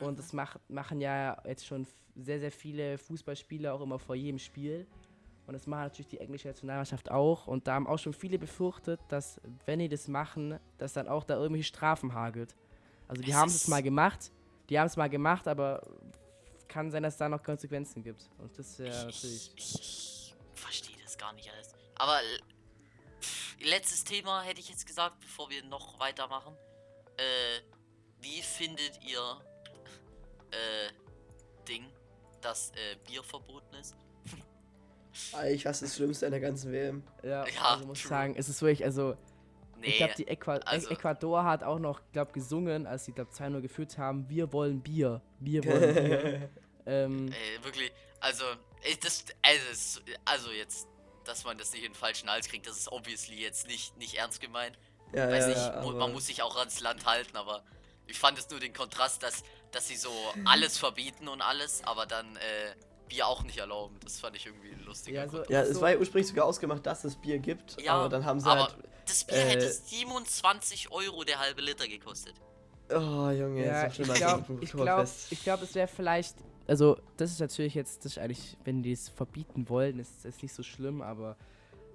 Und 0.00 0.18
das 0.18 0.32
macht, 0.32 0.60
machen 0.68 1.00
ja 1.00 1.40
jetzt 1.46 1.66
schon 1.66 1.86
sehr, 2.14 2.38
sehr 2.38 2.52
viele 2.52 2.98
Fußballspieler 2.98 3.72
auch 3.74 3.80
immer 3.80 3.98
vor 3.98 4.14
jedem 4.14 4.38
Spiel. 4.38 4.86
Und 5.46 5.54
das 5.54 5.66
macht 5.66 5.84
natürlich 5.84 6.08
die 6.08 6.20
englische 6.20 6.48
Nationalmannschaft 6.48 7.10
auch. 7.10 7.46
Und 7.46 7.66
da 7.66 7.74
haben 7.74 7.86
auch 7.86 7.98
schon 7.98 8.12
viele 8.12 8.38
befürchtet, 8.38 9.00
dass, 9.08 9.40
wenn 9.64 9.78
die 9.78 9.88
das 9.88 10.06
machen, 10.06 10.58
dass 10.76 10.92
dann 10.92 11.08
auch 11.08 11.24
da 11.24 11.36
irgendwelche 11.36 11.68
Strafen 11.68 12.12
hagelt. 12.12 12.54
Also 13.08 13.22
die 13.22 13.34
haben 13.34 13.48
es 13.48 13.66
mal 13.66 13.82
gemacht, 13.82 14.30
die 14.68 14.78
haben 14.78 14.88
es 14.88 14.96
mal 14.98 15.08
gemacht, 15.08 15.48
aber 15.48 15.82
kann 16.68 16.90
sein, 16.90 17.02
dass 17.02 17.16
da 17.16 17.30
noch 17.30 17.42
Konsequenzen 17.42 18.02
gibt. 18.02 18.28
Und 18.36 18.56
das 18.58 18.68
ist 18.72 18.78
ja 18.80 18.86
ich, 18.86 19.04
natürlich. 19.04 19.52
ich, 19.56 19.74
ich, 19.74 20.34
verstehe 20.54 20.96
das 21.02 21.16
gar 21.16 21.32
nicht 21.32 21.50
alles. 21.50 21.72
Aber 21.98 22.18
pff, 22.18 22.47
letztes 23.60 24.04
Thema 24.04 24.42
hätte 24.42 24.60
ich 24.60 24.68
jetzt 24.68 24.86
gesagt, 24.86 25.20
bevor 25.20 25.50
wir 25.50 25.62
noch 25.64 25.98
weitermachen. 26.00 26.54
Äh, 27.16 27.60
wie 28.20 28.42
findet 28.42 29.00
ihr 29.02 29.40
äh, 30.50 30.90
Ding, 31.68 31.86
dass 32.40 32.70
äh, 32.70 32.96
Bier 33.06 33.22
verboten 33.22 33.74
ist? 33.76 33.96
Eigentlich 35.32 35.64
fast 35.64 35.82
das 35.82 35.96
Schlimmste 35.96 36.26
an 36.26 36.32
der 36.32 36.40
ganzen 36.40 36.72
WM. 36.72 37.02
Ja, 37.22 37.46
Ja, 37.46 37.62
also 37.62 37.86
muss 37.86 37.98
ich 37.98 38.02
true. 38.04 38.08
sagen, 38.10 38.34
es 38.36 38.48
ist 38.48 38.62
wirklich, 38.62 38.84
also 38.84 39.16
Nee, 39.80 39.86
ich 39.88 39.96
glaube, 39.98 40.14
die 40.16 40.26
Äqua 40.26 40.54
also- 40.64 40.90
Ecuador 40.90 41.44
hat 41.44 41.62
auch 41.62 41.78
noch, 41.78 42.00
glaube 42.12 42.32
gesungen, 42.32 42.86
als 42.86 43.04
sie, 43.04 43.12
glaube 43.12 43.30
2-0 43.30 43.60
geführt 43.60 43.96
haben, 43.98 44.28
wir 44.28 44.52
wollen 44.52 44.80
Bier, 44.80 45.22
wir 45.40 45.64
wollen 45.64 45.94
Bier. 45.94 46.50
ähm, 46.86 47.28
Ey, 47.32 47.64
wirklich, 47.64 47.92
also, 48.20 48.44
ich, 48.82 48.98
das, 48.98 49.24
also, 49.42 50.00
also 50.24 50.50
jetzt, 50.50 50.88
dass 51.28 51.44
man 51.44 51.58
das 51.58 51.72
nicht 51.72 51.84
in 51.84 51.92
den 51.92 51.98
falschen 51.98 52.30
Hals 52.30 52.48
kriegt, 52.48 52.66
das 52.66 52.76
ist 52.76 52.90
obviously 52.90 53.40
jetzt 53.40 53.66
nicht, 53.68 53.96
nicht 53.96 54.14
ernst 54.14 54.40
gemeint. 54.40 54.78
Ja, 55.14 55.28
Weiß 55.28 55.44
ja, 55.44 55.48
nicht, 55.48 55.84
ja, 55.86 55.92
man 55.92 56.12
muss 56.12 56.26
sich 56.26 56.42
auch 56.42 56.56
ans 56.56 56.80
Land 56.80 57.06
halten, 57.06 57.36
aber 57.36 57.62
ich 58.06 58.18
fand 58.18 58.38
es 58.38 58.48
nur 58.50 58.60
den 58.60 58.72
Kontrast, 58.72 59.22
dass, 59.22 59.42
dass 59.70 59.88
sie 59.88 59.96
so 59.96 60.10
alles 60.44 60.78
verbieten 60.78 61.28
und 61.28 61.40
alles, 61.40 61.82
aber 61.84 62.06
dann 62.06 62.36
äh, 62.36 62.74
Bier 63.08 63.26
auch 63.26 63.42
nicht 63.42 63.58
erlauben. 63.58 63.98
Das 64.02 64.20
fand 64.20 64.36
ich 64.36 64.46
irgendwie 64.46 64.70
ein 64.70 64.84
lustiger 64.84 65.24
Ja, 65.24 65.28
so-. 65.28 65.44
Ja, 65.48 65.62
es 65.62 65.80
war 65.80 65.90
ja 65.90 65.98
ursprünglich 65.98 66.28
sogar 66.28 66.44
ausgemacht, 66.46 66.84
dass 66.86 67.04
es 67.04 67.16
Bier 67.16 67.38
gibt, 67.38 67.80
Ja, 67.80 67.94
aber 67.94 68.08
dann 68.08 68.24
haben 68.24 68.40
sie 68.40 68.50
aber 68.50 68.64
halt. 68.64 68.76
das 69.06 69.24
Bier 69.24 69.36
äh, 69.38 69.50
hätte 69.50 69.70
27 69.70 70.90
Euro 70.90 71.24
der 71.24 71.38
halbe 71.38 71.62
Liter 71.62 71.88
gekostet. 71.88 72.34
Oh, 72.90 73.30
Junge, 73.30 73.66
Ja, 73.66 73.84
ist 73.84 73.98
doch 73.98 74.06
ich 74.08 74.14
glaube, 74.14 74.44
ein 74.52 74.58
ich 74.62 74.70
glaube, 74.70 74.84
Oktoberfest. 74.90 75.32
ich 75.32 75.42
glaube, 75.42 75.64
es 75.64 75.74
wäre 75.74 75.88
vielleicht, 75.88 76.36
also 76.66 76.96
das 77.16 77.30
ist 77.32 77.40
natürlich 77.40 77.74
jetzt, 77.74 78.04
das 78.04 78.12
ist 78.12 78.18
eigentlich, 78.18 78.56
wenn 78.64 78.82
die 78.82 78.92
es 78.92 79.08
verbieten 79.10 79.68
wollen, 79.68 79.98
ist 79.98 80.24
es 80.24 80.40
nicht 80.42 80.54
so 80.54 80.62
schlimm, 80.62 81.02
aber 81.02 81.36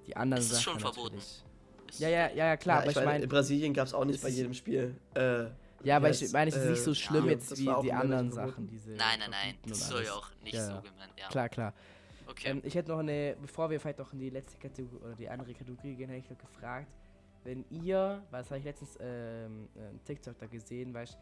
die 0.07 0.15
anderen 0.15 0.39
Es 0.43 0.51
ist 0.51 0.55
Sachen 0.63 0.63
schon 0.63 0.79
verboten. 0.79 1.15
natürlich. 1.15 1.43
Ist- 1.89 1.99
Ja, 1.99 2.09
ja, 2.09 2.27
ja, 2.29 2.45
ja, 2.47 2.57
klar, 2.57 2.75
ja, 2.77 2.81
aber 2.83 2.91
ich 2.91 2.97
ich 2.97 3.05
meine, 3.05 3.23
in 3.23 3.29
Brasilien 3.29 3.73
gab 3.73 3.87
es 3.87 3.93
auch 3.93 4.05
nicht 4.05 4.21
bei 4.21 4.29
ist- 4.29 4.35
jedem 4.37 4.53
Spiel. 4.53 4.95
Äh, 5.15 5.45
ja, 5.83 5.97
aber 5.97 6.09
ich 6.11 6.31
meine, 6.31 6.49
es 6.49 6.55
ist 6.57 6.69
nicht 6.69 6.81
so 6.83 6.91
äh, 6.91 6.95
schlimm 6.95 7.25
ja, 7.25 7.31
jetzt 7.31 7.51
das 7.51 7.59
wie 7.59 7.69
die 7.83 7.91
anderen 7.93 8.31
Sachen, 8.31 8.67
diese 8.67 8.91
Nein, 8.91 9.19
nein, 9.19 9.31
nein, 9.31 9.55
das 9.67 9.87
soll 9.87 9.97
alles. 9.97 10.07
ja 10.09 10.13
auch 10.15 10.29
nicht 10.43 10.53
Ja, 10.53 10.65
so 10.67 10.81
gemeint, 10.81 11.11
ja. 11.19 11.27
Klar, 11.27 11.49
klar. 11.49 11.73
Okay. 12.27 12.51
Ähm, 12.51 12.61
ich 12.63 12.73
hätte 12.75 12.89
noch 12.91 12.99
eine, 12.99 13.35
bevor 13.41 13.69
wir 13.69 13.79
vielleicht 13.79 13.99
noch 13.99 14.13
in 14.13 14.19
die 14.19 14.29
letzte 14.29 14.57
Kategorie 14.57 14.95
oder 15.03 15.15
die 15.15 15.27
andere 15.27 15.53
Kategorie 15.53 15.93
gehen, 15.95 16.09
hätte 16.09 16.23
ich 16.23 16.29
noch 16.29 16.37
gefragt, 16.37 16.87
wenn 17.43 17.65
ihr, 17.69 18.23
das 18.31 18.49
habe 18.49 18.59
ich 18.59 18.65
letztens 18.65 18.97
ähm, 19.01 19.67
einen 19.75 20.03
TikTok 20.05 20.37
da 20.37 20.45
gesehen, 20.47 20.93
weil 20.93 21.05
ich, 21.05 21.17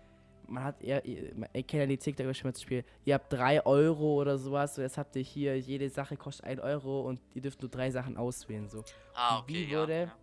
man 0.47 0.63
hat 0.63 0.81
eher, 0.81 1.03
ich 1.05 1.67
kenne 1.67 1.84
ja 1.84 1.88
die 1.88 1.97
TikTok 1.97 2.36
schon 2.36 2.49
mal 2.49 2.53
zum 2.53 2.63
Spiel, 2.63 2.84
ihr 3.05 3.13
habt 3.13 3.31
3 3.34 3.65
Euro 3.65 4.21
oder 4.21 4.38
sowas, 4.38 4.75
so 4.75 4.81
jetzt 4.81 4.97
habt 4.97 5.15
ihr 5.15 5.21
hier, 5.23 5.57
jede 5.60 5.89
Sache 5.89 6.17
kostet 6.17 6.45
1 6.45 6.60
Euro 6.62 7.01
und 7.07 7.19
ihr 7.34 7.41
dürft 7.41 7.62
nur 7.62 7.69
drei 7.71 7.89
Sachen 7.91 8.17
auswählen, 8.17 8.67
so. 8.69 8.84
ah, 9.13 9.39
okay, 9.39 9.53
wie 9.53 9.63
ja, 9.65 9.79
würde- 9.79 9.93
ja. 10.03 10.15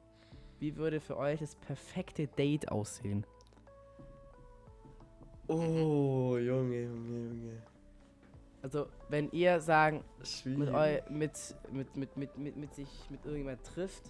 Wie 0.61 0.74
würde 0.76 0.98
für 1.00 1.16
euch 1.16 1.38
das 1.38 1.54
perfekte 1.54 2.26
Date 2.26 2.68
aussehen? 2.72 3.24
Oh, 5.46 6.37
Junge, 6.37 6.82
Junge, 6.82 7.28
Junge. 7.28 7.62
Also, 8.61 8.88
wenn 9.08 9.30
ihr 9.30 9.61
sagen, 9.61 10.02
mit, 10.44 10.68
eu, 10.68 10.98
mit, 11.08 11.38
mit, 11.70 11.96
mit, 11.96 12.16
mit, 12.16 12.37
mit, 12.38 12.56
mit 12.56 12.74
sich 12.74 12.88
mit 13.08 13.24
irgendjemand 13.24 13.62
trifft, 13.64 14.02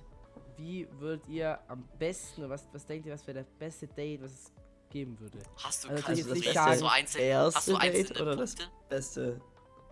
wie 0.59 0.87
würdet 0.99 1.27
ihr 1.29 1.59
am 1.69 1.83
besten, 1.99 2.43
oder 2.43 2.51
was, 2.51 2.67
was 2.73 2.85
denkt 2.87 3.07
ihr, 3.07 3.13
was 3.13 3.27
wäre 3.27 3.39
das 3.39 3.51
beste 3.59 3.87
Date, 3.87 4.23
was 4.23 4.33
es 4.33 4.53
geben 4.91 5.19
würde? 5.21 5.39
Hast 5.63 5.85
du, 5.85 5.89
Also 5.89 6.03
kannst 6.03 6.21
das 6.23 6.29
du 6.29 6.35
nicht 6.35 6.53
sagen, 6.53 6.79
so 6.79 6.87
einzelne, 6.87 7.25
erste 7.25 7.57
hast 7.59 7.69
du 7.69 7.73
Date 7.79 7.83
einzelne 7.97 8.23
oder 8.23 8.37
das-? 8.37 8.55
Beste. 8.89 9.41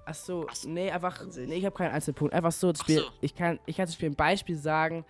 Ach 0.09 0.15
so, 0.15 0.47
Ach 0.49 0.55
so. 0.55 0.69
nee, 0.69 0.91
einfach, 0.91 1.25
nee, 1.35 1.55
ich 1.57 1.65
habe 1.65 1.75
keinen 1.77 1.93
Einzelpunkt. 1.93 2.33
Einfach 2.33 2.53
so, 2.53 2.71
das 2.71 2.81
Spiel, 2.83 3.01
so. 3.01 3.11
ich 3.21 3.35
kann, 3.35 3.59
ich 3.67 3.77
kann 3.77 3.87
zum 3.89 3.95
Beispiel 3.95 4.11
ein 4.11 4.15
Beispiel 4.15 4.57
sagen, 4.57 5.05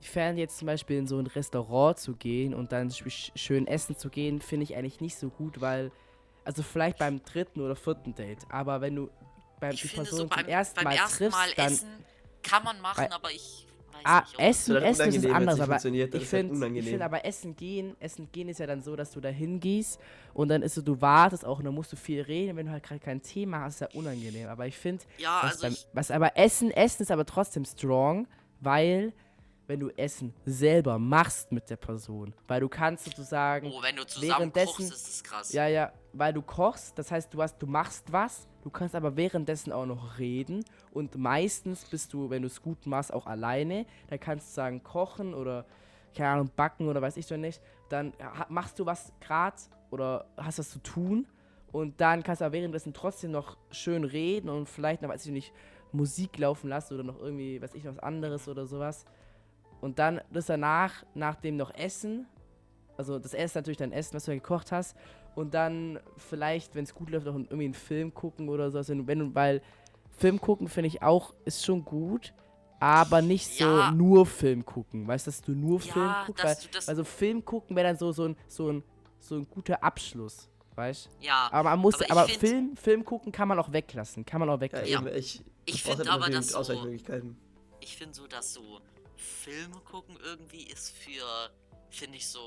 ich 0.00 0.08
fände 0.10 0.40
jetzt 0.40 0.58
zum 0.58 0.66
Beispiel 0.66 0.98
in 0.98 1.06
so 1.06 1.18
ein 1.18 1.26
Restaurant 1.26 1.98
zu 1.98 2.14
gehen 2.14 2.54
und 2.54 2.72
dann 2.72 2.90
zum 2.90 3.04
Beispiel 3.06 3.12
sch- 3.12 3.38
schön 3.38 3.66
essen 3.66 3.96
zu 3.96 4.08
gehen, 4.10 4.40
finde 4.40 4.64
ich 4.64 4.74
eigentlich 4.74 5.00
nicht 5.00 5.16
so 5.16 5.28
gut, 5.28 5.60
weil, 5.60 5.92
also 6.44 6.62
vielleicht 6.62 6.98
beim 6.98 7.22
dritten 7.22 7.60
oder 7.60 7.76
vierten 7.76 8.14
Date, 8.14 8.38
aber 8.48 8.80
wenn 8.80 8.96
du 8.96 9.10
beim, 9.60 9.72
Ich 9.72 9.82
die 9.82 9.88
finde, 9.88 10.04
Person 10.04 10.18
so 10.18 10.26
beim, 10.28 10.40
zum 10.40 10.48
ersten 10.48 10.74
beim 10.76 10.84
Mal 10.84 10.94
ersten 10.96 11.16
triffst, 11.18 11.38
Mal 11.38 11.52
dann, 11.54 11.72
essen 11.72 12.04
kann 12.42 12.64
man 12.64 12.80
machen, 12.80 13.06
Bei- 13.08 13.12
aber 13.12 13.30
ich 13.30 13.66
ah, 14.04 14.24
Essen, 14.38 14.74
Das 14.74 14.82
ist 14.84 15.00
Essen 15.00 15.08
ist 15.14 15.22
nicht 15.22 15.34
aber 15.34 15.76
ich 15.76 16.00
halt 16.02 16.22
finde, 16.26 16.52
unangenehm. 16.54 16.84
finde 16.84 17.04
aber 17.04 17.24
Essen 17.24 17.56
gehen, 17.56 17.96
Essen 18.00 18.28
gehen 18.32 18.48
ist 18.48 18.60
ja 18.60 18.66
dann 18.66 18.82
so, 18.82 18.96
dass 18.96 19.10
du 19.12 19.20
da 19.20 19.28
hingehst 19.28 20.00
und 20.34 20.48
dann 20.48 20.62
ist 20.62 20.74
so, 20.74 20.82
du 20.82 21.00
wartest 21.00 21.44
auch 21.44 21.58
und 21.58 21.64
dann 21.64 21.74
musst 21.74 21.92
du 21.92 21.96
viel 21.96 22.22
reden, 22.22 22.56
wenn 22.56 22.66
du 22.66 22.72
halt 22.72 22.82
gerade 22.82 23.00
kein 23.00 23.22
Thema 23.22 23.60
hast, 23.60 23.74
ist 23.74 23.80
ja 23.92 23.98
unangenehm, 23.98 24.48
aber 24.48 24.66
ich 24.66 24.76
finde, 24.76 25.04
Ja, 25.18 25.40
was, 25.42 25.62
also 25.62 25.62
beim, 25.62 25.76
was 25.94 26.10
aber 26.10 26.36
Essen, 26.36 26.70
Essen 26.70 27.02
ist 27.02 27.10
aber 27.10 27.24
trotzdem 27.26 27.64
strong, 27.64 28.26
weil 28.60 29.12
wenn 29.68 29.78
du 29.80 29.90
Essen 29.90 30.34
selber 30.44 30.98
machst 30.98 31.52
mit 31.52 31.70
der 31.70 31.76
Person, 31.76 32.34
weil 32.48 32.60
du 32.60 32.68
kannst 32.68 33.04
sozusagen, 33.04 33.70
oh, 33.72 33.82
wenn 33.82 33.96
du 33.96 34.04
zusammen 34.06 34.28
währenddessen- 34.52 34.66
kochst, 34.88 34.92
ist 34.92 35.08
es 35.08 35.22
krass. 35.24 35.52
ja, 35.52 35.66
ja, 35.68 35.92
weil 36.12 36.32
du 36.32 36.42
kochst, 36.42 36.98
das 36.98 37.10
heißt, 37.10 37.32
du 37.32 37.40
hast, 37.40 37.56
du 37.62 37.66
machst 37.66 38.04
was, 38.12 38.46
du 38.62 38.70
kannst 38.70 38.94
aber 38.94 39.16
währenddessen 39.16 39.72
auch 39.72 39.86
noch 39.86 40.18
reden 40.18 40.64
und 40.92 41.16
meistens 41.16 41.84
bist 41.84 42.12
du, 42.12 42.30
wenn 42.30 42.42
du 42.42 42.46
es 42.46 42.62
gut 42.62 42.86
machst, 42.86 43.12
auch 43.12 43.26
alleine, 43.26 43.86
dann 44.08 44.20
kannst 44.20 44.48
du 44.50 44.54
sagen, 44.54 44.82
kochen 44.82 45.34
oder, 45.34 45.64
keine 46.16 46.30
Ahnung, 46.30 46.50
backen 46.56 46.88
oder 46.88 47.02
weiß 47.02 47.16
ich 47.16 47.26
so 47.26 47.36
nicht, 47.36 47.60
dann 47.88 48.12
ha- 48.20 48.46
machst 48.48 48.78
du 48.78 48.86
was 48.86 49.12
grad 49.20 49.54
oder 49.90 50.26
hast 50.36 50.58
was 50.58 50.70
zu 50.70 50.78
tun 50.78 51.26
und 51.72 52.00
dann 52.00 52.22
kannst 52.22 52.40
du 52.40 52.44
aber 52.46 52.52
währenddessen 52.54 52.92
trotzdem 52.92 53.30
noch 53.30 53.56
schön 53.70 54.04
reden 54.04 54.48
und 54.48 54.68
vielleicht 54.68 55.02
noch, 55.02 55.08
weiß 55.08 55.26
ich 55.26 55.32
nicht, 55.32 55.52
Musik 55.92 56.38
laufen 56.38 56.68
lassen 56.68 56.94
oder 56.94 57.04
noch 57.04 57.20
irgendwie, 57.20 57.60
weiß 57.60 57.74
ich, 57.74 57.84
noch 57.84 57.92
was 57.92 58.02
anderes 58.02 58.48
oder 58.48 58.66
sowas. 58.66 59.04
Und 59.80 59.98
dann 59.98 60.20
das 60.32 60.46
danach, 60.46 61.04
nach 61.14 61.34
dem 61.34 61.56
noch 61.56 61.74
Essen. 61.74 62.26
Also 62.96 63.18
das 63.18 63.34
Essen 63.34 63.58
natürlich 63.58 63.78
dein 63.78 63.92
Essen, 63.92 64.14
was 64.14 64.24
du 64.24 64.30
ja 64.30 64.38
gekocht 64.38 64.72
hast. 64.72 64.96
Und 65.34 65.54
dann 65.54 65.98
vielleicht, 66.16 66.74
wenn 66.74 66.84
es 66.84 66.94
gut 66.94 67.10
läuft, 67.10 67.26
auch 67.28 67.34
irgendwie 67.34 67.64
einen 67.64 67.74
Film 67.74 68.12
gucken 68.12 68.48
oder 68.48 68.70
so. 68.70 68.78
Also 68.78 69.06
wenn 69.06 69.18
du, 69.18 69.34
weil 69.34 69.62
Film 70.18 70.40
gucken 70.40 70.68
finde 70.68 70.88
ich 70.88 71.02
auch, 71.02 71.34
ist 71.44 71.64
schon 71.64 71.84
gut. 71.84 72.32
Aber 72.80 73.22
nicht 73.22 73.46
so 73.56 73.64
Ja. 73.64 73.90
nur 73.92 74.26
Film 74.26 74.64
gucken. 74.64 75.06
Weißt 75.06 75.26
du, 75.26 75.30
dass 75.30 75.40
du 75.40 75.52
nur 75.52 75.80
Ja, 75.80 75.92
Film 75.92 76.12
guckst? 76.26 76.44
Weil, 76.44 76.56
das- 76.72 76.88
also 76.88 77.04
Film 77.04 77.44
gucken 77.44 77.76
wäre 77.76 77.88
dann 77.88 77.96
so, 77.96 78.10
so, 78.12 78.24
ein, 78.24 78.36
so, 78.48 78.70
ein, 78.70 78.82
so 79.20 79.36
ein 79.36 79.46
guter 79.48 79.82
Abschluss. 79.84 80.48
Weißt 80.74 81.06
du? 81.20 81.24
Ja, 81.26 81.48
Aber 81.52 81.70
man 81.70 81.78
muss, 81.78 81.94
aber 82.02 82.10
aber, 82.22 82.28
find- 82.28 82.40
Film, 82.40 82.76
Film 82.76 83.04
gucken 83.04 83.30
kann 83.30 83.46
man 83.46 83.58
auch 83.58 83.72
weglassen. 83.72 84.24
Kann 84.26 84.40
man 84.40 84.50
auch 84.50 84.58
weglassen. 84.60 84.88
Ja. 84.90 85.06
ich, 85.06 85.42
Ich 85.64 85.84
brauch 85.84 85.96
find 85.96 86.08
halt 86.08 86.22
aber, 86.22 86.30
dass 86.30 86.48
so- 86.48 86.88
ich 87.80 87.96
finde 87.96 88.14
so, 88.14 88.26
dass 88.26 88.52
so 88.54 88.80
Filme 89.16 89.76
gucken 89.84 90.16
irgendwie 90.24 90.64
ist 90.64 90.90
für, 90.96 91.24
finde 91.90 92.16
ich 92.16 92.26
so 92.26 92.40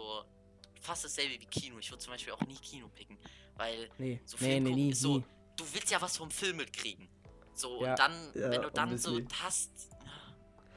fast 0.86 1.06
dasselbe 1.06 1.34
wie 1.40 1.46
Kino. 1.46 1.78
Ich 1.80 1.90
würde 1.92 2.04
zum 2.04 2.14
Beispiel 2.14 2.34
auch 2.34 2.42
nie 2.42 2.56
Kino 2.56 2.88
picken, 2.94 3.18
weil 3.58 3.90
Nee, 3.98 4.22
so 4.26 4.38
nee, 4.40 4.60
nee, 4.60 4.72
nie, 4.74 4.94
so, 4.94 5.18
nie. 5.18 5.24
du 5.58 5.64
willst 5.74 5.92
ja 5.92 6.02
was 6.02 6.18
vom 6.18 6.30
Film 6.32 6.58
mitkriegen. 6.58 7.08
So, 7.54 7.82
Ja. 7.84 7.92
und 7.92 8.00
dann, 8.00 8.12
Ja, 8.34 8.52
wenn 8.52 8.62
du 8.62 8.72
dann 8.72 8.98
so 8.98 9.20
hast, 9.44 9.72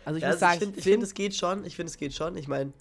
Also 0.04 0.16
ich 0.16 0.22
Ja, 0.22 0.28
muss 0.28 0.40
also 0.42 0.46
sagen, 0.46 0.52
ich 0.54 0.58
finde, 0.60 0.82
find, 0.82 1.02
es 1.02 1.14
geht 1.14 1.34
schon. 1.36 1.64
Ich 1.64 1.76
finde, 1.76 1.90
es 1.90 1.96
geht 1.98 2.14
schon. 2.14 2.36
Ich 2.36 2.48
meine, 2.48 2.72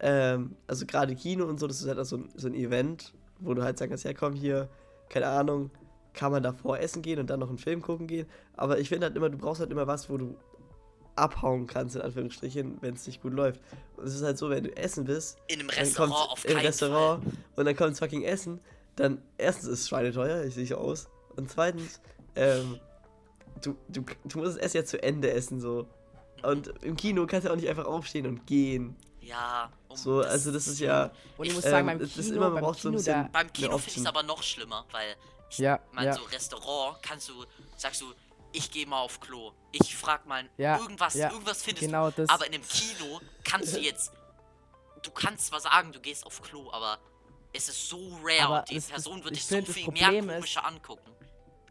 ähm, 0.00 0.56
also 0.66 0.84
gerade 0.86 1.14
Kino 1.14 1.44
und 1.46 1.58
so, 1.60 1.66
das 1.66 1.80
ist 1.80 1.86
halt 1.88 1.98
auch 1.98 2.04
so 2.04 2.16
ein, 2.16 2.30
so 2.34 2.48
ein 2.48 2.54
Event, 2.54 3.14
wo 3.38 3.54
du 3.54 3.62
halt 3.62 3.78
sagen 3.78 3.90
kannst, 3.90 4.04
ja 4.04 4.12
komm 4.14 4.34
hier, 4.34 4.68
keine 5.08 5.26
Ahnung, 5.28 5.70
kann 6.14 6.32
man 6.32 6.42
davor 6.42 6.78
essen 6.80 7.02
gehen 7.02 7.18
und 7.20 7.28
dann 7.28 7.40
noch 7.40 7.48
einen 7.50 7.58
Film 7.58 7.82
gucken 7.82 8.06
gehen. 8.06 8.26
Aber 8.56 8.78
ich 8.78 8.88
finde 8.88 9.06
halt 9.06 9.16
immer, 9.16 9.28
du 9.30 9.38
brauchst 9.38 9.60
halt 9.60 9.70
immer 9.70 9.86
was, 9.86 10.08
wo 10.10 10.16
du 10.16 10.36
abhauen 11.16 11.66
kannst, 11.66 11.96
in 11.96 12.02
Anführungsstrichen, 12.02 12.78
wenn 12.82 12.94
es 12.94 13.06
nicht 13.06 13.22
gut 13.22 13.32
läuft. 13.32 13.60
Und 13.96 14.06
es 14.06 14.14
ist 14.14 14.22
halt 14.22 14.38
so, 14.38 14.50
wenn 14.50 14.64
du 14.64 14.76
essen 14.76 15.04
bist, 15.04 15.38
in 15.48 15.60
einem 15.60 15.70
Restaurant 15.70 16.12
kommt 16.14 16.30
auf 16.30 16.44
im 16.44 16.54
keinen 16.54 16.66
Restaurant 16.66 17.24
Fall. 17.24 17.32
und 17.56 17.64
dann 17.64 17.76
kommt 17.76 17.98
fucking 17.98 18.22
Essen, 18.22 18.60
dann 18.96 19.22
erstens 19.38 19.68
ist 19.68 19.80
es 19.80 19.88
schweineteuer, 19.88 20.44
ich 20.44 20.54
sehe 20.54 20.66
so 20.66 20.76
aus. 20.76 21.08
Und 21.36 21.50
zweitens, 21.50 22.00
ähm, 22.34 22.78
du, 23.62 23.76
du, 23.88 24.04
du 24.24 24.38
musst 24.38 24.52
das 24.52 24.56
Essen 24.58 24.76
ja 24.78 24.84
zu 24.84 25.02
Ende 25.02 25.30
essen, 25.30 25.60
so. 25.60 25.86
Und 26.42 26.68
im 26.82 26.96
Kino 26.96 27.26
kannst 27.26 27.46
du 27.46 27.50
auch 27.52 27.56
nicht 27.56 27.68
einfach 27.68 27.86
aufstehen 27.86 28.26
und 28.26 28.46
gehen. 28.46 28.94
Ja, 29.20 29.70
um 29.88 29.96
So, 29.96 30.20
also 30.20 30.52
das 30.52 30.68
ist 30.68 30.78
ja. 30.78 31.10
und 31.36 31.46
ich 31.46 31.54
muss 31.54 31.64
ähm, 31.64 31.70
sagen, 31.70 31.86
beim 31.86 32.00
es 32.00 32.12
Kino, 32.12 32.20
ist 32.24 32.30
immer, 32.30 32.50
beim 32.50 32.62
braucht 32.62 32.78
so 32.78 32.88
ein 32.88 32.92
Kino 32.92 32.98
bisschen- 32.98 33.22
da, 33.24 33.28
Beim 33.32 33.52
Kino 33.52 33.78
finde 33.78 33.90
ich 33.90 33.96
es 33.96 34.06
aber 34.06 34.22
noch 34.22 34.42
schlimmer, 34.42 34.84
weil 34.92 35.16
ich 35.50 35.58
Ja, 35.58 35.80
meine, 35.92 36.08
ja. 36.08 36.14
so 36.14 36.22
Restaurant 36.24 36.98
kannst 37.02 37.28
du, 37.30 37.32
sagst 37.76 38.02
du, 38.02 38.06
ich 38.56 38.70
gehe 38.70 38.86
mal 38.86 39.00
auf 39.00 39.20
Klo. 39.20 39.52
Ich 39.72 39.94
frag 39.96 40.26
mal 40.26 40.48
Ja, 40.56 40.78
irgendwas, 40.78 41.14
ja, 41.14 41.30
irgendwas 41.30 41.62
findest 41.62 41.86
genau 41.86 42.10
du. 42.10 42.22
das. 42.22 42.28
Aber 42.30 42.46
in 42.46 42.54
einem 42.54 42.62
Kino 42.66 43.20
kannst 43.44 43.74
du 43.76 43.80
jetzt, 43.80 44.12
du 45.02 45.10
kannst 45.10 45.46
zwar 45.46 45.60
sagen, 45.60 45.92
du 45.92 46.00
gehst 46.00 46.24
auf 46.26 46.40
Klo, 46.42 46.70
aber 46.72 46.98
es 47.52 47.68
ist 47.68 47.88
so 47.88 47.98
rare 48.22 48.42
Aber 48.46 48.58
und 48.60 48.70
die 48.70 48.74
das- 48.76 48.86
Person 48.88 49.22
wird 49.24 49.34
ich 49.36 49.46
dich 49.46 49.46
so 49.48 49.56
find, 49.56 49.68
viel 49.68 49.84
Problem 49.84 50.26
mehr 50.26 50.36
ist- 50.36 50.40
komischer 50.40 50.66
angucken. 50.66 51.10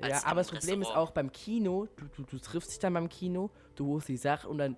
Ja, 0.01 0.25
aber 0.25 0.41
das 0.41 0.49
Problem 0.49 0.81
ist 0.81 0.87
Restaurant. 0.89 1.09
auch 1.09 1.11
beim 1.13 1.31
Kino, 1.31 1.87
du, 1.95 2.05
du, 2.17 2.23
du 2.23 2.37
triffst 2.39 2.69
dich 2.71 2.79
dann 2.79 2.93
beim 2.93 3.07
Kino, 3.07 3.49
du 3.75 3.93
holst 3.93 4.09
die 4.09 4.17
Sache 4.17 4.47
und 4.49 4.57
dann 4.57 4.75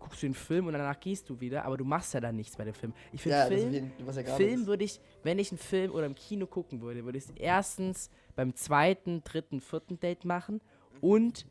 guckst 0.00 0.22
du 0.22 0.26
den 0.26 0.34
Film 0.34 0.66
und 0.66 0.72
danach 0.72 0.98
gehst 0.98 1.28
du 1.28 1.38
wieder, 1.40 1.64
aber 1.64 1.76
du 1.76 1.84
machst 1.84 2.14
ja 2.14 2.20
dann 2.20 2.34
nichts 2.34 2.56
bei 2.56 2.64
dem 2.64 2.74
Film. 2.74 2.92
Ich 3.12 3.22
finde 3.22 3.46
Film, 3.46 3.92
Film 4.36 4.66
würde 4.66 4.82
ich, 4.84 4.98
wenn 5.22 5.38
ich 5.38 5.52
einen 5.52 5.58
Film 5.58 5.92
oder 5.92 6.06
im 6.06 6.14
Kino 6.16 6.46
gucken 6.46 6.80
würde, 6.80 7.04
würde 7.04 7.18
ich 7.18 7.24
es 7.24 7.30
erstens 7.36 8.10
beim 8.34 8.56
zweiten, 8.56 9.22
dritten, 9.22 9.60
vierten 9.60 10.00
Date 10.00 10.24
machen 10.24 10.60
und 11.00 11.46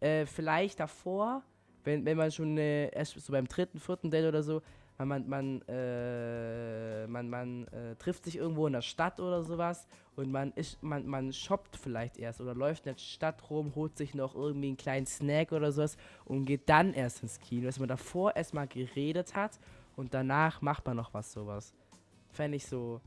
äh, 0.00 0.26
vielleicht 0.26 0.80
davor, 0.80 1.42
wenn, 1.84 2.04
wenn 2.04 2.16
man 2.16 2.30
schon 2.30 2.58
äh, 2.58 2.88
erst 2.88 3.18
so 3.20 3.32
beim 3.32 3.46
dritten, 3.46 3.78
vierten 3.78 4.10
Date 4.10 4.26
oder 4.26 4.42
so, 4.42 4.62
man, 4.98 5.08
man, 5.08 5.28
man, 5.28 5.62
äh, 5.68 7.06
man, 7.06 7.28
man 7.28 7.66
äh, 7.68 7.96
trifft 7.96 8.24
sich 8.24 8.36
irgendwo 8.36 8.66
in 8.66 8.72
der 8.72 8.82
Stadt 8.82 9.20
oder 9.20 9.42
sowas 9.42 9.86
und 10.16 10.30
man 10.32 10.52
ist, 10.52 10.82
man, 10.82 11.06
man 11.06 11.32
shoppt 11.32 11.76
vielleicht 11.76 12.18
erst 12.18 12.40
oder 12.40 12.54
läuft 12.54 12.86
in 12.86 12.94
der 12.94 12.98
Stadt 12.98 13.50
rum, 13.50 13.74
holt 13.74 13.96
sich 13.96 14.14
noch 14.14 14.34
irgendwie 14.34 14.68
einen 14.68 14.76
kleinen 14.76 15.06
Snack 15.06 15.52
oder 15.52 15.70
sowas 15.70 15.96
und 16.24 16.46
geht 16.46 16.68
dann 16.68 16.94
erst 16.94 17.22
ins 17.22 17.38
Kino, 17.38 17.66
dass 17.66 17.78
man 17.78 17.88
davor 17.88 18.34
erstmal 18.36 18.66
geredet 18.66 19.34
hat 19.34 19.58
und 19.96 20.14
danach 20.14 20.62
macht 20.62 20.86
man 20.86 20.96
noch 20.96 21.12
was 21.12 21.32
sowas. 21.32 21.74
Fände 22.32 22.56
ich 22.56 22.66
so 22.66 23.00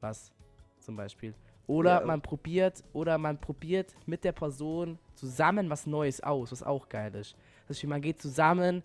was 0.00 0.32
zum 0.80 0.96
Beispiel. 0.96 1.34
Oder 1.70 2.00
Ja. 2.00 2.06
man 2.06 2.20
probiert, 2.20 2.82
oder 2.92 3.16
man 3.16 3.38
probiert 3.40 3.94
mit 4.06 4.24
der 4.24 4.32
Person 4.32 4.98
zusammen 5.14 5.70
was 5.70 5.86
Neues 5.86 6.20
aus, 6.20 6.50
was 6.50 6.62
auch 6.64 6.88
geil 6.88 7.14
ist. 7.14 7.36
Das 7.68 7.76
heißt, 7.78 7.86
man 7.86 8.00
geht 8.02 8.20
zusammen, 8.20 8.82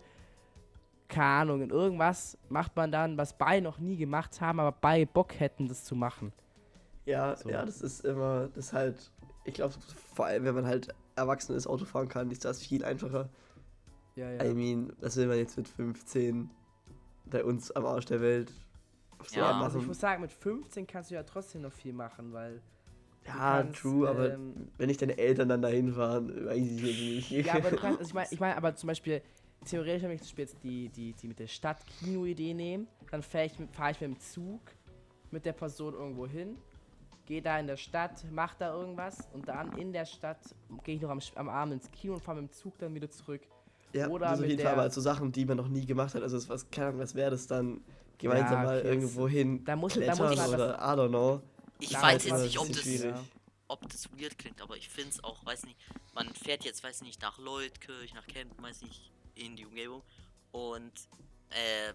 keine 1.08 1.26
Ahnung, 1.26 1.62
in 1.62 1.70
irgendwas 1.70 2.38
macht 2.48 2.76
man 2.76 2.92
dann, 2.92 3.16
was 3.18 3.36
beide 3.36 3.62
noch 3.62 3.78
nie 3.78 3.96
gemacht 3.96 4.40
haben, 4.40 4.60
aber 4.60 4.72
beide 4.72 5.06
Bock 5.06 5.38
hätten, 5.40 5.66
das 5.68 5.84
zu 5.84 5.96
machen. 5.96 6.32
Ja, 7.06 7.34
So. 7.36 7.48
ja, 7.50 7.64
das 7.64 7.80
ist 7.82 8.04
immer, 8.04 8.48
das 8.54 8.66
ist 8.66 8.72
halt, 8.72 9.10
ich 9.44 9.54
glaube, 9.54 9.74
vor 10.14 10.26
allem, 10.26 10.44
wenn 10.44 10.54
man 10.54 10.66
halt 10.66 10.94
erwachsen 11.16 11.54
ist, 11.56 11.66
Auto 11.66 11.84
fahren 11.84 12.08
kann, 12.08 12.30
ist 12.30 12.44
das 12.44 12.62
viel 12.62 12.84
einfacher. 12.84 13.28
Ja, 14.16 14.30
ja. 14.30 14.44
I 14.44 14.54
mean, 14.54 14.92
was 15.00 15.16
will 15.16 15.26
man 15.26 15.38
jetzt 15.38 15.56
mit 15.56 15.68
15 15.68 16.50
bei 17.26 17.42
uns 17.44 17.70
am 17.72 17.84
Arsch 17.86 18.06
der 18.06 18.20
Welt 18.20 18.52
so 19.26 19.40
Ja. 19.40 19.46
also 19.58 19.66
ich 19.66 19.74
machen? 19.74 19.86
muss 19.88 19.98
sagen, 20.00 20.22
mit 20.22 20.30
15 20.32 20.86
kannst 20.86 21.10
du 21.10 21.14
ja 21.16 21.22
trotzdem 21.24 21.62
noch 21.62 21.72
viel 21.72 21.92
machen, 21.92 22.32
weil. 22.32 22.60
Ja, 23.26 23.34
kannst, 23.62 23.80
true, 23.80 24.08
aber 24.08 24.34
ähm, 24.34 24.68
wenn 24.78 24.86
nicht 24.88 25.02
deine 25.02 25.18
Eltern 25.18 25.48
dann 25.48 25.62
dahin 25.62 25.92
fahren, 25.92 26.46
weiß 26.46 26.56
ich 26.58 26.80
jetzt 26.82 27.30
nicht. 27.30 27.46
Ja, 27.46 27.54
aber 27.54 27.70
du 27.70 27.76
kannst, 27.76 27.98
also 27.98 28.08
ich 28.08 28.14
meine, 28.14 28.28
ich 28.32 28.40
mein, 28.40 28.56
aber 28.56 28.74
zum 28.74 28.86
Beispiel, 28.88 29.22
theoretisch, 29.64 30.02
wenn 30.04 30.10
ich 30.12 30.20
zum 30.22 30.26
Beispiel 30.28 30.44
jetzt 30.44 30.62
die, 30.62 30.88
die, 30.90 31.12
die 31.12 31.28
mit 31.28 31.38
der 31.38 31.46
Stadt-Kino-Idee 31.46 32.54
nehme, 32.54 32.86
dann 33.10 33.22
fahre 33.22 33.46
ich, 33.46 33.58
mit- 33.58 33.74
fahr 33.74 33.90
ich 33.90 34.00
mit 34.00 34.10
dem 34.10 34.18
Zug 34.20 34.60
mit 35.30 35.44
der 35.44 35.52
Person 35.52 35.94
irgendwo 35.94 36.26
hin, 36.26 36.56
gehe 37.26 37.42
da 37.42 37.58
in 37.58 37.66
der 37.66 37.76
Stadt, 37.76 38.24
mach 38.30 38.54
da 38.54 38.72
irgendwas 38.72 39.28
und 39.32 39.48
dann 39.48 39.76
in 39.76 39.92
der 39.92 40.04
Stadt 40.04 40.38
gehe 40.84 40.94
ich 40.96 41.02
noch 41.02 41.10
am, 41.10 41.20
am 41.34 41.48
Abend 41.48 41.74
ins 41.74 41.90
Kino 41.90 42.14
und 42.14 42.22
fahre 42.22 42.40
mit 42.40 42.50
dem 42.50 42.54
Zug 42.54 42.78
dann 42.78 42.94
wieder 42.94 43.10
zurück. 43.10 43.40
Ja, 43.92 44.08
Oder 44.08 44.26
das 44.30 44.40
auf 44.40 44.46
jeden 44.46 44.62
Fall, 44.62 44.72
aber 44.72 44.90
so 44.90 45.00
Sachen, 45.00 45.32
die 45.32 45.44
man 45.44 45.56
noch 45.56 45.68
nie 45.68 45.84
gemacht 45.86 46.14
hat. 46.14 46.22
Also, 46.22 46.48
was, 46.48 46.70
keine 46.70 46.88
Ahnung, 46.88 47.00
was 47.00 47.14
wäre 47.14 47.30
das 47.32 47.46
dann? 47.46 47.80
Gemeinsam 48.18 48.58
Ja, 48.58 48.64
mal 48.64 48.78
okay, 48.78 48.88
irgendwo 48.88 49.28
hin 49.28 49.62
da 49.64 49.76
muss- 49.76 49.92
da 49.94 50.00
klettern 50.00 50.18
muss 50.28 50.36
man 50.36 50.54
oder 50.54 50.74
I 50.76 50.96
don't 50.98 51.08
know. 51.08 51.42
Ich 51.78 51.90
Da 51.90 52.02
weiß 52.02 52.24
jetzt 52.24 52.42
nicht, 52.42 52.58
ob 52.58 52.68
das, 52.72 52.86
ob 53.68 53.88
das 53.88 54.08
weird 54.12 54.38
klingt, 54.38 54.60
aber 54.60 54.76
ich 54.76 54.88
finde 54.88 55.10
es 55.10 55.24
auch, 55.24 55.44
weiß 55.44 55.64
nicht, 55.64 55.78
man 56.14 56.32
fährt 56.34 56.64
jetzt, 56.64 56.82
weiß 56.82 57.02
nicht, 57.02 57.20
nach 57.22 57.38
Leutkirch, 57.38 58.14
nach 58.14 58.26
Kempten, 58.26 58.62
weiß 58.62 58.82
nicht, 58.82 59.10
in 59.34 59.56
die 59.56 59.66
Umgebung 59.66 60.02
und 60.52 60.92
äh, 61.50 61.92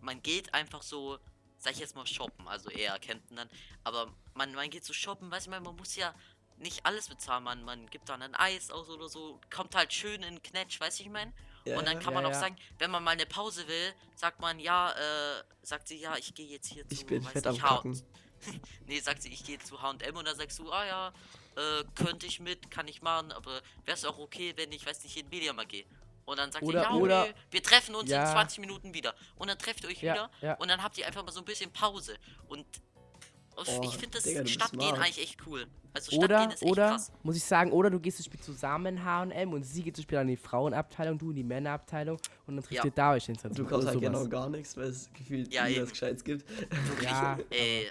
man 0.00 0.22
geht 0.22 0.54
einfach 0.54 0.82
so, 0.82 1.18
sag 1.58 1.72
ich 1.74 1.80
jetzt 1.80 1.94
mal 1.96 2.06
shoppen, 2.06 2.48
also 2.48 2.70
eher 2.70 2.98
Kempten 2.98 3.36
dann, 3.36 3.50
aber 3.84 4.12
man, 4.34 4.54
man 4.54 4.70
geht 4.70 4.84
so 4.84 4.92
shoppen, 4.92 5.30
weiß 5.30 5.48
man, 5.48 5.62
man 5.62 5.76
muss 5.76 5.96
ja 5.96 6.14
nicht 6.56 6.86
alles 6.86 7.08
bezahlen, 7.08 7.44
man, 7.44 7.62
man 7.64 7.86
gibt 7.88 8.08
dann 8.08 8.22
ein 8.22 8.34
Eis 8.34 8.70
aus 8.70 8.88
oder 8.88 9.08
so, 9.08 9.40
kommt 9.50 9.74
halt 9.74 9.92
schön 9.92 10.22
in 10.22 10.42
Knetsch, 10.42 10.80
weiß 10.80 11.00
ich 11.00 11.08
mein. 11.08 11.32
Ja, 11.64 11.78
und 11.78 11.86
dann 11.86 11.98
kann 12.00 12.14
Ja, 12.14 12.20
man 12.20 12.26
auch 12.26 12.32
ja. 12.32 12.40
sagen, 12.40 12.56
wenn 12.78 12.90
man 12.90 13.04
mal 13.04 13.10
eine 13.12 13.26
Pause 13.26 13.68
will, 13.68 13.92
sagt 14.16 14.40
man 14.40 14.58
ja, 14.58 14.92
äh, 14.92 15.44
sagt 15.62 15.88
sie 15.88 15.98
ja, 15.98 16.16
ich 16.16 16.34
gehe 16.34 16.46
jetzt 16.46 16.68
hier 16.68 16.88
zu, 16.88 16.94
Ich 16.94 17.06
bin 17.06 17.24
weiß 17.24 17.32
fett 17.32 17.46
am 17.46 17.54
nicht. 17.84 18.04
nee, 18.86 19.00
sagt 19.00 19.22
sie, 19.22 19.28
ich 19.32 19.44
gehe 19.44 19.58
zu 19.58 19.80
H&M 19.82 20.16
und 20.16 20.26
dann 20.26 20.36
sagst 20.36 20.58
du, 20.58 20.70
ah 20.72 20.86
ja, 20.86 21.08
äh, 21.56 21.84
könnte 21.94 22.26
ich 22.26 22.40
mit, 22.40 22.70
kann 22.70 22.86
ich 22.88 23.02
machen, 23.02 23.32
aber 23.32 23.52
wäre 23.84 23.96
es 23.96 24.04
auch 24.04 24.18
okay, 24.18 24.52
wenn 24.56 24.70
ich, 24.72 24.86
weiß 24.86 25.02
nicht, 25.04 25.16
in 25.16 25.28
Media 25.28 25.52
mal 25.52 25.66
gehe. 25.66 25.84
Und 26.24 26.38
dann 26.38 26.52
sagt 26.52 26.62
Oder- 26.64 26.80
ihr, 26.80 26.82
ja, 26.84 26.90
okay, 26.90 27.02
oder- 27.02 27.26
wir 27.50 27.62
treffen 27.62 27.94
uns 27.94 28.10
Ja. 28.10 28.24
in 28.24 28.30
20 28.32 28.58
Minuten 28.60 28.92
wieder. 28.92 29.14
Und 29.36 29.48
dann 29.48 29.58
trefft 29.58 29.82
ihr 29.84 29.88
euch 29.90 30.02
Ja, 30.02 30.12
wieder 30.14 30.30
ja. 30.42 30.54
und 30.58 30.68
dann 30.68 30.82
habt 30.82 30.98
ihr 30.98 31.06
einfach 31.06 31.24
mal 31.24 31.32
so 31.32 31.40
ein 31.40 31.44
bisschen 31.46 31.70
Pause. 31.72 32.16
Und 32.48 32.66
Oh, 33.60 33.80
ich 33.82 33.90
finde 33.96 34.10
das 34.18 34.22
Digga, 34.22 34.46
Stadtgehen 34.46 34.94
eigentlich 34.94 35.18
echt 35.20 35.44
cool. 35.44 35.66
Also 35.92 36.12
Stadtgehen 36.12 36.22
Oder, 36.24 36.54
ist 36.54 36.62
echt 36.62 36.70
oder, 36.70 36.88
krass. 36.90 37.10
muss 37.24 37.34
ich 37.36 37.42
sagen, 37.42 37.72
oder 37.72 37.90
du 37.90 37.98
gehst 37.98 38.18
zum 38.18 38.26
Beispiel 38.30 38.40
zusammen 38.40 38.98
in 38.98 39.04
H&M 39.04 39.52
und 39.52 39.64
sie 39.64 39.82
geht 39.82 39.96
zum 39.96 40.02
Beispiel 40.04 40.18
an 40.18 40.28
die 40.28 40.36
Frauenabteilung, 40.36 41.18
du 41.18 41.30
in 41.30 41.36
die 41.36 41.42
Männerabteilung 41.42 42.18
und 42.46 42.54
dann 42.54 42.62
trifft 42.62 42.74
Ja. 42.74 42.84
ihr 42.84 42.92
da 42.92 43.12
euch 43.14 43.28
ins 43.28 43.42
Du 43.42 43.64
kaufst 43.66 43.88
halt 43.88 44.00
genau 44.00 44.24
gar 44.28 44.48
nichts, 44.48 44.76
weil 44.76 44.84
es 44.90 45.10
gefühlt 45.12 45.52
Ja, 45.52 45.64
was 45.82 45.90
Gescheites 45.90 46.22
gibt. 46.22 46.44
Ja, 47.02 47.36
ey, 47.50 47.90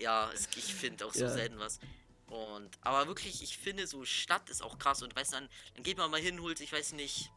ja, 0.00 0.30
es, 0.32 0.48
ich 0.56 0.74
finde 0.74 1.06
auch 1.06 1.12
so 1.12 1.24
Ja. 1.24 1.28
selten 1.30 1.58
was. 1.58 1.78
Und, 2.26 2.70
aber 2.80 3.06
wirklich, 3.08 3.42
ich 3.42 3.58
finde 3.58 3.86
so 3.86 4.04
Stadt 4.04 4.48
ist 4.48 4.62
auch 4.62 4.78
krass 4.78 5.02
und 5.02 5.14
weißt 5.14 5.32
du, 5.32 5.36
dann, 5.36 5.48
dann 5.74 5.82
geht 5.82 5.98
man 5.98 6.10
mal 6.10 6.20
hin, 6.20 6.40
holt 6.40 6.56
sich, 6.58 6.72
weiß 6.72 6.92
nicht, 6.94 7.30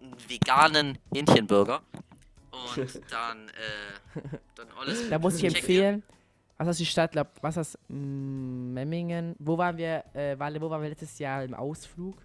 einen 0.00 0.16
veganen 0.28 0.98
Hähnchenburger 1.12 1.82
und 2.50 3.00
dann, 3.10 3.48
äh, 3.50 4.20
dann 4.54 4.68
alles. 4.78 5.08
Da 5.10 5.18
muss 5.18 5.34
ich 5.34 5.42
checken. 5.42 5.58
empfehlen, 5.58 6.02
was 6.56 6.68
ist 6.68 6.80
die 6.80 6.86
Stadt, 6.86 7.12
glaub, 7.12 7.28
was 7.42 7.56
ist 7.58 7.74
das, 7.74 7.78
mm, 7.88 8.72
Memmingen? 8.72 9.36
Wo 9.38 9.58
waren 9.58 9.76
wir, 9.76 10.02
äh, 10.14 10.38
Wale, 10.38 10.60
wo 10.60 10.70
waren 10.70 10.80
wir 10.82 10.88
letztes 10.88 11.18
Jahr 11.18 11.44
im 11.44 11.52
Ausflug? 11.54 12.16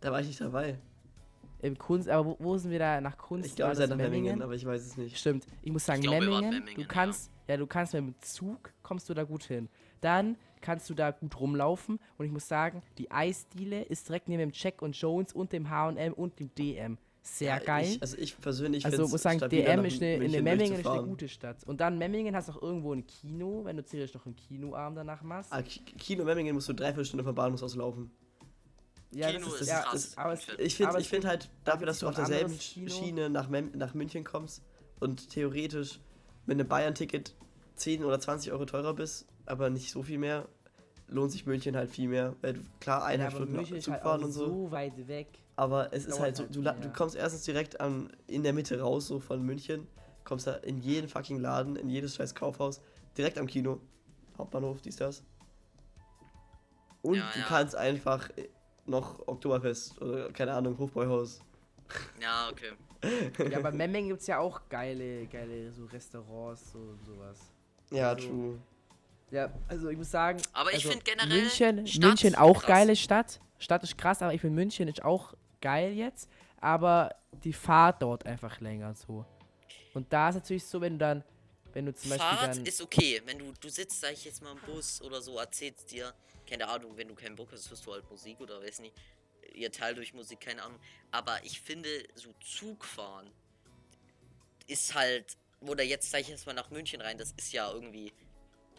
Da 0.00 0.10
war 0.12 0.20
ich 0.20 0.28
nicht 0.28 0.40
dabei. 0.40 0.78
Im 1.62 1.76
Kunst, 1.78 2.08
aber 2.08 2.26
wo, 2.30 2.36
wo 2.38 2.58
sind 2.58 2.70
wir 2.70 2.78
da 2.78 3.00
nach 3.00 3.16
Kunst? 3.16 3.46
Ich 3.48 3.56
glaube, 3.56 3.68
War 3.68 3.72
es 3.72 3.78
das 3.78 3.88
nach 3.90 3.96
Memmingen, 3.96 4.42
aber 4.42 4.54
ich 4.54 4.64
weiß 4.66 4.82
es 4.84 4.96
nicht. 4.96 5.18
Stimmt. 5.18 5.46
Ich 5.62 5.72
muss 5.72 5.84
sagen, 5.86 6.02
Ich 6.02 6.08
waren 6.10 6.20
Memmingen, 6.20 6.50
Memmingen, 6.50 6.82
du 6.82 6.86
kannst, 6.88 7.30
ja. 7.48 7.56
du 7.56 7.66
kannst 7.66 7.94
mit 7.94 8.02
dem 8.04 8.14
Zug, 8.20 8.72
kommst 8.82 9.08
du 9.08 9.14
da 9.14 9.24
gut 9.24 9.44
hin. 9.44 9.68
Dann 10.00 10.36
kannst 10.60 10.90
du 10.90 10.94
da 10.94 11.10
gut 11.12 11.38
rumlaufen 11.40 11.98
und 12.18 12.26
ich 12.26 12.32
muss 12.32 12.46
sagen, 12.48 12.82
die 12.98 13.10
Eisdiele 13.10 13.82
ist 13.82 14.08
direkt 14.08 14.28
neben 14.28 14.40
dem 14.40 14.50
Jack 14.52 14.82
und 14.82 14.96
Jones 15.00 15.32
und 15.32 15.52
dem 15.52 15.70
H&M 15.70 16.12
und 16.12 16.38
dem 16.38 16.54
DM. 16.54 16.98
sehr 17.22 17.56
Ja, 17.56 17.58
geil. 17.58 17.86
Ich, 17.86 18.02
also 18.02 18.18
ich 18.18 18.38
persönlich 18.40 18.84
also 18.84 19.08
muss 19.08 19.22
sagen, 19.22 19.38
DM 19.48 19.84
ist 19.84 20.02
eine, 20.02 20.14
in 20.24 20.44
Memmingen 20.44 20.80
ist 20.80 20.86
eine 20.86 21.02
gute 21.04 21.28
Stadt. 21.28 21.64
Und 21.64 21.80
dann 21.80 21.96
Memmingen 21.98 22.36
hast 22.36 22.48
du 22.48 22.52
auch 22.52 22.62
irgendwo 22.62 22.92
ein 22.92 23.06
Kino, 23.06 23.62
wenn 23.64 23.76
du 23.76 23.82
theoretisch 23.84 24.14
noch 24.14 24.26
einen 24.26 24.36
Kinoabend 24.36 24.98
danach 24.98 25.22
machst. 25.22 25.52
Ah, 25.52 25.62
Ki- 25.62 25.80
Kino 25.98 26.24
Memmingen 26.24 26.54
musst 26.54 26.68
du 26.68 26.72
dreiviertel 26.74 27.04
Stunde 27.06 27.24
vom 27.24 27.34
Bahnhof 27.34 27.62
aus 27.62 27.74
laufen. 27.74 28.10
Ja, 29.16 29.30
Kino 29.32 29.46
das 29.46 29.60
ist 29.62 29.68
ja, 29.68 29.80
krass. 29.82 30.12
aber 30.16 30.32
es, 30.32 30.46
Ich 30.58 30.76
finde 30.76 30.90
aber 30.90 31.00
ich 31.00 31.08
find 31.08 31.24
halt, 31.24 31.48
da 31.64 31.72
dafür, 31.72 31.86
dass 31.86 31.98
du 32.00 32.08
auf 32.08 32.14
derselben. 32.14 32.58
Schiene 32.58 33.30
nach, 33.30 33.48
nach 33.48 33.94
München 33.94 34.24
kommst 34.24 34.62
und 35.00 35.30
theoretisch 35.30 36.00
mit 36.46 36.58
einem 36.58 36.68
Bayern-Ticket 36.68 37.34
10 37.76 38.04
oder 38.04 38.18
20 38.20 38.52
Euro 38.52 38.64
teurer 38.64 38.94
bist, 38.94 39.26
aber 39.46 39.70
nicht 39.70 39.90
so 39.90 40.02
viel 40.02 40.18
mehr, 40.18 40.48
lohnt 41.08 41.32
sich 41.32 41.46
München 41.46 41.76
halt 41.76 41.90
viel 41.90 42.08
mehr. 42.08 42.34
Weil 42.40 42.54
du, 42.54 42.60
klar, 42.80 43.00
ja, 43.00 43.06
eineinhalb 43.06 43.34
aber 43.34 43.42
Stunden 43.44 43.56
München 43.56 43.76
ist 43.76 43.84
Zug 43.84 43.94
halt 43.94 44.02
fahren 44.02 44.20
auch 44.20 44.26
und 44.26 44.32
so. 44.32 44.46
so 44.46 44.70
weit 44.70 45.08
weg. 45.08 45.28
Aber 45.56 45.92
es 45.92 46.04
ist 46.04 46.20
halt 46.20 46.36
so, 46.36 46.42
halt 46.44 46.54
du, 46.54 46.62
du 46.62 46.92
kommst 46.92 47.16
erstens 47.16 47.42
direkt 47.44 47.80
an, 47.80 48.10
in 48.26 48.42
der 48.42 48.52
Mitte 48.52 48.78
raus, 48.80 49.06
so 49.06 49.20
von 49.20 49.42
München, 49.42 49.86
kommst 50.24 50.46
da 50.46 50.54
in 50.54 50.78
jeden 50.80 51.08
fucking 51.08 51.38
Laden, 51.40 51.76
in 51.76 51.88
jedes 51.88 52.16
scheiß 52.16 52.34
Kaufhaus, 52.34 52.80
direkt 53.16 53.38
am 53.38 53.46
Kino, 53.46 53.80
Hauptbahnhof, 54.36 54.82
dies, 54.82 54.96
das. 54.96 55.22
Und 57.02 57.14
Ja, 57.16 57.30
du 57.32 57.38
ja. 57.38 57.44
kannst 57.46 57.74
einfach 57.76 58.28
äh, 58.36 58.48
noch 58.86 59.26
Oktoberfest 59.26 60.00
oder 60.00 60.30
keine 60.32 60.54
Ahnung, 60.54 60.76
Hofbräuhaus. 60.78 61.40
Ja, 62.20 62.48
okay. 62.50 62.72
Ja, 63.50 63.58
aber 63.58 63.70
Memmingen 63.70 64.08
gibt 64.08 64.22
es 64.22 64.26
ja 64.26 64.38
auch 64.38 64.60
geile, 64.68 65.26
geile 65.26 65.70
so 65.70 65.84
Restaurants 65.84 66.72
so 66.72 66.78
und 66.78 67.04
sowas. 67.04 67.38
Ja, 67.90 68.10
Also, 68.10 68.26
true. 68.26 68.58
Ja, 69.30 69.52
also 69.68 69.88
ich 69.90 69.98
muss 69.98 70.10
sagen. 70.10 70.40
Aber 70.52 70.70
ich 70.70 70.76
also 70.76 70.90
find 70.90 71.04
generell 71.04 71.42
München, 71.42 71.86
Stadt 71.86 72.02
München 72.02 72.34
auch 72.34 72.60
krass. 72.60 72.66
geile 72.66 72.96
Stadt. 72.96 73.40
Stadt 73.58 73.82
ist 73.84 73.96
krass, 73.98 74.22
aber 74.22 74.34
ich 74.34 74.40
finde 74.40 74.56
München 74.56 74.88
ist 74.88 75.04
auch 75.04 75.34
geil 75.60 75.92
jetzt. 75.92 76.28
Aber 76.60 77.14
die 77.44 77.52
Fahrt 77.52 78.02
dauert 78.02 78.26
einfach 78.26 78.60
länger 78.60 78.94
so. 78.94 79.24
Und 79.94 80.12
da 80.12 80.30
ist 80.30 80.36
natürlich 80.36 80.64
so, 80.64 80.80
wenn 80.80 80.94
du 80.94 80.98
dann, 80.98 81.24
wenn 81.72 81.86
du 81.86 81.94
zum 81.94 82.10
Beispiel 82.10 82.38
Fahrt 82.38 82.56
dann. 82.56 82.66
ist 82.66 82.80
okay, 82.82 83.22
wenn 83.24 83.38
du, 83.38 83.52
du 83.60 83.68
sitzt, 83.68 84.00
sag 84.00 84.12
ich 84.12 84.24
jetzt 84.24 84.42
mal 84.42 84.52
im 84.52 84.60
Bus 84.60 85.00
oder 85.02 85.20
so, 85.20 85.38
erzählst 85.38 85.92
dir, 85.92 86.12
keine 86.46 86.68
Ahnung, 86.68 86.96
wenn 86.96 87.08
du 87.08 87.14
keinen 87.14 87.36
Bock 87.36 87.50
hast, 87.52 87.68
hörst 87.70 87.84
du 87.86 87.92
halt 87.92 88.08
Musik 88.10 88.40
oder 88.40 88.62
weiß 88.62 88.80
nicht, 88.80 88.94
ihr 89.54 89.70
teilt 89.72 89.96
durch 89.98 90.12
Musik, 90.14 90.40
keine 90.40 90.62
Ahnung. 90.62 90.78
Aber 91.10 91.42
ich 91.44 91.60
finde, 91.60 91.88
so 92.14 92.32
Zugfahren 92.40 93.30
ist 94.66 94.94
halt, 94.94 95.36
oder 95.60 95.82
jetzt 95.82 96.10
sag 96.10 96.20
ich 96.20 96.28
jetzt 96.28 96.46
mal 96.46 96.52
nach 96.52 96.70
München 96.70 97.00
rein, 97.00 97.18
das 97.18 97.32
ist 97.36 97.52
ja 97.52 97.70
irgendwie 97.72 98.12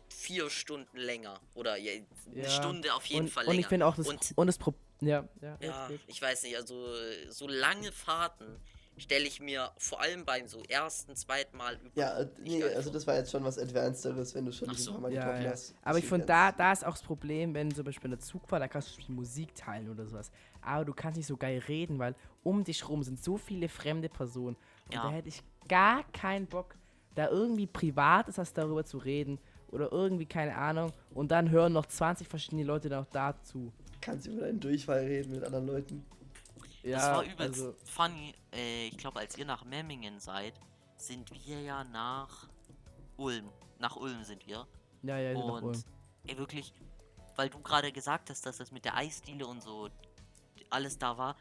vier 0.09 0.49
Stunden 0.49 0.97
länger. 0.97 1.39
Oder 1.53 1.77
ja, 1.77 1.93
eine 1.93 2.43
Ja, 2.43 2.49
Stunde 2.49 2.93
auf 2.93 3.05
jeden 3.05 3.25
und, 3.25 3.29
Fall 3.31 3.45
und 3.45 3.51
länger. 3.51 3.59
ich 3.61 3.67
finde 3.67 3.85
auch 3.85 3.95
das. 3.95 4.07
Und- 4.07 4.33
Und 4.35 4.47
das 4.47 4.57
Pro 4.57 4.73
ja, 4.99 5.27
ja, 5.41 5.57
Ja, 5.61 5.89
ich 6.07 6.19
weiß 6.21 6.43
nicht, 6.43 6.55
also 6.57 6.95
so 7.29 7.47
lange 7.47 7.91
Fahrten 7.91 8.59
stelle 8.97 9.25
ich 9.25 9.39
mir 9.39 9.71
vor 9.77 10.01
allem 10.01 10.25
beim 10.25 10.47
so 10.47 10.61
ersten, 10.63 11.15
zweiten 11.15 11.55
Mal 11.57 11.75
über. 11.75 11.91
Ja, 11.95 12.25
nee, 12.43 12.63
also 12.63 12.89
das 12.89 13.05
war 13.07 13.15
jetzt 13.15 13.31
schon 13.31 13.43
was 13.43 13.57
Advancederes, 13.57 14.33
wenn 14.35 14.45
du 14.45 14.51
schon 14.51 14.73
so. 14.75 14.91
ein 14.91 14.93
paar 14.95 15.01
Mal 15.09 15.13
Ja, 15.13 15.21
getroffen 15.25 15.43
ja. 15.45 15.51
hast. 15.51 15.75
Aber 15.83 15.99
ich 15.99 16.05
finde, 16.05 16.25
da, 16.25 16.51
da 16.51 16.71
ist 16.71 16.85
auch 16.85 16.91
das 16.93 17.03
Problem, 17.03 17.53
wenn 17.53 17.73
zum 17.73 17.85
Beispiel 17.85 18.09
eine 18.09 18.17
Zug 18.19 18.49
war, 18.51 18.59
da 18.59 18.67
kannst 18.67 18.89
du 18.89 18.91
zum 18.93 19.01
Beispiel 19.01 19.15
Musik 19.15 19.55
teilen 19.55 19.89
oder 19.89 20.05
sowas. 20.05 20.31
Aber 20.61 20.85
du 20.85 20.93
kannst 20.93 21.17
nicht 21.17 21.27
so 21.27 21.37
geil 21.37 21.59
reden, 21.67 21.99
weil 21.99 22.15
um 22.43 22.63
dich 22.63 22.87
rum 22.89 23.03
sind 23.03 23.23
so 23.23 23.37
viele 23.37 23.69
fremde 23.69 24.09
Personen. 24.09 24.55
Und 24.87 24.93
Ja. 24.95 25.03
da 25.03 25.09
hätte 25.11 25.29
ich 25.29 25.43
gar 25.67 26.03
keinen 26.11 26.47
Bock, 26.47 26.75
da 27.15 27.29
irgendwie 27.29 27.67
privat 27.67 28.27
ist, 28.29 28.37
was 28.37 28.53
darüber 28.53 28.83
zu 28.85 28.97
reden. 28.97 29.39
Oder 29.71 29.91
irgendwie, 29.91 30.25
keine 30.25 30.55
Ahnung. 30.55 30.93
Und 31.13 31.29
dann 31.31 31.49
hören 31.49 31.73
noch 31.73 31.85
20 31.87 32.27
verschiedene 32.27 32.63
Leute 32.63 32.89
noch 32.89 33.05
dazu. 33.11 33.71
kannst 33.99 34.27
über 34.27 34.41
deinen 34.41 34.59
Durchfall 34.61 35.03
reden 35.05 35.31
mit 35.33 35.43
anderen 35.43 35.67
Leuten. 35.67 36.05
Ja, 36.83 36.97
das 36.97 37.05
war 37.07 37.23
übelst 37.23 37.61
also, 37.61 37.75
funny. 37.85 38.33
Äh, 38.53 38.87
ich 38.87 38.97
glaube, 38.97 39.19
als 39.19 39.37
ihr 39.37 39.45
nach 39.45 39.63
Memmingen 39.65 40.19
seid, 40.19 40.53
sind 40.95 41.31
wir 41.31 41.61
ja 41.61 41.83
nach 41.83 42.47
Ulm. 43.17 43.49
Nach 43.79 43.95
Ulm 43.95 44.23
sind 44.23 44.45
wir. 44.47 44.67
ja, 45.03 45.17
ja, 45.17 45.33
nach 45.33 45.43
Ulm. 45.43 45.65
Und 45.65 45.85
ey, 46.25 46.37
wirklich, 46.37 46.73
weil 47.35 47.49
du 47.49 47.59
gerade 47.59 47.91
gesagt 47.91 48.29
hast, 48.29 48.45
dass 48.45 48.57
das 48.57 48.71
mit 48.71 48.85
der 48.85 48.95
Eisdiele 48.95 49.45
und 49.45 49.61
so 49.61 49.89
alles 50.69 50.97
da 50.97 51.17
war. 51.17 51.35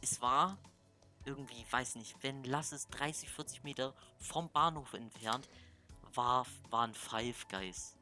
Es 0.00 0.20
war 0.20 0.58
irgendwie, 1.24 1.64
weiß 1.70 1.96
nicht, 1.96 2.16
wenn 2.22 2.44
lass 2.44 2.72
es 2.72 2.88
30, 2.88 3.28
40 3.28 3.62
Meter 3.64 3.94
vom 4.18 4.48
Bahnhof 4.50 4.94
entfernt, 4.94 5.48
war, 6.14 6.46
waren 6.70 6.94
Five 6.94 7.46
Guys. 7.48 7.96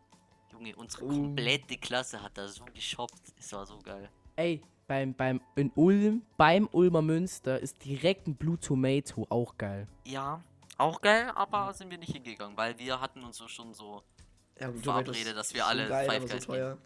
Junge, 0.52 0.74
unsere 0.76 1.04
Uh. 1.04 1.08
komplette 1.08 1.76
Klasse 1.76 2.22
hat 2.22 2.38
da 2.38 2.48
so 2.48 2.64
geshoppt. 2.66 3.34
Es 3.38 3.52
war 3.52 3.66
so 3.66 3.78
geil. 3.78 4.10
Ey, 4.36 4.62
beim, 4.88 5.14
beim, 5.14 5.40
in 5.54 5.70
Ulm, 5.76 6.22
beim 6.36 6.68
Ulmer 6.72 7.02
Münster 7.02 7.60
ist 7.60 7.84
direkt 7.84 8.26
ein 8.26 8.34
Blue 8.34 8.58
Tomato 8.58 9.26
auch 9.28 9.56
geil. 9.56 9.86
Ja, 10.04 10.42
auch 10.78 11.00
geil, 11.00 11.30
aber 11.34 11.72
sind 11.74 11.90
wir 11.90 11.98
nicht 11.98 12.12
hingegangen, 12.12 12.56
weil 12.56 12.76
wir 12.78 13.00
hatten 13.00 13.22
uns 13.22 13.36
so 13.36 13.46
schon 13.46 13.72
so. 13.74 14.02
Ja, 14.58 14.68
gut, 14.70 14.82
Verabrede, 14.82 15.12
Tomatoes 15.12 15.34
dass 15.36 15.54
wir 15.54 15.66
alle 15.66 15.86
geil, 15.88 16.08
Five 16.10 16.20
Guys 16.30 16.42
so 16.44 16.52
teuer. 16.52 16.78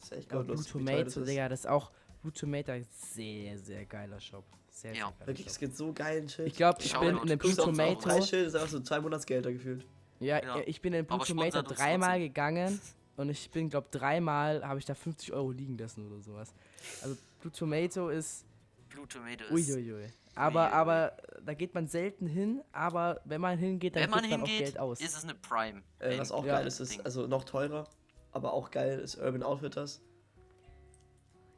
Ist 0.00 0.12
echt 0.12 0.32
Aber 0.32 0.44
Blue 0.44 0.56
das 0.56 0.66
Tomato, 0.66 1.02
ist. 1.02 1.16
Digga, 1.28 1.48
das 1.48 1.60
ist 1.60 1.66
auch. 1.66 1.90
Blue 2.22 2.32
Tomato 2.32 2.72
ist 2.72 3.14
sehr, 3.14 3.58
sehr 3.58 3.84
geiler 3.84 4.20
Shop. 4.20 4.44
Sehr, 4.70 4.94
Ja. 4.94 5.12
sehr 5.18 5.26
Wirklich, 5.26 5.46
es 5.46 5.54
Shop. 5.54 5.60
gibt 5.60 5.76
so 5.76 5.92
geilen 5.92 6.28
Shit. 6.28 6.46
Ich 6.46 6.54
glaube, 6.54 6.78
ich 6.80 6.90
Schau 6.90 7.00
bin 7.00 7.16
in 7.18 7.26
du 7.26 7.36
Blue 7.36 7.52
auch 7.52 7.64
Tomato. 7.64 7.94
Preisschild 8.08 8.46
ist 8.46 8.54
einfach 8.54 8.68
so 8.68 8.80
zwei 8.80 9.00
Monatsgelder 9.00 9.52
gefühlt. 9.52 9.84
Ja, 10.20 10.42
Ja. 10.42 10.60
ich 10.66 10.80
bin 10.80 10.92
in 10.94 11.04
Blue 11.04 11.16
Aber 11.18 11.26
Tomato 11.26 11.62
dreimal 11.62 12.18
gegangen 12.20 12.80
und 13.16 13.28
ich 13.30 13.50
bin, 13.50 13.68
glaube 13.68 13.88
dreimal 13.90 14.66
habe 14.66 14.78
ich 14.78 14.84
da 14.84 14.94
50 14.94 15.32
Euro 15.32 15.50
liegen 15.50 15.76
lassen 15.76 16.06
oder 16.06 16.20
sowas. 16.22 16.54
Also 17.02 17.16
Blue 17.40 17.52
Tomato 17.52 18.08
ist 18.08 18.44
Blue 18.88 19.06
Tomato 19.06 19.44
ist. 19.44 19.50
uiuiui. 19.68 20.10
Aber, 20.34 20.60
Uiuiui. 20.66 20.72
aber 20.74 21.16
da 21.44 21.54
geht 21.54 21.74
man 21.74 21.88
selten 21.88 22.26
hin, 22.26 22.62
aber 22.72 23.20
wenn 23.24 23.40
man 23.40 23.58
hingeht, 23.58 23.96
dann 23.96 24.04
Wenn 24.04 24.10
man 24.10 24.20
gibt 24.20 24.30
man 24.32 24.42
auch 24.42 24.46
hingeht, 24.46 24.64
Geld 24.66 24.78
aus. 24.78 25.00
ist 25.00 25.16
es 25.16 25.24
eine 25.24 25.34
Prime. 25.34 25.82
Äh, 25.98 26.12
Ein 26.14 26.18
was 26.20 26.30
auch 26.32 26.44
Ja. 26.44 26.56
geil 26.58 26.66
ist, 26.66 26.80
ist 26.80 27.00
also 27.04 27.26
noch 27.26 27.44
teurer, 27.44 27.88
aber 28.32 28.52
auch 28.52 28.70
geil 28.70 28.98
ist 29.00 29.16
Urban 29.18 29.42
Outfitters. 29.42 30.00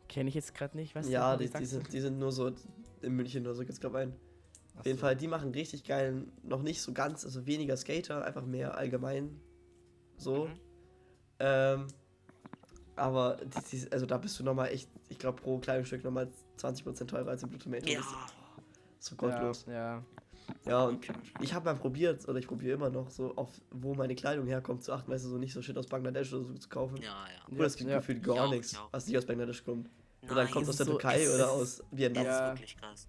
Kenne 0.08 0.28
ich 0.28 0.34
jetzt 0.34 0.54
gerade 0.54 0.76
nicht, 0.76 0.94
was 0.94 1.08
ja, 1.08 1.36
du- 1.36 1.44
die, 1.46 1.52
was 1.54 1.60
die, 1.60 1.66
sind, 1.66 1.92
die 1.92 2.00
sind 2.00 2.18
nur 2.18 2.32
so 2.32 2.50
in 3.02 3.14
München 3.14 3.44
oder 3.46 3.54
so, 3.54 3.62
gibt's 3.62 3.80
glaube. 3.80 4.12
Ach 4.74 4.80
Auf 4.80 4.86
jeden 4.86 4.98
so. 4.98 5.02
Fall, 5.02 5.14
die 5.16 5.28
machen 5.28 5.50
richtig 5.52 5.84
geilen, 5.84 6.32
noch 6.42 6.62
nicht 6.62 6.80
so 6.82 6.92
ganz, 6.92 7.24
also 7.24 7.46
weniger 7.46 7.76
Skater, 7.76 8.24
einfach 8.24 8.44
mehr 8.44 8.76
allgemein 8.76 9.38
so. 10.16 10.46
Mhm. 10.46 10.52
Ähm, 11.38 11.86
aber 13.00 13.36
die, 13.36 13.76
die, 13.78 13.92
also 13.92 14.06
da 14.06 14.18
bist 14.18 14.38
du 14.38 14.44
nochmal 14.44 14.68
echt, 14.68 14.88
ich 15.08 15.18
glaube 15.18 15.40
pro 15.40 15.58
Kleidungsstück 15.58 16.04
nochmal 16.04 16.28
20% 16.58 17.06
teurer 17.06 17.28
als 17.30 17.42
im 17.42 17.48
Blue 17.48 17.58
Tomato. 17.60 17.86
Ja, 17.86 18.02
so 18.98 19.16
gottlos. 19.16 19.64
Ja, 19.66 19.72
ja. 19.74 20.04
Ja, 20.66 20.84
und 20.84 21.06
ich 21.40 21.54
habe 21.54 21.64
mal 21.64 21.76
probiert, 21.76 22.28
oder 22.28 22.38
ich 22.38 22.46
probiere 22.48 22.74
immer 22.74 22.90
noch, 22.90 23.08
so 23.10 23.34
auf 23.36 23.48
wo 23.70 23.94
meine 23.94 24.16
Kleidung 24.16 24.46
herkommt, 24.48 24.82
zu 24.82 24.92
achten, 24.92 25.10
weißt 25.10 25.24
du, 25.24 25.28
so 25.28 25.38
nicht 25.38 25.52
so 25.52 25.62
Shit 25.62 25.78
aus 25.78 25.86
Bangladesch 25.86 26.32
oder 26.32 26.44
so 26.44 26.54
zu 26.54 26.68
kaufen. 26.68 26.96
ja, 26.96 27.02
ja. 27.04 27.54
Oder 27.56 27.66
es 27.66 27.76
gibt 27.76 27.88
ja. 27.88 27.98
gefühlt 27.98 28.22
gar 28.22 28.46
auch, 28.46 28.50
nichts, 28.50 28.76
was 28.90 29.06
nicht 29.06 29.16
aus 29.16 29.26
Bangladesch 29.26 29.64
kommt. 29.64 29.88
Oder 30.22 30.34
Nein, 30.34 30.44
dann 30.46 30.50
kommt 30.52 30.64
es 30.64 30.70
aus 30.70 30.76
der 30.78 30.86
so- 30.86 30.92
Türkei 30.92 31.32
oder 31.32 31.50
aus 31.52 31.82
Vietnam. 31.92 32.24
Das 32.24 32.36
Ja. 32.36 32.46
ist 32.52 32.58
wirklich 32.58 32.76
krass. 32.76 33.08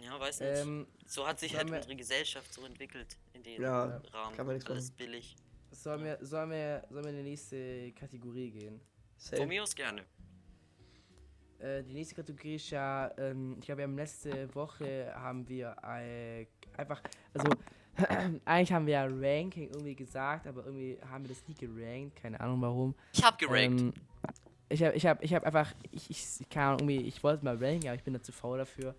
Ja, 0.00 0.18
weiß 0.18 0.40
nicht. 0.40 0.50
Ähm, 0.56 0.86
so 1.06 1.26
hat 1.26 1.38
sich 1.40 1.56
halt 1.56 1.70
unsere 1.70 1.96
Gesellschaft 1.96 2.52
so 2.54 2.64
entwickelt 2.64 3.16
in 3.34 3.42
dem 3.42 3.60
Ja, 3.60 4.00
Rahmen. 4.12 4.36
kann 4.36 4.46
man 4.46 4.54
nichts 4.54 4.70
Alles 4.70 4.90
billig. 4.92 5.36
Sollen, 5.70 6.04
wir, 6.04 6.18
sollen, 6.20 6.50
wir, 6.50 6.84
sollen 6.90 7.04
wir 7.04 7.10
in 7.10 7.16
die 7.16 7.30
nächste 7.30 7.92
Kategorie 7.92 8.50
gehen? 8.50 8.80
Von 9.36 9.48
mir 9.48 9.62
aus 9.62 9.74
gerne. 9.74 10.02
Äh, 11.58 11.82
die 11.82 11.92
nächste 11.92 12.14
Kategorie 12.14 12.54
ist 12.54 12.70
ja, 12.70 13.10
ähm, 13.18 13.56
ich 13.58 13.66
glaube, 13.66 13.78
wir 13.78 13.84
haben 13.84 13.96
letzte 13.96 14.54
Woche 14.54 15.12
haben 15.14 15.46
wir 15.48 15.76
äh, 15.82 16.46
einfach, 16.76 17.02
also 17.34 17.50
eigentlich 18.46 18.72
haben 18.72 18.86
wir 18.86 18.94
ja 18.94 19.04
Ranking 19.04 19.68
irgendwie 19.68 19.94
gesagt, 19.94 20.46
aber 20.46 20.64
irgendwie 20.64 20.98
haben 21.10 21.24
wir 21.24 21.28
das 21.28 21.46
nie 21.46 21.54
gerankt, 21.54 22.16
keine 22.16 22.40
Ahnung 22.40 22.62
warum. 22.62 22.94
Ich 23.12 23.22
hab 23.22 23.38
gerankt. 23.38 23.80
Ähm, 23.80 23.92
ich 24.70 24.82
habe 24.82 24.94
ich 24.96 25.04
hab, 25.04 25.22
ich 25.22 25.34
hab 25.34 25.44
einfach, 25.44 25.74
ich, 25.90 26.08
ich, 26.10 26.48
keine 26.48 26.66
Ahnung, 26.66 26.88
irgendwie, 26.88 27.08
ich 27.08 27.22
wollte 27.22 27.44
mal 27.44 27.62
ranken, 27.62 27.88
aber 27.88 27.96
ich 27.96 28.04
bin 28.04 28.14
da 28.14 28.22
zu 28.22 28.32
faul 28.32 28.58
dafür. 28.58 28.94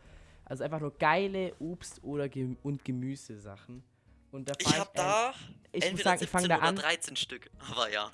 Also 0.45 0.63
einfach 0.63 0.81
nur 0.81 0.93
geile 0.97 1.53
Obst- 1.59 2.03
oder 2.03 2.27
Gem 2.27 2.57
und 2.61 2.83
Gemüsesachen. 2.83 3.83
Und 4.31 4.47
da 4.49 4.53
ich 4.59 4.67
fang 4.67 4.79
hab 4.79 4.89
an- 4.89 4.95
da 4.95 5.33
ich 5.73 5.81
muss 5.81 5.89
entweder 5.89 6.03
sagen, 6.09 6.23
ich 6.23 6.29
fange 6.29 6.41
17 6.43 6.49
da 6.49 6.57
oder 6.57 6.67
an. 6.67 6.75
13 6.75 7.15
Stück. 7.15 7.49
Aber 7.69 7.89
ja, 7.91 8.11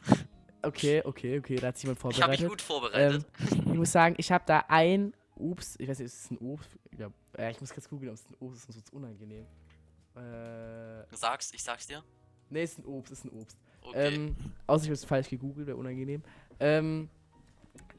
Okay, 0.63 1.01
okay, 1.05 1.37
okay, 1.39 1.55
da 1.57 1.67
hat 1.67 1.77
sich 1.77 1.83
jemand 1.83 1.99
ich 1.99 2.03
habe 2.21 2.35
vorbereitet. 2.35 2.39
mich 2.41 2.49
gut 2.49 2.61
vorbereitet. 2.61 3.25
Ähm, 3.51 3.55
ich 3.71 3.77
muss 3.77 3.91
sagen, 3.91 4.15
ich 4.17 4.31
habe 4.31 4.43
da 4.47 4.65
ein 4.67 5.13
Obst, 5.35 5.79
ich 5.79 5.87
weiß 5.87 5.99
nicht, 5.99 6.07
ist 6.07 6.25
es 6.25 6.31
ein 6.31 6.37
Obst? 6.39 6.69
Ich, 6.91 6.97
glaub, 6.97 7.13
äh, 7.37 7.51
ich 7.51 7.61
muss 7.61 7.71
kurz 7.71 7.87
googeln, 7.87 8.09
ob 8.09 8.15
es 8.15 8.25
ein 8.25 8.35
Obst 8.39 8.57
ist, 8.57 8.63
sonst 8.65 8.75
wird's 8.77 8.89
unangenehm. 8.89 9.45
Äh, 10.15 11.03
Sag's, 11.15 11.51
ich 11.53 11.63
sag's 11.63 11.85
dir. 11.87 12.03
ne, 12.49 12.61
ist 12.63 12.79
ein 12.79 12.85
Obst, 12.85 13.11
ist 13.13 13.23
ein 13.25 13.29
Obst. 13.29 13.57
Okay. 13.81 14.15
Ähm, 14.15 14.35
außer 14.65 14.83
ich 14.85 14.89
habe 14.89 14.93
es 14.95 15.05
falsch 15.05 15.29
gegoogelt, 15.29 15.67
wäre 15.67 15.77
unangenehm. 15.77 16.23
Ähm, 16.59 17.07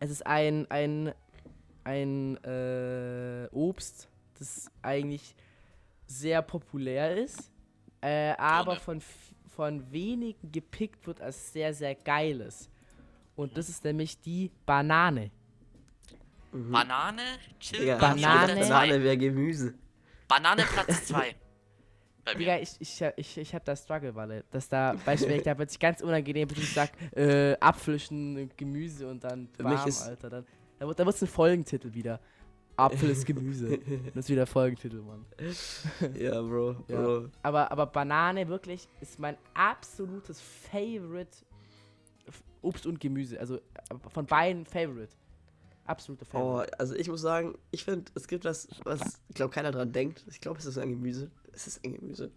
es 0.00 0.10
ist 0.10 0.26
ein, 0.26 0.68
ein, 0.70 1.14
ein 1.84 2.36
äh, 2.44 3.48
Obst, 3.52 4.08
das 4.38 4.68
eigentlich 4.82 5.34
sehr 6.06 6.42
populär 6.42 7.16
ist, 7.16 7.50
äh, 8.00 8.32
aber 8.38 8.76
von, 8.76 9.00
von 9.48 9.90
wenigen 9.90 10.50
gepickt 10.52 11.06
wird 11.06 11.20
als 11.20 11.52
sehr, 11.52 11.74
sehr 11.74 11.94
geiles. 11.94 12.70
Und 13.36 13.56
das 13.56 13.68
ist 13.68 13.84
nämlich 13.84 14.20
die 14.20 14.50
Banane. 14.66 15.30
Mhm. 16.52 16.72
Banane, 16.72 17.22
Chill, 17.60 17.80
Digga, 17.80 17.96
Banane. 17.98 18.54
Banane, 18.54 19.02
wäre 19.02 19.16
Gemüse. 19.16 19.74
Banane 20.26 20.62
Platz 20.62 21.04
2. 21.06 21.34
Bei 22.24 22.32
mir. 22.32 22.38
Digga, 22.38 22.58
ich, 22.58 22.76
ich, 22.80 23.04
ich, 23.16 23.38
ich 23.38 23.54
hab 23.54 23.64
da 23.64 23.76
Struggle, 23.76 24.14
weil 24.14 24.44
dass 24.50 24.68
da 24.68 24.94
beispielsweise 25.04 25.44
da 25.44 25.58
wird 25.58 25.70
sich 25.70 25.78
ganz 25.78 26.02
unangenehm, 26.02 26.50
wenn 26.50 26.58
ich 26.58 26.72
sag, 26.72 26.90
äh, 27.16 27.56
Apfelchen, 27.60 28.50
Gemüse 28.56 29.08
und 29.08 29.24
dann 29.24 29.48
warm, 29.58 29.90
Alter. 30.04 30.30
Dann, 30.30 30.46
da 30.78 30.86
wird 30.86 30.98
da 30.98 31.06
wird's 31.06 31.22
ein 31.22 31.28
Folgentitel 31.28 31.92
wieder. 31.94 32.20
Apfel 32.78 33.10
ist 33.10 33.26
Gemüse. 33.26 33.78
das 34.14 34.24
ist 34.26 34.28
wieder 34.30 34.46
Folgentitel, 34.46 35.02
Mann. 35.02 35.24
Ja, 36.18 36.40
Bro, 36.40 36.76
Ja. 36.88 37.02
Bro. 37.02 37.28
Aber, 37.42 37.70
aber 37.72 37.86
Banane 37.86 38.48
wirklich 38.48 38.88
ist 39.00 39.18
mein 39.18 39.36
absolutes 39.54 40.40
Favorite 40.40 41.36
Obst 42.62 42.86
und 42.86 43.00
Gemüse. 43.00 43.38
Also 43.38 43.56
äh, 43.56 43.60
von 44.08 44.26
beiden 44.26 44.64
Favorite. 44.66 45.14
Absolute 45.86 46.24
Oh, 46.26 46.30
Favorite. 46.32 46.78
also 46.80 46.94
ich 46.94 47.08
muss 47.08 47.20
sagen, 47.20 47.56
ich 47.70 47.84
finde, 47.84 48.10
es 48.14 48.28
gibt 48.28 48.44
was, 48.44 48.68
was, 48.84 49.20
ich 49.28 49.34
glaube, 49.34 49.52
keiner 49.54 49.70
dran 49.70 49.92
denkt. 49.92 50.24
Ich 50.28 50.40
glaube, 50.40 50.58
es 50.58 50.66
ist 50.66 50.76
ein 50.78 50.90
Gemüse. 50.90 51.30
Es 51.52 51.66
ist 51.66 51.84
ein 51.84 51.94
Gemüse. 51.94 52.30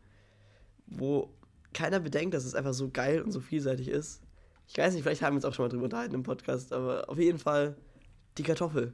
Wo 0.88 1.34
keiner 1.74 2.00
bedenkt, 2.00 2.34
dass 2.34 2.46
es 2.46 2.56
einfach 2.56 2.74
so 2.74 2.90
geil 2.90 3.22
und 3.22 3.32
so 3.32 3.40
vielseitig 3.40 3.88
ist. 3.90 4.22
Ich 4.68 4.78
weiß 4.78 4.94
nicht, 4.94 5.04
vielleicht 5.04 5.22
haben 5.22 5.34
wir 5.34 5.38
uns 5.38 5.46
auch 5.46 5.54
schon 5.54 5.66
mal 5.66 5.70
drüber 5.70 5.84
unterhalten 5.86 6.16
im 6.16 6.24
Podcast, 6.24 6.72
aber 6.72 7.10
auf 7.10 7.18
jeden 7.18 7.40
Fall 7.40 7.76
die 8.38 8.44
Kartoffel. 8.44 8.94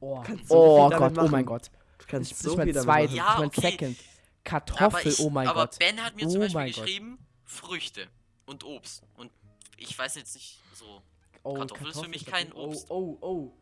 Oh, 0.00 0.20
kannst 0.24 0.48
so 0.48 0.54
oh 0.56 0.90
Gott, 0.90 1.12
oh 1.16 1.22
mein 1.22 1.30
machen. 1.30 1.46
Gott. 1.46 1.70
Du 1.98 2.04
kannst 2.06 2.32
Ich, 2.32 2.38
so 2.38 2.52
ich 2.52 2.56
mein 2.58 2.66
viel 2.66 2.74
damit 2.74 2.86
zweit, 2.86 3.04
machen. 3.06 3.16
Ja, 3.16 3.32
ich 3.32 3.38
mein 3.38 3.48
okay. 3.48 3.60
second. 3.72 3.96
aber 3.98 4.06
Kartoffel, 4.44 5.12
ich, 5.12 5.20
oh 5.20 5.30
mein 5.30 5.48
aber 5.48 5.60
Gott. 5.62 5.78
Ben 5.78 6.04
hat 6.04 6.14
mir 6.16 6.28
zum 6.28 6.36
Oh 6.36 6.40
Beispiel 6.44 6.54
mein 6.60 6.72
Gott. 6.72 6.84
geschrieben, 6.84 7.18
Früchte 7.44 8.06
und 8.46 8.64
Obst. 8.64 9.02
Und 9.16 9.30
ich 9.76 9.98
weiß 9.98 10.14
jetzt 10.16 10.34
nicht 10.34 10.60
so. 10.74 11.02
Oh, 11.42 11.54
Kartoffel 11.54 11.88
ist 11.88 12.00
für 12.00 12.08
mich 12.08 12.24
Kartoffel- 12.26 12.30
kein 12.32 12.52
Obst. 12.52 12.90
Oh, 12.90 13.18
oh, 13.20 13.26
oh. 13.26 13.52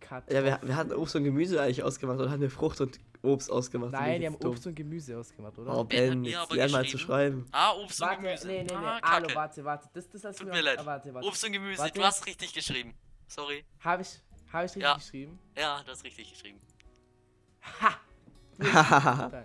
Kartoffel. 0.00 0.34
Ja, 0.36 0.44
wir, 0.44 0.68
wir 0.68 0.76
hatten 0.76 0.92
Obst 0.92 1.16
und 1.16 1.24
Gemüse 1.24 1.60
eigentlich 1.60 1.82
ausgemacht 1.82 2.18
und 2.18 2.26
haben 2.30 2.34
eine 2.40 2.50
Frucht 2.50 2.80
und 2.80 2.98
Obst 3.22 3.50
ausgemacht. 3.50 3.92
Nein, 3.92 4.20
die 4.20 4.26
haben 4.26 4.38
dumm. 4.38 4.50
Obst 4.52 4.66
und 4.66 4.74
Gemüse 4.74 5.18
ausgemacht, 5.18 5.58
oder? 5.58 5.76
Oh, 5.78 5.84
Ben 5.84 6.10
Ben, 6.22 6.24
jetzt 6.24 6.36
aber 6.38 6.54
lern 6.54 6.70
mal 6.70 6.84
zu 6.84 6.92
geschrieben- 6.92 7.06
schreiben. 7.06 7.46
Ah, 7.52 7.72
Obst 7.74 8.00
und 8.02 8.08
warte, 8.08 8.22
Gemüse. 8.22 8.46
nee, 8.46 8.62
nee, 8.62 8.66
nee. 8.68 8.74
ah, 8.74 9.00
Hallo, 9.02 9.26
Kacke. 9.26 9.34
warte, 9.36 9.64
warte. 9.64 9.88
Das, 9.94 10.08
das 10.10 10.24
hast 10.24 10.38
du 10.40 10.44
Tut 10.44 10.52
mir 10.52 10.60
leid. 10.60 10.78
Ah, 10.78 10.86
warte, 10.86 11.12
warte. 11.14 11.26
Obst 11.26 11.44
und 11.44 11.52
Gemüse, 11.52 11.78
Warte. 11.78 11.98
du 11.98 12.04
hast 12.04 12.26
richtig 12.26 12.52
geschrieben. 12.52 12.94
Sorry. 13.26 13.64
Habe 13.80 14.02
ich, 14.02 14.22
hab 14.52 14.60
ich 14.64 14.70
richtig 14.70 14.82
Ja. 14.82 14.94
geschrieben? 14.94 15.38
Ja, 15.56 15.82
du 15.84 15.90
hast 15.90 16.04
richtig 16.04 16.30
geschrieben. 16.30 16.58
Ha! 17.80 17.94
Hahaha. 18.62 19.44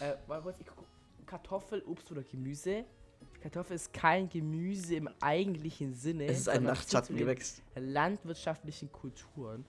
äh, 0.00 0.14
warte 0.26 0.42
kurz, 0.42 0.60
ich 0.60 0.66
guck, 0.66 0.84
Kartoffel, 1.26 1.82
Obst 1.86 2.10
oder 2.10 2.22
Gemüse? 2.22 2.84
Kartoffel 3.40 3.76
ist 3.76 3.92
kein 3.92 4.28
Gemüse 4.28 4.96
im 4.96 5.08
eigentlichen 5.20 5.94
Sinne. 5.94 6.26
es 6.26 6.40
ist 6.40 6.48
ein 6.48 6.64
Nachtschattengewächs. 6.64 7.62
landwirtschaftlichen 7.76 8.90
Kulturen. 8.92 9.64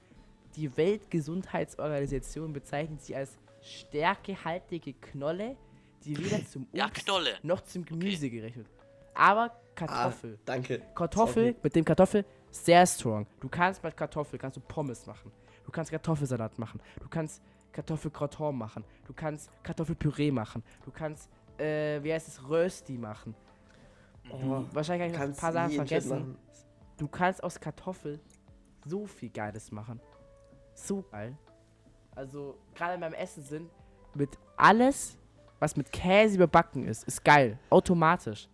Die 0.56 0.76
Weltgesundheitsorganisation 0.76 2.52
bezeichnet 2.52 3.02
sie 3.02 3.16
als 3.16 3.38
stärkehaltige 3.62 4.94
Knolle, 4.94 5.56
die 6.04 6.18
weder 6.18 6.44
zum 6.50 6.64
Obst 6.64 6.74
Ja, 6.76 6.90
Knolle. 6.90 7.38
noch 7.44 7.62
zum 7.62 7.86
Gemüse 7.86 8.30
gerechnet. 8.30 8.68
Aber 9.14 9.56
Kartoffel. 9.76 10.36
Ah, 10.38 10.42
danke. 10.46 10.82
Kartoffel, 10.96 11.44
Sorry. 11.54 11.56
mit 11.64 11.76
dem 11.76 11.86
Kartoffel, 11.86 12.26
sehr 12.52 12.86
strong. 12.86 13.26
Du 13.40 13.50
kannst 13.50 13.84
mit 13.84 13.96
Kartoffel, 13.96 14.38
kannst 14.38 14.58
du 14.58 14.62
Pommes 14.62 15.06
machen. 15.06 15.32
Du 15.64 15.72
kannst 15.72 15.92
Kartoffelsalat 15.92 16.58
machen. 16.60 16.80
Du 17.00 17.08
kannst 17.08 17.42
Kartoffelgratin 17.72 18.56
machen. 18.56 18.84
Du 19.06 19.14
kannst 19.14 19.50
Kartoffelpüree 19.64 20.32
machen. 20.32 20.64
Du 20.84 20.92
kannst, 20.92 21.30
äh, 21.58 22.04
wie 22.04 22.12
heißt 22.14 22.28
es, 22.28 22.50
Rösti 22.50 22.98
machen. 22.98 23.34
Oh, 24.30 24.64
Wahrscheinlich 24.74 25.14
habe 25.18 25.32
ich 25.32 25.36
ein 25.38 25.40
paar 25.40 25.54
Sachen 25.54 25.72
vergessen. 25.72 26.38
Du 26.98 27.08
kannst 27.08 27.44
aus 27.44 27.60
Kartoffel 27.60 28.20
so 28.86 29.06
viel 29.06 29.30
Geiles 29.30 29.72
machen. 29.72 30.00
So 30.74 31.04
geil. 31.12 31.38
Also, 32.16 32.58
gerade 32.76 32.98
beim 33.00 33.14
Essen 33.14 33.44
sind, 33.44 33.70
mit 34.14 34.38
alles, 34.58 35.18
was 35.60 35.76
mit 35.78 35.92
Käse 35.92 36.36
überbacken 36.36 36.86
ist, 36.88 37.04
ist 37.06 37.24
geil. 37.24 37.58
Automatisch. 37.70 38.50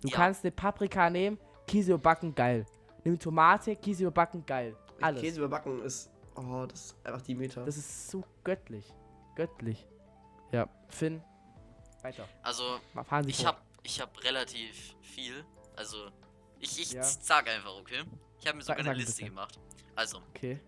Du 0.00 0.08
Ja. 0.08 0.16
kannst 0.16 0.44
eine 0.44 0.52
Paprika 0.52 1.10
nehmen, 1.10 1.38
Käse 1.66 1.92
überbacken, 1.92 2.34
geil. 2.34 2.64
Nimm 3.06 3.20
Tomate, 3.20 3.76
Käse 3.76 4.02
überbacken, 4.02 4.44
geil. 4.44 4.76
Alles. 5.00 5.20
Käse 5.22 5.38
überbacken 5.38 5.80
ist, 5.84 6.10
oh, 6.34 6.66
das 6.66 6.86
ist 6.86 6.96
einfach 7.06 7.22
die 7.22 7.36
Meter. 7.36 7.64
Das 7.64 7.76
ist 7.76 8.10
so 8.10 8.24
göttlich. 8.42 8.92
Göttlich. 9.36 9.86
Ja, 10.50 10.68
Finn, 10.88 11.22
weiter. 12.02 12.28
Also, 12.42 12.80
ich 13.26 13.36
vor. 13.36 13.46
hab, 13.46 13.62
ich 13.84 14.00
hab 14.00 14.24
relativ 14.24 14.96
viel. 15.02 15.44
Also, 15.76 16.10
ich, 16.58 16.80
ich 16.80 16.92
Ja. 16.94 17.04
sag 17.04 17.48
einfach, 17.48 17.76
okay? 17.76 18.02
Ich 18.40 18.46
habe 18.48 18.56
mir 18.56 18.64
Sag- 18.64 18.74
sogar 18.76 18.78
sag 18.78 18.78
eine 18.80 18.90
ein 18.90 18.96
Liste 18.96 19.24
gemacht. 19.24 19.60
Also, 19.94 20.18
Okay. 20.34 20.58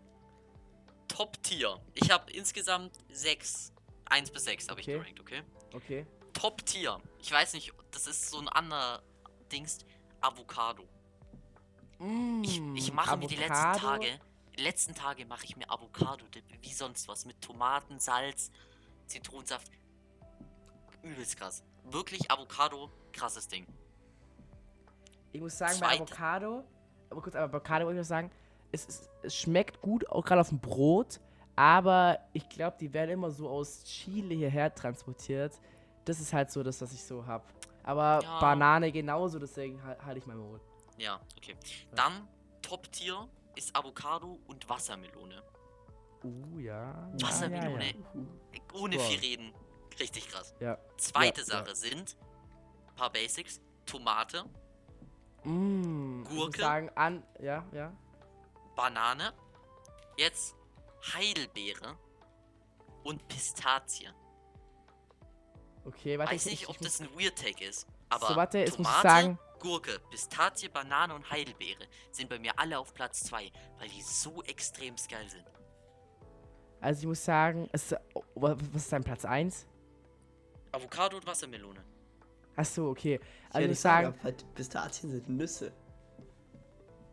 Top-Tier. 1.08 1.80
Ich 1.94 2.08
habe 2.10 2.30
insgesamt 2.30 2.92
sechs. 3.10 3.72
Eins 4.04 4.30
bis 4.30 4.44
sechs 4.44 4.68
habe 4.68 4.80
ich 4.80 4.86
Okay. 4.88 4.98
gerankt, 4.98 5.20
okay? 5.20 5.42
Okay. 5.74 6.06
Top-Tier. 6.34 6.98
Ich 7.18 7.32
weiß 7.32 7.54
nicht, 7.54 7.72
das 7.90 8.06
ist 8.06 8.30
so 8.30 8.38
ein 8.38 8.48
anderer 8.48 9.02
Dings. 9.50 9.78
Avocado. 10.20 10.84
Ich, 12.42 12.60
ich 12.74 12.92
mache 12.92 13.16
mir 13.16 13.26
die 13.26 13.36
letzten 13.36 13.52
Mm, 13.54 13.66
Avocado? 13.70 13.86
Tage, 14.02 14.20
die 14.56 14.62
letzten 14.62 14.94
Tage 14.94 15.26
mache 15.26 15.44
ich 15.44 15.56
mir 15.56 15.68
Avocado-Dip, 15.70 16.44
wie 16.62 16.72
sonst 16.72 17.08
was, 17.08 17.24
mit 17.24 17.40
Tomaten, 17.40 17.98
Salz, 17.98 18.50
Zitronensaft. 19.06 19.70
Übelst 21.02 21.36
krass. 21.36 21.62
Wirklich 21.84 22.30
Avocado, 22.30 22.90
krasses 23.12 23.48
Ding. 23.48 23.66
Ich 25.32 25.40
muss 25.40 25.58
sagen, 25.58 25.78
bei 25.80 25.96
Zweite. 25.96 26.02
Avocado, 26.02 26.64
aber 27.10 27.22
kurz, 27.22 27.34
aber 27.34 27.44
Avocado 27.56 27.84
wollte 27.86 27.98
ich 28.00 28.04
noch 28.04 28.08
sagen, 28.08 28.30
es, 28.72 28.86
es, 28.86 29.08
es 29.22 29.36
schmeckt 29.36 29.80
gut, 29.80 30.08
auch 30.08 30.24
gerade 30.24 30.40
auf 30.40 30.48
dem 30.50 30.60
Brot, 30.60 31.20
aber 31.56 32.18
ich 32.32 32.48
glaube, 32.48 32.76
die 32.80 32.92
werden 32.92 33.10
immer 33.10 33.30
so 33.30 33.48
aus 33.48 33.82
Chile 33.84 34.34
hierher 34.34 34.74
transportiert. 34.74 35.58
Das 36.04 36.20
ist 36.20 36.32
halt 36.32 36.50
so 36.50 36.62
das, 36.62 36.80
was 36.80 36.92
ich 36.92 37.02
so 37.02 37.26
habe. 37.26 37.44
Aber 37.82 38.20
Ja. 38.22 38.38
Banane 38.40 38.92
genauso, 38.92 39.38
deswegen 39.38 39.82
halte 39.82 40.04
halt 40.04 40.18
ich 40.18 40.26
mein 40.26 40.38
Maul. 40.38 40.60
Ja, 40.98 41.20
okay. 41.36 41.56
Dann 41.94 42.28
Top-Tier 42.62 43.28
ist 43.54 43.74
Avocado 43.74 44.38
und 44.46 44.68
Wassermelone. 44.68 45.42
Uh, 46.24 46.58
ja. 46.58 47.08
Wassermelone, 47.20 47.86
Ja, 47.86 47.92
ja. 47.92 48.60
ohne 48.74 48.96
Boah. 48.96 49.04
viel 49.04 49.20
reden. 49.20 49.54
Richtig 49.98 50.28
krass. 50.28 50.54
ja. 50.60 50.78
Zweite 50.96 51.40
Ja, 51.40 51.46
Sache 51.46 51.74
sind 51.74 52.16
ein 52.88 52.94
paar 52.96 53.10
Basics. 53.10 53.60
Tomate, 53.86 54.44
Mm, 55.44 56.22
muss 56.22 56.28
Gurke? 56.28 56.60
sagen, 56.60 56.90
an, 56.96 57.22
ja, 57.40 57.64
ja. 57.72 57.92
Banane, 58.76 59.32
jetzt 60.16 60.54
Heidelbeere 61.14 61.96
und 63.04 63.26
Pistazie. 63.28 64.10
Okay, 65.84 66.18
warte. 66.18 66.32
Weiß 66.32 66.44
ich, 66.46 66.52
nicht, 66.52 66.62
ich, 66.64 66.68
ob 66.68 66.74
ich 66.76 66.80
muss- 66.82 66.98
das 66.98 67.00
ein 67.08 67.18
Weird 67.18 67.36
Take 67.38 67.64
ist. 67.64 67.86
Aber 68.10 68.26
So, 68.28 68.36
warte, 68.36 68.58
muss 68.58 68.68
ich 68.68 68.74
Tomate, 68.76 69.08
sagen- 69.08 69.38
Gurke, 69.58 69.98
Pistazie, 70.10 70.68
Banane 70.68 71.14
und 71.14 71.30
Heidelbeere 71.30 71.86
sind 72.12 72.28
bei 72.30 72.38
mir 72.38 72.52
alle 72.58 72.78
auf 72.78 72.94
Platz 72.94 73.20
2, 73.24 73.50
weil 73.78 73.88
die 73.88 74.02
so 74.02 74.42
extrem 74.44 74.94
geil 75.08 75.28
sind. 75.28 75.44
Also 76.80 77.00
ich 77.00 77.06
muss 77.06 77.24
sagen, 77.24 77.68
es, 77.72 77.94
oh, 78.14 78.22
wa- 78.36 78.56
was 78.72 78.82
ist 78.82 78.92
dein 78.92 79.02
Platz 79.02 79.24
1? 79.24 79.66
Avocado 80.72 81.16
und 81.16 81.26
Wassermelone. 81.26 81.82
Achso, 82.56 82.90
okay. 82.90 83.20
Ich 83.20 83.54
Also 83.54 83.60
ich 83.64 83.68
muss 83.70 83.82
sagen, 83.82 84.06
aber 84.08 84.22
halt 84.22 84.54
Pistazien 84.54 85.10
sind 85.10 85.28
Nüsse. 85.28 85.72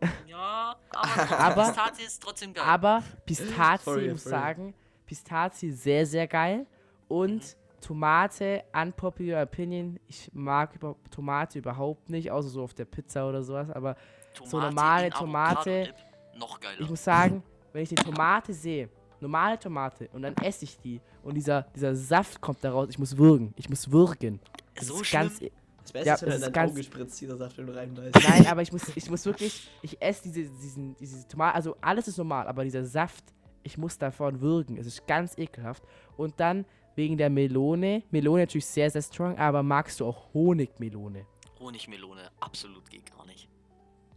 Ja, 0.28 0.76
aber, 0.92 1.32
Aber- 1.40 1.64
Pistazie 1.68 2.04
ist 2.04 2.22
trotzdem 2.22 2.54
geil. 2.54 2.64
Aber 2.64 3.02
Pistazie, 3.26 3.84
Sorry, 3.86 4.06
ich 4.08 4.12
muss 4.12 4.24
sorry. 4.24 4.36
sagen, 4.36 4.76
Pistazie 5.06 5.72
sehr, 5.72 6.06
sehr 6.06 6.28
geil. 6.28 6.68
Und 7.08 7.56
Tomate, 7.90 8.64
unpopular 8.74 9.44
opinion, 9.44 10.00
ich 10.08 10.32
mag 10.34 10.74
über 10.76 10.96
Tomate 11.12 11.60
überhaupt 11.60 12.10
nicht, 12.10 12.32
außer 12.32 12.50
so 12.50 12.64
auf 12.64 12.74
der 12.74 12.86
Pizza 12.86 13.30
oder 13.30 13.44
sowas. 13.44 13.70
Aber 13.70 13.96
so 14.44 14.60
normale 14.60 15.12
Tomate- 15.12 15.94
Noch 16.36 16.60
geiler. 16.60 16.82
ich 16.82 16.90
muss 16.90 17.04
sagen, 17.04 17.44
wenn 17.74 17.84
ich 17.84 17.90
die 17.90 17.96
Tomate 17.96 18.54
sehe, 18.54 18.90
normale 19.20 19.60
Tomate, 19.60 20.10
und 20.14 20.24
dann 20.24 20.36
esse 20.38 20.66
ich 20.66 20.80
die 20.80 21.00
und 21.24 21.36
dieser, 21.36 21.62
dieser 21.76 21.96
Saft 21.96 22.42
kommt 22.42 22.64
da 22.64 22.72
raus, 22.72 22.88
ich 22.90 22.98
muss 22.98 23.16
würgen. 23.16 23.54
Ich 23.56 23.70
muss 23.70 23.90
würgen. 23.92 24.40
Das 24.74 24.88
So 24.88 25.02
ist 25.02 25.08
schlimm? 25.08 25.22
ganz, 25.22 25.42
e- 25.42 25.52
Das 25.84 25.92
Beste 25.92 26.08
Ja, 26.08 26.16
ist, 26.16 26.22
wenn 26.24 26.30
das 26.30 26.34
er 26.34 26.36
in 26.38 26.42
ist 26.42 26.46
dein 26.48 26.54
ganz- 26.54 26.72
Auge 26.72 26.84
spritzt, 26.84 27.22
dieser 27.22 27.38
Saft, 27.38 27.58
wenn 27.60 27.68
du 27.68 27.76
reinbeißt. 27.76 28.16
Nein, 28.28 28.48
aber 28.48 28.62
ich 28.64 28.72
muss, 28.72 28.82
ich 28.96 29.10
muss 29.12 29.24
wirklich, 29.28 29.70
ich 29.84 30.02
esse 30.02 30.24
diese, 30.24 30.50
diesen, 30.50 30.96
diese 30.98 31.28
Tomate, 31.28 31.54
also 31.54 31.78
alles 31.82 32.08
ist 32.08 32.18
normal, 32.18 32.48
aber 32.48 32.64
dieser 32.64 32.84
Saft, 32.84 33.24
ich 33.62 33.78
muss 33.78 33.96
davon 33.98 34.42
würgen. 34.42 34.78
Es 34.78 34.88
ist 34.88 35.06
ganz 35.06 35.38
ekelhaft. 35.38 35.84
Und 36.18 36.34
dann 36.40 36.66
wegen 36.96 37.18
der 37.18 37.30
Melone, 37.30 38.04
Melone 38.12 38.42
natürlich 38.44 38.66
sehr, 38.66 38.90
sehr 38.90 39.02
strong, 39.02 39.38
aber 39.38 39.64
magst 39.64 40.00
du 40.00 40.06
auch 40.06 40.34
Honigmelone? 40.34 41.26
Honigmelone, 41.60 42.30
absolut 42.40 42.90
geht 42.90 43.16
gar 43.16 43.26
nicht. 43.26 43.48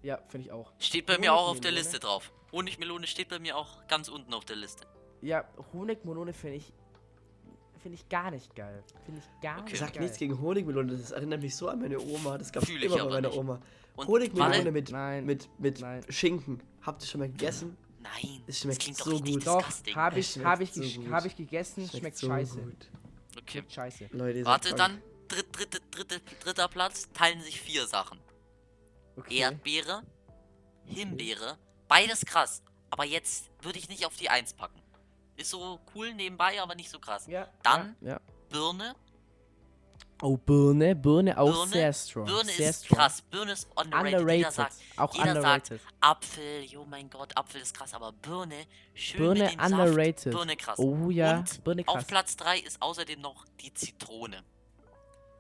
Ja, 0.03 0.19
finde 0.29 0.47
ich 0.47 0.53
auch. 0.53 0.73
Steht 0.79 1.07
bei 1.07 1.19
mir 1.19 1.35
auch 1.35 1.49
auf 1.49 1.61
der? 1.61 1.73
Liste 1.73 1.99
drauf. 1.99 2.33
Honigmelone 2.53 3.07
steht 3.07 3.29
bei 3.29 3.39
mir 3.39 3.57
auch 3.57 3.87
ganz 3.89 4.09
unten 4.09 4.33
auf 4.33 4.45
der 4.45 4.57
Liste. 4.57 4.87
Ja, 5.23 5.45
Honigmelone 5.73 6.33
finde 6.33 6.57
ich, 6.59 6.73
finde 7.83 7.97
ich 7.97 8.09
gar 8.09 8.31
nicht 8.31 8.55
geil. 8.55 8.83
Finde 9.05 9.21
ich 9.21 9.43
gar 9.43 9.59
Okay. 9.59 9.65
Ich 9.67 9.73
nicht 9.73 9.81
sag 9.81 9.93
geil. 9.95 10.03
nichts 10.03 10.19
gegen 10.19 10.41
Honigmelone, 10.41 10.93
das 10.97 11.11
erinnert 11.11 11.43
mich 11.43 11.57
so 11.57 11.69
an 11.69 11.81
meine 11.81 11.99
Oma. 12.01 12.39
Das 12.39 12.53
gab 12.53 12.63
es 12.63 12.69
immer 12.71 12.97
bei 12.97 13.05
meiner 13.05 13.29
nicht. 13.29 13.39
Oma. 13.39 13.61
Und 13.97 14.07
Honigmelone 14.07 14.51
Walle- 14.59 14.73
mit, 14.73 14.91
Nein. 14.93 15.25
mit, 15.27 15.49
mit 15.59 15.81
Nein. 15.81 16.03
Schinken. 16.09 16.61
Habt 16.83 17.03
ihr 17.03 17.07
schon 17.09 17.19
mal 17.21 17.29
gegessen? 17.29 17.77
Nein, 18.01 18.43
Es 18.47 18.61
schmeckt 18.61 18.81
klingt 18.81 18.97
so 18.99 19.21
gut. 19.21 19.47
Doch, 19.47 19.65
habe 19.95 20.21
ich, 20.21 20.39
hab 20.39 20.61
ich, 20.61 20.73
schmeckt 20.73 20.95
so 20.95 21.11
hab 21.11 21.25
ich 21.25 21.37
gegessen, 21.37 21.89
schmeckt, 21.89 22.17
so 22.17 22.29
scheiße. 22.29 22.61
gut. 22.63 22.91
Okay. 23.37 23.51
Schmeckt 23.59 23.73
scheiße. 23.73 24.09
Leute, 24.13 24.45
Warte, 24.45 24.75
dann 24.75 25.03
dritt, 25.29 25.47
dritte, 25.53 25.81
dritte, 25.91 26.21
dritter 26.41 26.69
Platz 26.69 27.09
teilen 27.13 27.41
sich 27.43 27.61
vier 27.61 27.87
Sachen. 27.87 28.19
Okay. 29.17 29.39
Erdbeere, 29.39 30.03
Himbeere, 30.87 31.59
beides 31.89 32.25
krass. 32.25 32.63
Aber 32.91 33.05
jetzt 33.05 33.51
würde 33.63 33.79
ich 33.79 33.89
nicht 33.89 34.07
auf 34.07 34.17
die 34.17 34.31
Eins 34.31 34.55
packen. 34.55 34.81
Ist 35.37 35.51
so 35.51 35.81
cool 35.95 36.15
nebenbei, 36.15 36.61
aber 36.63 36.75
nicht 36.75 36.91
so 36.91 36.99
krass. 36.99 37.27
Ja. 37.27 37.49
Dann- 37.63 37.97
Ja. 38.01 38.13
ja. 38.13 38.21
Birne, 38.49 38.95
Oh, 40.21 40.37
Birne. 40.37 40.97
Birne 40.97 41.39
auch 41.39 41.53
Birne- 41.53 41.71
sehr 41.73 41.93
strong. 41.93 42.27
Birne 42.27 42.51
sehr 42.51 42.71
ist 42.71 42.85
strong. 42.87 42.99
krass. 42.99 43.23
Birne 43.23 43.53
ist 43.53 43.69
underrated. 43.77 44.07
Jeder 44.07 44.19
Underrated. 44.21 44.53
sagt 44.53 44.75
auch 44.97 45.15
jeder 45.15 45.27
sagt, 45.43 45.71
underrated. 45.71 45.81
Apfel, 46.01 46.63
jo 46.65 46.85
mein 46.85 47.09
Gott, 47.09 47.37
Apfel 47.37 47.61
ist 47.61 47.77
krass, 47.77 47.95
aber 47.95 48.13
Birne, 48.13 48.67
schön 48.95 49.19
Birne 49.21 49.45
mit 49.45 49.53
dem 49.53 49.61
underrated. 49.61 50.19
Saft. 50.21 50.37
Birne 50.37 50.57
krass. 50.57 50.79
Oh 50.79 51.11
ja, 51.11 51.39
Und 51.39 51.65
Birne 51.65 51.85
krass. 51.85 51.95
Auf 51.97 52.07
Platz 52.09 52.37
3 52.37 52.59
ist 52.59 52.83
außerdem 52.83 53.21
noch 53.21 53.45
die 53.61 53.73
Zitrone. 53.73 54.43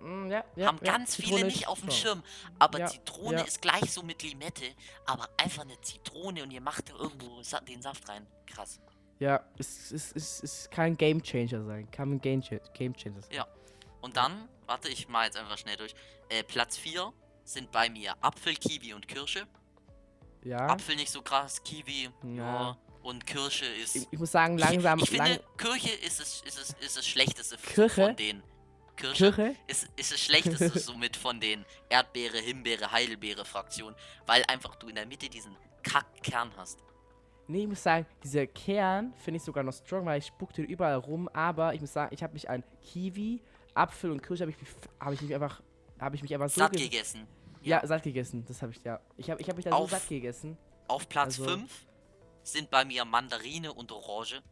Mm, 0.00 0.30
ja, 0.30 0.44
ja, 0.54 0.66
Haben 0.68 0.78
ja, 0.84 0.92
ganz 0.92 1.10
Zitrone 1.12 1.36
viele 1.38 1.46
nicht 1.48 1.66
auf 1.66 1.80
dem. 1.80 1.90
Schirm. 1.90 2.22
Aber 2.60 2.86
Zitrone 2.86 3.42
ist 3.44 3.60
gleich 3.60 3.92
so 3.92 4.04
mit 4.04 4.22
Limette. 4.22 4.66
Aber 5.06 5.28
einfach 5.36 5.62
eine 5.62 5.80
Zitrone 5.80 6.44
und 6.44 6.52
ihr 6.52 6.60
macht 6.60 6.88
da 6.90 6.94
irgendwo 6.94 7.40
den 7.66 7.82
Saft 7.82 8.08
rein. 8.08 8.24
Krass. 8.46 8.78
Ja, 9.18 9.42
es, 9.58 9.90
es, 9.90 10.12
es, 10.12 10.40
es 10.44 10.70
kann 10.70 10.84
ein 10.84 10.96
Game 10.96 11.20
Changer 11.20 11.64
sein. 11.64 11.90
Kann 11.90 12.12
ein 12.12 12.20
Game 12.20 12.40
Changer 12.40 13.20
sein. 13.22 13.32
Ja. 13.32 13.44
Und 14.00 14.16
dann, 14.16 14.48
warte, 14.68 14.88
ich 14.88 15.08
mal 15.08 15.24
jetzt 15.24 15.36
einfach 15.36 15.58
schnell 15.58 15.76
durch. 15.76 15.94
Äh, 16.28 16.44
Platz 16.44 16.76
4 16.76 17.12
sind 17.44 17.72
bei 17.72 17.88
mir 17.88 18.14
Apfel, 18.20 18.54
Kiwi 18.54 18.94
und 18.94 19.08
Kirsche. 19.08 19.46
Ja. 20.44 20.68
Apfel 20.68 20.96
nicht 20.96 21.10
so 21.10 21.22
krass, 21.22 21.62
Kiwi, 21.62 22.10
ja. 22.22 22.36
Ja. 22.36 22.78
Und 23.02 23.26
Kirsche 23.26 23.64
ist. 23.64 23.96
Ich, 23.96 24.06
ich 24.10 24.18
muss 24.18 24.32
sagen, 24.32 24.58
langsam. 24.58 24.98
Ich, 24.98 25.04
ich 25.04 25.10
finde, 25.10 25.30
lang, 25.30 25.40
Kirche 25.56 25.90
ist 25.90 26.20
es, 26.20 26.42
ist 26.42 26.58
es, 26.60 26.76
ist 26.80 26.96
das 26.96 27.06
schlechteste 27.06 27.56
Kirche? 27.56 28.06
von 28.06 28.16
den. 28.16 28.42
Kirsche 28.96 29.32
Kirche? 29.32 29.56
ist, 29.68 29.88
ist 29.96 30.12
das 30.12 30.20
schlechteste 30.20 30.78
somit 30.78 31.16
von 31.16 31.40
den 31.40 31.64
Erdbeere, 31.88 32.38
Himbeere, 32.38 32.90
Heidelbeere 32.90 33.44
Fraktionen, 33.44 33.94
weil 34.26 34.44
einfach 34.48 34.74
du 34.74 34.88
in 34.88 34.96
der 34.96 35.06
Mitte 35.06 35.28
diesen 35.28 35.56
Kackkern 35.82 36.50
hast. 36.56 36.80
Nee, 37.46 37.62
ich 37.62 37.68
muss 37.68 37.82
sagen, 37.82 38.04
dieser 38.22 38.46
Kern 38.46 39.14
finde 39.16 39.38
ich 39.38 39.44
sogar 39.44 39.64
noch 39.64 39.72
strong, 39.72 40.04
weil 40.04 40.18
ich 40.18 40.26
spuckte 40.26 40.60
überall 40.60 40.96
rum. 40.96 41.28
Aber 41.32 41.72
ich 41.72 41.80
muss 41.80 41.92
sagen, 41.94 42.14
ich 42.14 42.22
habe 42.22 42.34
mich 42.34 42.50
an 42.50 42.62
Kiwi, 42.82 43.40
Apfel 43.78 44.10
und 44.10 44.22
Kirsche 44.22 44.42
habe 44.42 44.50
ich, 44.52 44.58
mich- 44.60 44.70
hab 45.00 45.12
ich 45.12 45.20
mich 45.22 45.34
einfach, 45.34 45.62
habe 46.00 46.16
ich 46.16 46.22
mich 46.22 46.32
einfach 46.34 46.48
so 46.50 46.60
Satt 46.60 46.72
ge- 46.72 46.82
gegessen. 46.88 47.26
Ja, 47.62 47.84
satt 47.86 48.02
gegessen. 48.02 48.44
Das 48.46 48.62
habe 48.62 48.72
ich 48.72 48.82
ja. 48.84 49.00
Ich 49.16 49.30
habe 49.30 49.40
ich 49.40 49.48
hab 49.48 49.56
mich 49.56 49.64
da 49.64 49.72
Auf- 49.72 49.90
so 49.90 49.96
satt 49.96 50.08
gegessen. 50.08 50.56
Auf 50.88 51.08
Platz 51.08 51.38
Also- 51.38 51.44
5 51.50 51.70
sind 52.42 52.70
bei 52.70 52.84
mir 52.84 53.04
Mandarine 53.04 53.72
und 53.72 53.92
Orange. 53.92 54.42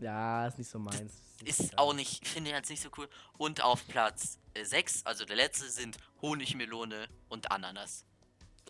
Ja, 0.00 0.46
ist 0.46 0.58
nicht 0.58 0.70
so 0.70 0.78
meins. 0.78 1.22
Ist 1.44 1.58
geil. 1.58 1.70
auch 1.76 1.92
nicht, 1.94 2.26
finde 2.28 2.50
ich 2.50 2.56
jetzt 2.56 2.70
nicht 2.70 2.82
so 2.82 2.88
cool. 2.96 3.08
Und 3.38 3.62
auf 3.62 3.86
Platz 3.88 4.38
6, 4.60 5.04
also 5.04 5.24
der 5.24 5.36
letzte, 5.36 5.68
sind 5.68 5.96
Honigmelone 6.22 7.06
und 7.28 7.50
Ananas. 7.50 8.04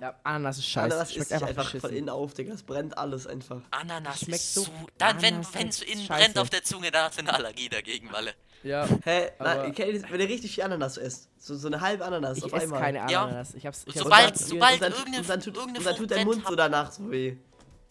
Ja, 0.00 0.18
Ananas 0.24 0.58
ist 0.58 0.66
scheiße. 0.66 0.86
Ananas 0.86 1.12
Schmeckt 1.12 1.30
ist 1.30 1.42
einfach 1.42 1.64
beschissen. 1.66 1.80
von 1.88 1.96
innen 1.96 2.08
auf, 2.08 2.34
Digga. 2.34 2.52
Es 2.52 2.62
brennt 2.64 2.98
alles 2.98 3.26
einfach. 3.28 3.60
Ananas 3.70 4.20
Schmeckt 4.20 4.34
ist 4.42 4.54
so-. 4.54 4.66
Dann, 4.98 5.22
wenn 5.22 5.34
Ananas 5.34 5.54
es 5.54 5.64
ist 5.64 5.82
innen 5.84 6.04
scheiße. 6.06 6.20
brennt 6.24 6.38
auf 6.38 6.50
der 6.50 6.64
Zunge, 6.64 6.90
da 6.90 7.04
hast 7.04 7.16
du 7.16 7.20
eine 7.20 7.32
Allergie 7.32 7.68
dagegen, 7.68 8.10
Walle. 8.12 8.34
Ja, 8.64 8.88
Hä? 9.04 9.30
Ihr 9.76 10.00
das, 10.00 10.10
wenn 10.10 10.20
ihr 10.20 10.28
richtig 10.28 10.54
viel 10.54 10.64
Ananas 10.64 10.96
esst? 10.96 11.28
So, 11.38 11.54
so 11.54 11.66
eine 11.68 11.80
halbe 11.80 12.04
Ananas 12.04 12.38
ich 12.38 12.44
auf 12.44 12.52
esse 12.54 12.62
einmal. 12.64 12.80
keine 12.80 13.10
Ja. 13.10 13.24
Ananas. 13.24 13.54
Ich 13.54 13.66
hab's, 13.66 13.82
ich 13.86 13.94
Und 13.94 13.94
hab's 13.96 14.04
sobald- 14.04 14.38
sobald- 14.38 14.82
dann, 14.82 14.92
irgendeine- 14.92 15.18
und 15.20 15.28
dann 15.28 15.40
tut, 15.40 15.54
irgendeine 15.56 15.78
und 15.80 15.84
dann 15.86 15.96
tut 15.96 16.10
der 16.10 16.18
Frucht 16.22 16.36
Mund 16.38 16.46
so 16.48 16.54
danach 16.56 16.90
so 16.92 17.10
weh. 17.10 17.36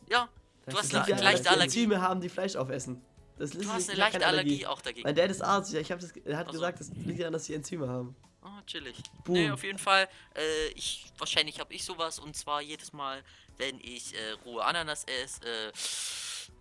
Ja, 0.09 0.28
Das 0.65 0.74
du 0.74 0.80
hast 0.80 0.86
ist 0.88 0.95
eine 0.95 1.09
ja 1.09 1.19
leichte 1.21 1.49
Allergie. 1.49 1.63
Enzyme 1.84 2.01
haben, 2.01 2.19
die 2.21 2.30
Fleisch 2.30 2.55
aufessen. 2.55 3.01
Das 3.38 3.51
ist, 3.51 3.63
Du 3.63 3.67
hast 3.69 3.69
eine 3.69 3.80
ich 3.80 3.88
keine 3.88 3.97
leichte 3.99 4.26
Allergie 4.26 4.65
auch 4.65 4.82
dagegen. 4.82 5.03
Mein 5.07 5.15
Dad 5.15 5.30
ist 5.30 5.41
Arzt, 5.41 5.71
ja, 5.74 5.80
ich 5.80 5.91
hab 5.91 5.99
das, 5.99 6.11
er 6.11 6.38
hat 6.38 6.47
Also- 6.47 6.59
gesagt, 6.59 6.80
das 6.80 6.89
liegt 6.89 7.19
daran, 7.19 7.34
dass 7.34 7.43
die 7.45 7.53
Enzyme 7.53 7.88
haben. 7.88 8.15
Oh, 8.43 8.47
chillig. 8.67 8.97
Boom. 9.24 9.34
Nee, 9.36 9.51
auf 9.51 9.63
jeden 9.63 9.80
Fall. 9.80 10.07
Äh, 10.36 10.67
ich, 10.76 11.05
wahrscheinlich 11.17 11.59
habe 11.59 11.74
ich 11.74 11.84
sowas 11.86 12.19
und 12.19 12.36
zwar 12.36 12.61
jedes 12.61 12.91
Mal, 12.93 13.21
wenn 13.57 13.80
ich 13.80 14.13
äh, 14.15 14.32
rohe 14.45 14.63
Ananas 14.65 15.05
esse, 15.05 15.39
äh, 15.45 15.71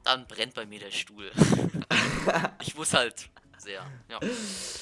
dann 0.05 0.27
brennt 0.29 0.55
bei 0.55 0.65
mir 0.67 0.79
der 0.81 0.91
Stuhl. 0.93 1.31
ich 2.63 2.75
muss 2.77 2.95
halt 2.95 3.29
sehr. 3.63 3.83
Ja. 4.09 4.19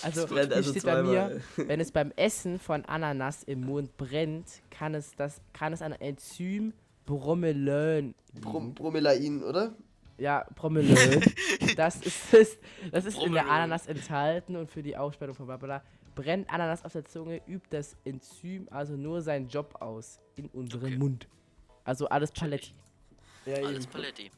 Also, 0.03 0.27
brennt 0.27 0.53
also 0.53 0.71
steht 0.71 0.85
bei 0.85 1.03
mir, 1.03 1.41
wenn 1.57 1.81
es 1.81 1.93
beim 1.93 2.13
Essen 2.17 2.59
von 2.59 2.85
Ananas 2.85 3.43
im 3.45 3.63
Mund 3.63 3.97
brennt, 3.97 4.63
kann 4.71 4.95
es 4.95 5.15
das, 5.17 5.41
kann 5.53 5.73
es 5.73 5.83
an 5.83 5.93
Enzym 5.93 6.73
Bromelain 7.07 8.15
Brom. 8.41 8.75
Bromelain, 8.75 9.43
oder? 9.43 9.75
Ja, 10.19 10.47
Bromelain. 10.55 11.23
das 11.77 11.97
ist, 12.03 12.33
das, 12.33 12.59
das 12.93 13.05
ist 13.07 13.19
in 13.23 13.33
der. 13.33 13.49
Ananas 13.51 13.87
enthalten 13.87 14.57
und 14.57 14.71
für 14.71 14.83
die 14.83 14.97
Aufspaltung 14.97 15.37
von 15.37 15.47
Blablabla. 15.47 15.83
Brennt 16.15 16.53
Ananas 16.53 16.85
auf 16.85 16.93
der 16.93 17.05
Zunge, 17.05 17.41
übt 17.47 17.69
das 17.71 17.97
Enzym 18.05 18.69
also 18.71 18.95
nur 18.97 19.23
seinen 19.23 19.49
Job 19.49 19.77
aus 19.81 20.19
in 20.37 20.47
unserem 20.49 20.89
Okay. 20.89 20.99
Mund. 20.99 21.29
Also 21.85 22.09
alles 22.09 22.31
Paletti. 22.33 22.73
Ja, 23.47 23.55
Alles. 23.57 23.87
Paletti. 23.87 24.31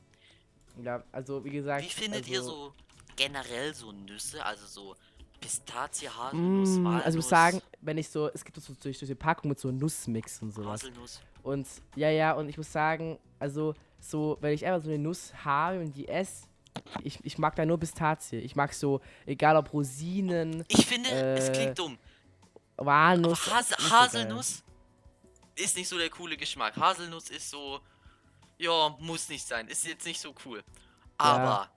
Ja, 0.83 1.03
also 1.13 1.45
wie 1.45 1.51
gesagt. 1.51 1.85
Wie 1.85 1.89
findet 1.89 2.23
also, 2.23 2.33
ihr 2.33 2.43
so 2.43 2.75
generell 3.17 3.75
so 3.75 3.93
Nüsse? 3.93 4.45
Also 4.45 4.67
so 4.67 4.97
Pistazie, 5.41 6.09
Haselnuss, 6.09 6.69
Mm, 6.79 6.85
Walnuss, 6.85 7.05
also 7.05 7.19
ich 7.19 7.25
muss 7.25 7.29
sagen, 7.29 7.63
wenn 7.81 7.99
ich 7.99 8.09
so, 8.09 8.29
es 8.33 8.45
gibt 8.45 8.61
so 8.61 8.75
durch 8.81 8.99
diese 8.99 9.17
Packung 9.17 9.49
mit 9.49 9.59
so 9.59 9.71
Nussmix 9.73 10.41
und 10.41 10.53
sowas. 10.53 10.83
Haselnuss. 10.83 11.21
Und 11.43 11.67
ja, 11.97 12.09
ja, 12.11 12.33
und 12.35 12.49
ich 12.49 12.57
muss 12.57 12.71
sagen, 12.71 13.19
also 13.41 13.75
so, 13.99 14.39
wenn 14.41 14.53
ich 14.55 14.65
einfach 14.65 14.83
so 14.85 14.89
eine 14.91 14.99
Nuss 14.99 15.33
habe 15.45 15.81
und 15.81 15.93
die 15.97 16.07
esse, 16.09 16.47
ich, 17.03 17.19
ich 17.25 17.39
mag 17.39 17.55
da 17.57 17.67
nur 17.67 17.79
Pistazie. 17.79 18.37
Ich 18.39 18.55
mag 18.57 18.73
so, 18.73 19.01
egal 19.27 19.57
ob 19.57 19.73
Rosinen, 19.73 20.65
Ich 20.69 20.87
finde, 20.87 21.11
es 21.11 21.49
Äh, 21.49 21.53
klingt 21.53 21.79
dumm. 21.79 21.99
Walnuss. 22.77 23.45
So 23.45 23.51
geil. 23.51 23.91
Haselnuss 23.91 24.63
ist 25.57 25.77
nicht 25.77 25.89
so 25.89 25.99
der 25.99 26.09
coole 26.11 26.37
Geschmack. 26.37 26.77
Haselnuss 26.77 27.31
ist 27.31 27.51
so, 27.51 27.81
ja, 28.59 28.97
muss 29.01 29.29
nicht 29.29 29.47
sein. 29.47 29.67
Ist 29.69 29.85
jetzt 29.87 30.07
nicht 30.07 30.21
so 30.21 30.35
cool. 30.45 30.63
Aber, 31.19 31.69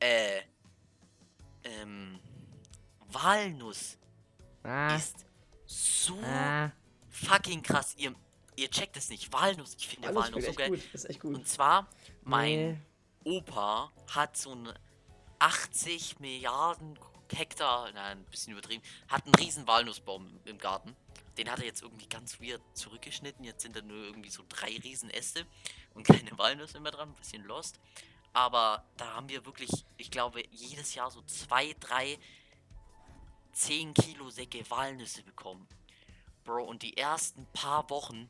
äh, 0.00 0.42
ähm, 1.64 2.18
Walnuss 3.08 3.98
Ah, 4.62 4.96
ist 4.96 5.26
so 5.66 6.18
ah, 6.24 6.72
fucking 7.10 7.62
krass. 7.62 7.94
Ihr, 7.98 8.14
ihr 8.56 8.70
checkt 8.70 8.96
es 8.96 9.08
nicht. 9.10 9.30
Walnuss, 9.32 9.74
ich 9.78 9.88
finde 9.88 10.14
Walnuss 10.14 10.44
so 10.46 10.52
geil. 10.54 10.70
gut. 11.20 11.34
Und 11.34 11.46
zwar, 11.46 11.86
mein 12.22 12.78
nee. 13.24 13.36
Opa 13.38 13.92
hat 14.14 14.36
so 14.36 14.52
eine 14.52 14.74
80 15.38 16.20
Milliarden 16.20 16.98
Hektar, 17.32 17.90
nein, 17.92 18.18
ein 18.18 18.24
bisschen 18.30 18.52
übertrieben, 18.52 18.82
hat 19.08 19.24
einen 19.24 19.34
riesen 19.34 19.66
Walnussbaum 19.66 20.26
im- 20.26 20.40
im 20.52 20.58
Garten. 20.58 20.94
Den 21.36 21.50
hat 21.50 21.58
er 21.58 21.64
jetzt 21.66 21.82
irgendwie 21.82 22.06
ganz 22.06 22.40
weird 22.40 22.62
zurückgeschnitten. 22.74 23.44
Jetzt 23.44 23.62
sind 23.62 23.74
da 23.74 23.82
nur 23.82 23.96
irgendwie 24.04 24.30
so 24.30 24.44
drei 24.48 24.76
riesen 24.84 25.10
Äste 25.10 25.44
und 25.94 26.04
keine 26.06 26.38
Walnüsse 26.38 26.78
mehr 26.80 26.92
dran. 26.92 27.08
Ein 27.08 27.14
bisschen 27.16 27.42
lost. 27.44 27.80
Aber 28.34 28.84
da 28.96 29.14
haben 29.14 29.28
wir 29.28 29.46
wirklich, 29.46 29.70
ich 29.96 30.10
glaube, 30.10 30.42
jedes 30.50 30.94
Jahr 30.94 31.10
so 31.10 31.22
zwei, 31.22 31.74
drei, 31.78 32.18
10 33.52 33.94
Kilo 33.94 34.28
Säcke 34.28 34.68
Walnüsse 34.68 35.22
bekommen. 35.22 35.66
Bro, 36.44 36.64
und 36.64 36.82
die 36.82 36.96
ersten 36.96 37.46
paar 37.52 37.88
Wochen, 37.90 38.28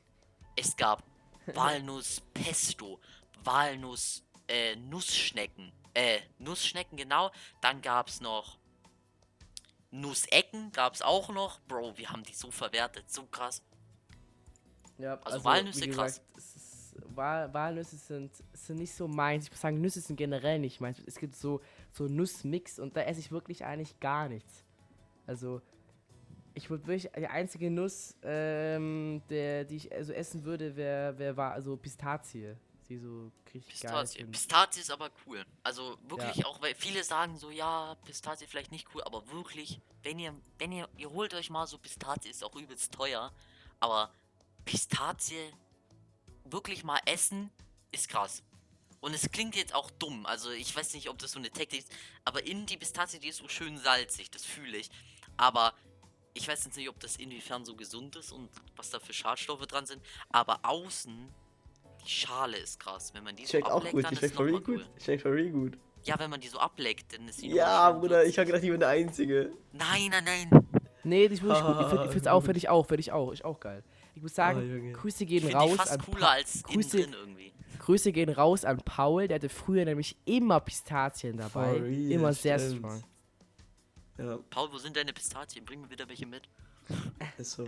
es 0.57 0.77
gab 0.77 1.03
Walnuss 1.47 2.21
Pesto, 2.35 3.01
Walnuss 3.43 4.23
äh, 4.47 4.77
Nussschnecken, 4.77 5.73
äh, 5.95 6.21
Nussschnecken 6.39 6.99
genau. 6.99 7.33
Dann 7.63 7.81
gab's 7.81 8.21
noch 8.21 8.59
Nussecken, 9.91 10.71
gab's 10.73 11.01
auch 11.01 11.31
noch. 11.31 11.61
Bro, 11.61 11.97
wir 11.97 12.11
haben 12.11 12.25
die 12.25 12.35
so 12.35 12.51
verwertet, 12.51 13.11
so 13.11 13.25
krass. 13.27 13.63
Ja, 14.99 15.19
Also 15.25 15.43
Walnüsse 15.45 15.87
wie 15.87 15.91
krass. 15.91 16.21
Ist, 16.95 17.17
Wal 17.17 17.53
Walnüsse 17.53 17.97
sind, 17.97 18.31
sind 18.53 18.79
nicht 18.79 18.95
so 18.95 19.09
meins. 19.09 19.45
Ich 19.47 19.51
muss 19.51 19.61
sagen, 19.61 19.81
Nüsse 19.81 20.01
sind 20.01 20.17
generell 20.17 20.59
nicht 20.59 20.81
meins. 20.81 21.01
Es 21.07 21.17
gibt 21.17 21.37
so, 21.37 21.61
so 21.91 22.07
Nussmix 22.07 22.79
und 22.79 22.97
da 22.97 23.03
esse 23.03 23.21
ich 23.21 23.31
wirklich 23.31 23.65
eigentlich 23.65 23.99
gar 24.01 24.29
nichts. 24.29 24.65
Also, 25.27 25.61
ich 26.55 26.71
würde 26.71 26.87
wirklich, 26.87 27.11
die 27.17 27.27
einzige 27.27 27.71
Nuss, 27.71 28.17
ähm, 28.23 29.23
der, 29.29 29.65
die 29.65 29.77
ich 29.77 29.93
also 29.93 30.13
essen 30.13 30.45
würde, 30.45 30.77
wäre, 30.77 31.19
wär, 31.19 31.37
war 31.37 31.53
also 31.53 31.77
Pistazie. 31.77 32.55
Die 32.89 32.99
so 32.99 33.33
geil 33.51 33.63
Pistazie. 33.67 34.19
sind. 34.19 34.31
Pistazie 34.31 34.81
ist 34.81 34.91
aber 34.91 35.11
cool. 35.27 35.45
Also 35.63 35.97
wirklich 36.07 36.45
auch, 36.45 36.61
weil 36.61 36.75
viele 36.75 37.03
sagen 37.03 37.37
so, 37.39 37.51
ja, 37.51 37.97
Pistazie 38.05 38.47
vielleicht 38.47 38.71
nicht 38.71 38.87
cool, 38.95 39.03
aber 39.05 39.27
wirklich, 39.33 39.81
wenn 40.03 40.19
ihr, 40.19 40.35
wenn 40.59 40.71
ihr, 40.71 40.89
ihr 40.99 41.11
holt 41.11 41.33
euch 41.35 41.49
mal 41.49 41.67
so 41.67 41.79
Pistazie, 41.79 42.29
ist 42.29 42.45
auch 42.45 42.55
übelst 42.55 42.93
teuer, 42.93 43.33
aber 43.81 44.11
Pistazie 44.67 45.53
wirklich 46.45 46.85
mal 46.85 47.01
essen, 47.07 47.51
ist 47.93 48.09
krass. 48.09 48.43
Und 49.01 49.13
es 49.15 49.31
klingt 49.31 49.55
jetzt 49.57 49.75
auch 49.75 49.91
dumm, 49.91 50.25
also 50.25 50.51
ich 50.51 50.75
weiß 50.75 50.95
nicht, 50.95 51.11
ob 51.11 51.19
das 51.19 51.33
so 51.33 51.39
eine 51.39 51.51
Taktik 51.51 51.81
ist, 51.81 51.93
aber 52.25 52.47
innen 52.47 52.65
die 52.67 52.79
Pistazie, 52.79 53.19
die 53.19 53.29
ist 53.29 53.39
so 53.39 53.49
schön 53.49 53.77
salzig, 53.77 54.31
das 54.31 54.45
fühle 54.45 54.79
ich. 54.79 54.91
Aber 55.37 55.75
ich 56.33 56.49
weiß 56.49 56.65
jetzt 56.65 56.77
nicht, 56.77 56.89
ob 56.89 56.99
das 57.01 57.17
inwiefern 57.17 57.65
so 57.67 57.77
gesund 57.77 58.17
ist 58.17 58.33
und 58.33 58.49
was 58.77 58.91
da 58.91 58.99
für 58.99 59.13
Schadstoffe 59.13 59.67
dran 59.67 59.85
sind, 59.85 60.03
aber 60.31 60.59
außen 60.63 61.29
die 62.05 62.11
Schale 62.11 62.57
ist 62.57 62.81
krass. 62.81 63.13
Wenn 63.15 63.25
man 63.25 63.37
die 63.37 63.45
so 63.45 63.51
Schmeckt 63.51 63.67
auch 63.69 63.77
ableckt, 63.77 63.95
gut, 63.95 64.05
dann 64.05 64.15
die 64.15 64.25
ist 64.25 64.33
es 64.33 64.37
gut. 64.37 64.69
cool. 64.69 64.87
Schmeckt 65.03 65.23
voll 65.23 65.51
gut. 65.51 65.79
Ja, 66.05 66.19
wenn 66.19 66.31
man 66.31 66.41
die 66.41 66.49
so 66.49 66.59
ableckt, 66.59 67.13
dann 67.15 67.29
ist 67.29 67.39
sie 67.41 67.49
Ja, 67.49 67.91
Bruder, 67.93 68.25
ich 68.25 68.39
hab 68.39 68.47
gedacht, 68.47 68.63
ich 68.63 68.71
bin 68.71 68.81
der 68.81 68.91
Einzige. 68.91 69.53
Nein, 69.73 70.09
nein, 70.11 70.25
nein. 70.25 70.69
Nee, 71.03 71.29
die 71.29 71.35
ist 71.35 71.43
wirklich 71.43 71.63
gut. 71.65 71.77
Ich 71.81 71.87
finde 71.89 72.03
Ah, 72.03 72.09
find's 72.11 72.27
auch, 72.27 72.35
gut. 72.41 72.45
finde 72.47 72.59
ich 72.59 72.69
auch, 72.69 72.87
finde 72.87 73.01
ich 73.01 73.13
auch. 73.13 73.33
Ist 73.33 73.45
auch 73.45 73.61
geil. 73.61 73.83
Ich 74.15 74.23
muss 74.23 74.35
sagen, 74.35 74.93
Oh. 74.95 74.99
Grüße 75.01 75.25
Ich 75.25 75.29
gehen 75.29 75.41
finde 75.43 75.57
raus 75.57 75.71
die 75.73 75.77
fast 75.77 75.93
an 75.93 76.01
cooler 76.01 76.19
Pa- 76.21 76.33
als 76.33 76.55
innen 76.57 76.65
Grüße, 76.75 76.97
drin 76.99 77.13
irgendwie. 77.13 77.53
Grüße 77.81 78.13
gehen 78.13 78.29
raus 78.31 78.65
an 78.65 78.79
Paul, 78.79 79.29
der 79.29 79.35
hatte 79.37 79.49
früher 79.49 79.85
nämlich 79.85 80.17
immer 80.25 80.61
Pistazien 80.61 81.37
dabei. 81.37 81.73
Real, 81.73 82.11
immer 82.13 82.33
sehr 82.33 82.59
stimmt. 82.59 82.79
strong. 82.79 83.05
Ja, 84.19 84.39
Paul, 84.51 84.73
wo 84.73 84.79
sind 84.79 84.97
deine 84.97 85.13
Pistazien? 85.13 85.65
Bring 85.65 85.81
mir 85.81 85.91
wieder 85.91 86.09
welche 86.09 86.27
mit. 86.27 86.43
ist 87.39 87.53
so. 87.53 87.67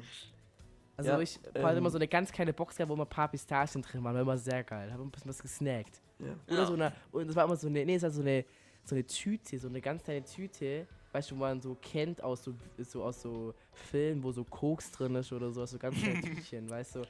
Also 0.97 1.11
Ja, 1.11 1.21
ich 1.21 1.39
Paul 1.53 1.65
hat 1.65 1.73
ähm, 1.73 1.79
immer 1.79 1.91
so 1.91 1.99
eine 1.99 2.09
ganz 2.09 2.31
kleine 2.33 2.53
Box 2.53 2.77
gehabt, 2.77 2.89
wo 2.89 2.95
immer 2.95 3.05
ein 3.05 3.09
paar 3.09 3.29
Pistazien 3.29 3.83
drin 3.83 4.03
waren. 4.05 4.15
War 4.15 4.23
immer 4.23 4.39
sehr 4.39 4.63
geil. 4.65 4.91
Habe 4.93 5.03
ein 5.03 5.11
bisschen 5.11 5.29
was 5.29 5.41
gesnackt. 5.43 6.01
Ja. 6.21 6.27
Oder 6.47 6.57
Ja. 6.61 6.67
so 6.67 6.73
eine, 6.75 6.93
und 7.13 7.27
das 7.27 7.37
war 7.37 7.45
immer 7.45 7.57
so 7.57 7.67
eine, 7.67 7.85
nee, 7.85 7.97
es 7.97 8.03
war 8.03 8.11
so 8.11 8.23
eine, 8.23 8.45
so 8.85 8.95
eine 8.95 9.05
Tüte, 9.05 9.59
so 9.59 9.69
eine 9.69 9.81
ganz 9.81 10.05
kleine 10.05 10.25
Tüte, 10.25 10.87
weißt 11.17 11.31
du, 11.31 11.35
wo 11.37 11.41
man 11.41 11.61
so 11.63 11.75
kennt 11.81 12.23
aus 12.23 12.45
so, 12.45 12.55
so 12.79 13.03
aus 13.03 13.23
so 13.23 13.55
Filmen, 13.73 14.23
wo 14.23 14.33
so 14.33 14.45
Koks 14.45 14.91
drin 14.93 15.15
ist 15.15 15.33
oder 15.33 15.51
so, 15.51 15.63
aus 15.63 15.71
so 15.71 15.79
ganz 15.79 15.97
Tütchen, 16.23 16.69
weißt 16.69 16.97
du. 16.97 17.03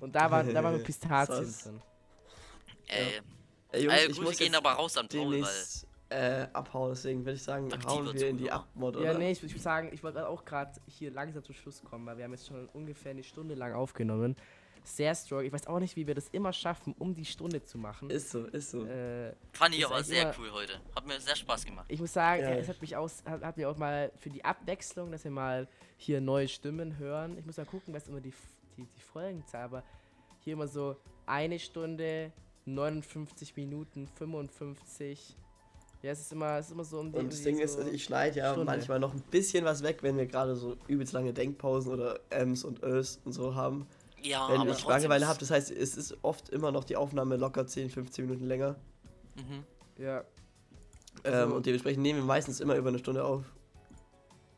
Und 0.00 0.14
da 0.14 0.28
waren, 0.30 0.52
da 0.52 0.64
waren 0.64 0.82
Pistazien 0.82 1.44
Sass. 1.44 1.64
drin. 1.64 1.80
Äh, 2.88 3.20
Ey, 3.70 3.84
Jungs, 3.84 3.96
äh, 3.96 4.06
ich 4.10 4.20
muss 4.20 4.36
gehen 4.36 4.46
jetzt 4.48 4.56
aber 4.56 4.72
raus 4.72 4.96
an 4.96 5.06
Paul, 5.08 5.20
weil. 5.20 5.30
demnächst 5.30 5.86
äh, 6.08 6.46
abhauen, 6.52 6.90
deswegen 6.90 7.20
würde 7.24 7.36
ich 7.36 7.42
sagen, 7.42 7.72
Aktiver 7.72 7.90
hauen 7.92 8.04
wir 8.12 8.28
in 8.28 8.36
die 8.36 8.44
Zuhörer. 8.44 8.56
Abmod, 8.56 8.94
Ja, 8.96 9.00
oder? 9.10 9.18
nee, 9.18 9.30
ich, 9.30 9.42
muss 9.42 9.62
sagen, 9.62 9.90
ich 9.92 10.02
wollte 10.02 10.26
auch 10.28 10.44
gerade 10.44 10.72
hier 10.88 11.10
langsam 11.12 11.42
zum 11.44 11.54
Schluss 11.54 11.82
kommen, 11.84 12.04
weil 12.04 12.16
wir 12.18 12.24
haben 12.24 12.32
jetzt 12.32 12.48
schon 12.48 12.66
ungefähr 12.74 13.12
eine 13.12 13.22
Stunde 13.22 13.54
lang 13.54 13.72
aufgenommen. 13.74 14.36
Sehr 14.84 15.14
strong. 15.14 15.44
Ich 15.44 15.52
weiß 15.52 15.66
auch 15.68 15.78
nicht, 15.78 15.94
wie 15.96 16.06
wir 16.06 16.14
das 16.14 16.28
immer 16.30 16.52
schaffen, 16.52 16.94
um 16.98 17.14
die 17.14 17.24
Stunde 17.24 17.62
zu 17.62 17.78
machen. 17.78 18.10
Ist 18.10 18.30
so, 18.30 18.46
ist 18.46 18.70
so. 18.72 18.84
Äh, 18.84 19.32
Fand 19.52 19.74
ich 19.74 19.86
aber 19.86 20.02
sehr 20.02 20.22
immer- 20.22 20.34
cool 20.38 20.50
heute. 20.52 20.80
Hat 20.96 21.06
mir 21.06 21.20
sehr 21.20 21.36
Spaß 21.36 21.64
gemacht. 21.64 21.86
Ich 21.88 22.00
muss 22.00 22.12
sagen, 22.12 22.42
Ja. 22.42 22.50
es 22.50 22.68
hat 22.68 22.80
mich 22.80 22.96
aus, 22.96 23.22
hat, 23.24 23.42
hat 23.42 23.56
mir 23.56 23.70
auch 23.70 23.76
mal 23.76 24.10
für 24.16 24.30
die 24.30 24.44
Abwechslung, 24.44 25.12
dass 25.12 25.22
wir 25.24 25.30
mal 25.30 25.68
hier 25.96 26.20
neue 26.20 26.48
Stimmen 26.48 26.98
hören. 26.98 27.38
Ich 27.38 27.46
muss 27.46 27.56
mal 27.56 27.66
gucken, 27.66 27.94
was 27.94 28.08
immer 28.08 28.20
die, 28.20 28.32
die, 28.76 28.84
die 28.86 29.00
Folgenzahl, 29.00 29.64
aber 29.64 29.84
hier 30.40 30.54
immer 30.54 30.66
so 30.66 30.96
eine 31.26 31.58
Stunde, 31.60 32.32
59 32.64 33.56
Minuten, 33.56 34.08
55. 34.08 35.36
Ja, 36.02 36.10
es 36.10 36.20
ist 36.20 36.32
immer, 36.32 36.58
es 36.58 36.66
ist 36.66 36.72
immer 36.72 36.84
so 36.84 36.98
um 36.98 37.12
die. 37.12 37.18
Und 37.18 37.24
um 37.24 37.30
das 37.30 37.38
die 37.38 37.44
Ding 37.44 37.56
so 37.58 37.62
ist, 37.62 37.78
also 37.78 37.90
ich 37.92 38.02
schneide 38.02 38.38
ja 38.40 38.50
Stunde. 38.52 38.64
manchmal 38.64 38.98
noch 38.98 39.14
ein 39.14 39.22
bisschen 39.30 39.64
was 39.64 39.84
weg, 39.84 39.98
wenn 40.02 40.16
wir 40.16 40.26
gerade 40.26 40.56
so 40.56 40.76
übelst 40.88 41.12
lange 41.12 41.32
Denkpausen 41.32 41.92
oder 41.92 42.18
Ms 42.30 42.64
und 42.64 42.82
Ös 42.82 43.20
und 43.24 43.32
so 43.32 43.54
haben. 43.54 43.86
Ja, 44.24 44.48
wenn 44.48 44.60
aber 44.60 44.70
ich 44.70 44.76
trotzdem 44.76 44.90
Langeweile 44.90 45.26
habe, 45.26 45.38
das 45.38 45.50
heißt, 45.50 45.70
es 45.70 45.96
ist 45.96 46.16
oft 46.22 46.48
immer 46.50 46.70
noch 46.72 46.84
die 46.84 46.96
Aufnahme 46.96 47.36
locker 47.36 47.66
10, 47.66 47.90
15 47.90 48.26
Minuten 48.26 48.46
länger. 48.46 48.76
Mhm. 49.36 49.64
Ja, 49.98 50.24
Ähm, 51.24 51.34
Also- 51.34 51.54
und 51.56 51.66
dementsprechend 51.66 52.02
nehmen 52.02 52.20
wir 52.20 52.24
meistens 52.24 52.58
immer 52.60 52.74
über 52.74 52.88
eine 52.88 52.98
Stunde 52.98 53.22
auf. 53.24 53.44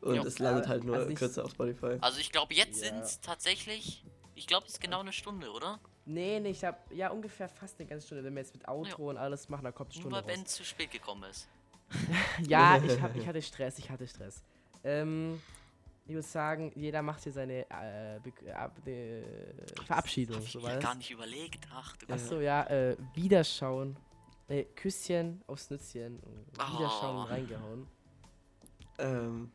Und 0.01 0.15
Ja. 0.15 0.23
es 0.23 0.39
landet 0.39 0.67
halt 0.67 0.83
nur 0.83 0.95
Also 0.95 1.13
kürzer 1.13 1.43
auf 1.43 1.51
Spotify. 1.51 1.97
Also 2.01 2.19
ich 2.19 2.31
glaube, 2.31 2.53
jetzt 2.53 2.81
Ja. 2.81 2.89
sind 2.91 3.03
es 3.03 3.19
tatsächlich. 3.19 4.03
Ich 4.35 4.47
glaube, 4.47 4.65
es 4.65 4.73
ist 4.73 4.81
genau 4.81 4.99
eine 5.01 5.11
Stunde, 5.13 5.51
oder? 5.51 5.79
nee, 6.07 6.39
nee, 6.39 6.49
ich 6.51 6.63
hab 6.63 6.91
ja 6.91 7.09
ungefähr 7.09 7.49
fast 7.49 7.79
eine 7.79 7.89
ganze 7.89 8.05
Stunde. 8.05 8.23
Wenn 8.23 8.33
wir 8.35 8.41
jetzt 8.41 8.53
mit 8.53 8.67
Outro 8.67 9.09
und 9.09 9.17
alles 9.17 9.49
machen, 9.49 9.63
dann 9.63 9.73
kommt 9.73 9.91
eine 9.91 10.01
Nur 10.01 10.11
Stunde 10.11 10.15
weil 10.27 10.35
raus. 10.35 10.43
Ben 10.43 10.45
zu 10.45 10.63
spät 10.63 10.91
gekommen 10.91 11.23
ist. 11.29 11.47
Ja, 12.47 12.77
ich, 12.77 12.99
hab, 13.01 13.15
ich 13.15 13.27
hatte 13.27 13.41
Stress, 13.41 13.77
ich 13.79 13.89
hatte 13.89 14.07
Stress. 14.07 14.41
Ähm, 14.83 15.41
ich 16.05 16.13
würde 16.13 16.27
sagen, 16.27 16.71
jeder 16.75 17.01
macht 17.01 17.23
hier 17.23 17.31
seine 17.31 17.65
äh, 17.69 18.51
ab, 18.51 18.77
äh, 18.87 19.23
Verabschiedung. 19.85 20.37
Hab 20.37 20.43
ich 20.43 20.51
So 20.51 20.59
mir 20.61 20.77
gar 20.79 20.95
nicht 20.95 21.09
überlegt. 21.11 21.67
Ach 21.73 21.95
du 21.97 22.13
Achso, 22.13 22.39
ja, 22.39 22.63
äh, 22.67 22.95
Wiederschauen. 23.15 23.97
Äh, 24.47 24.65
Küsschen 24.75 25.41
aufs 25.47 25.69
Wiederschauen 25.71 26.19
Oh. 26.59 27.21
und 27.21 27.29
reingehauen. 27.29 27.87
Ähm, 28.99 29.51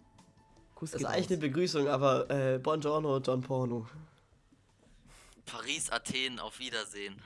Kuss 0.75 0.91
das 0.91 1.03
ist 1.03 1.07
eigentlich 1.07 1.25
raus. 1.27 1.31
eine 1.33 1.39
Begrüßung, 1.39 1.89
aber 1.89 2.29
äh, 2.31 2.59
Buongiorno, 2.59 3.19
John 3.19 3.41
Porno. 3.41 3.87
Paris, 5.47 5.89
Athen, 5.91 6.41
auf 6.41 6.59
Wiedersehen. 6.59 7.23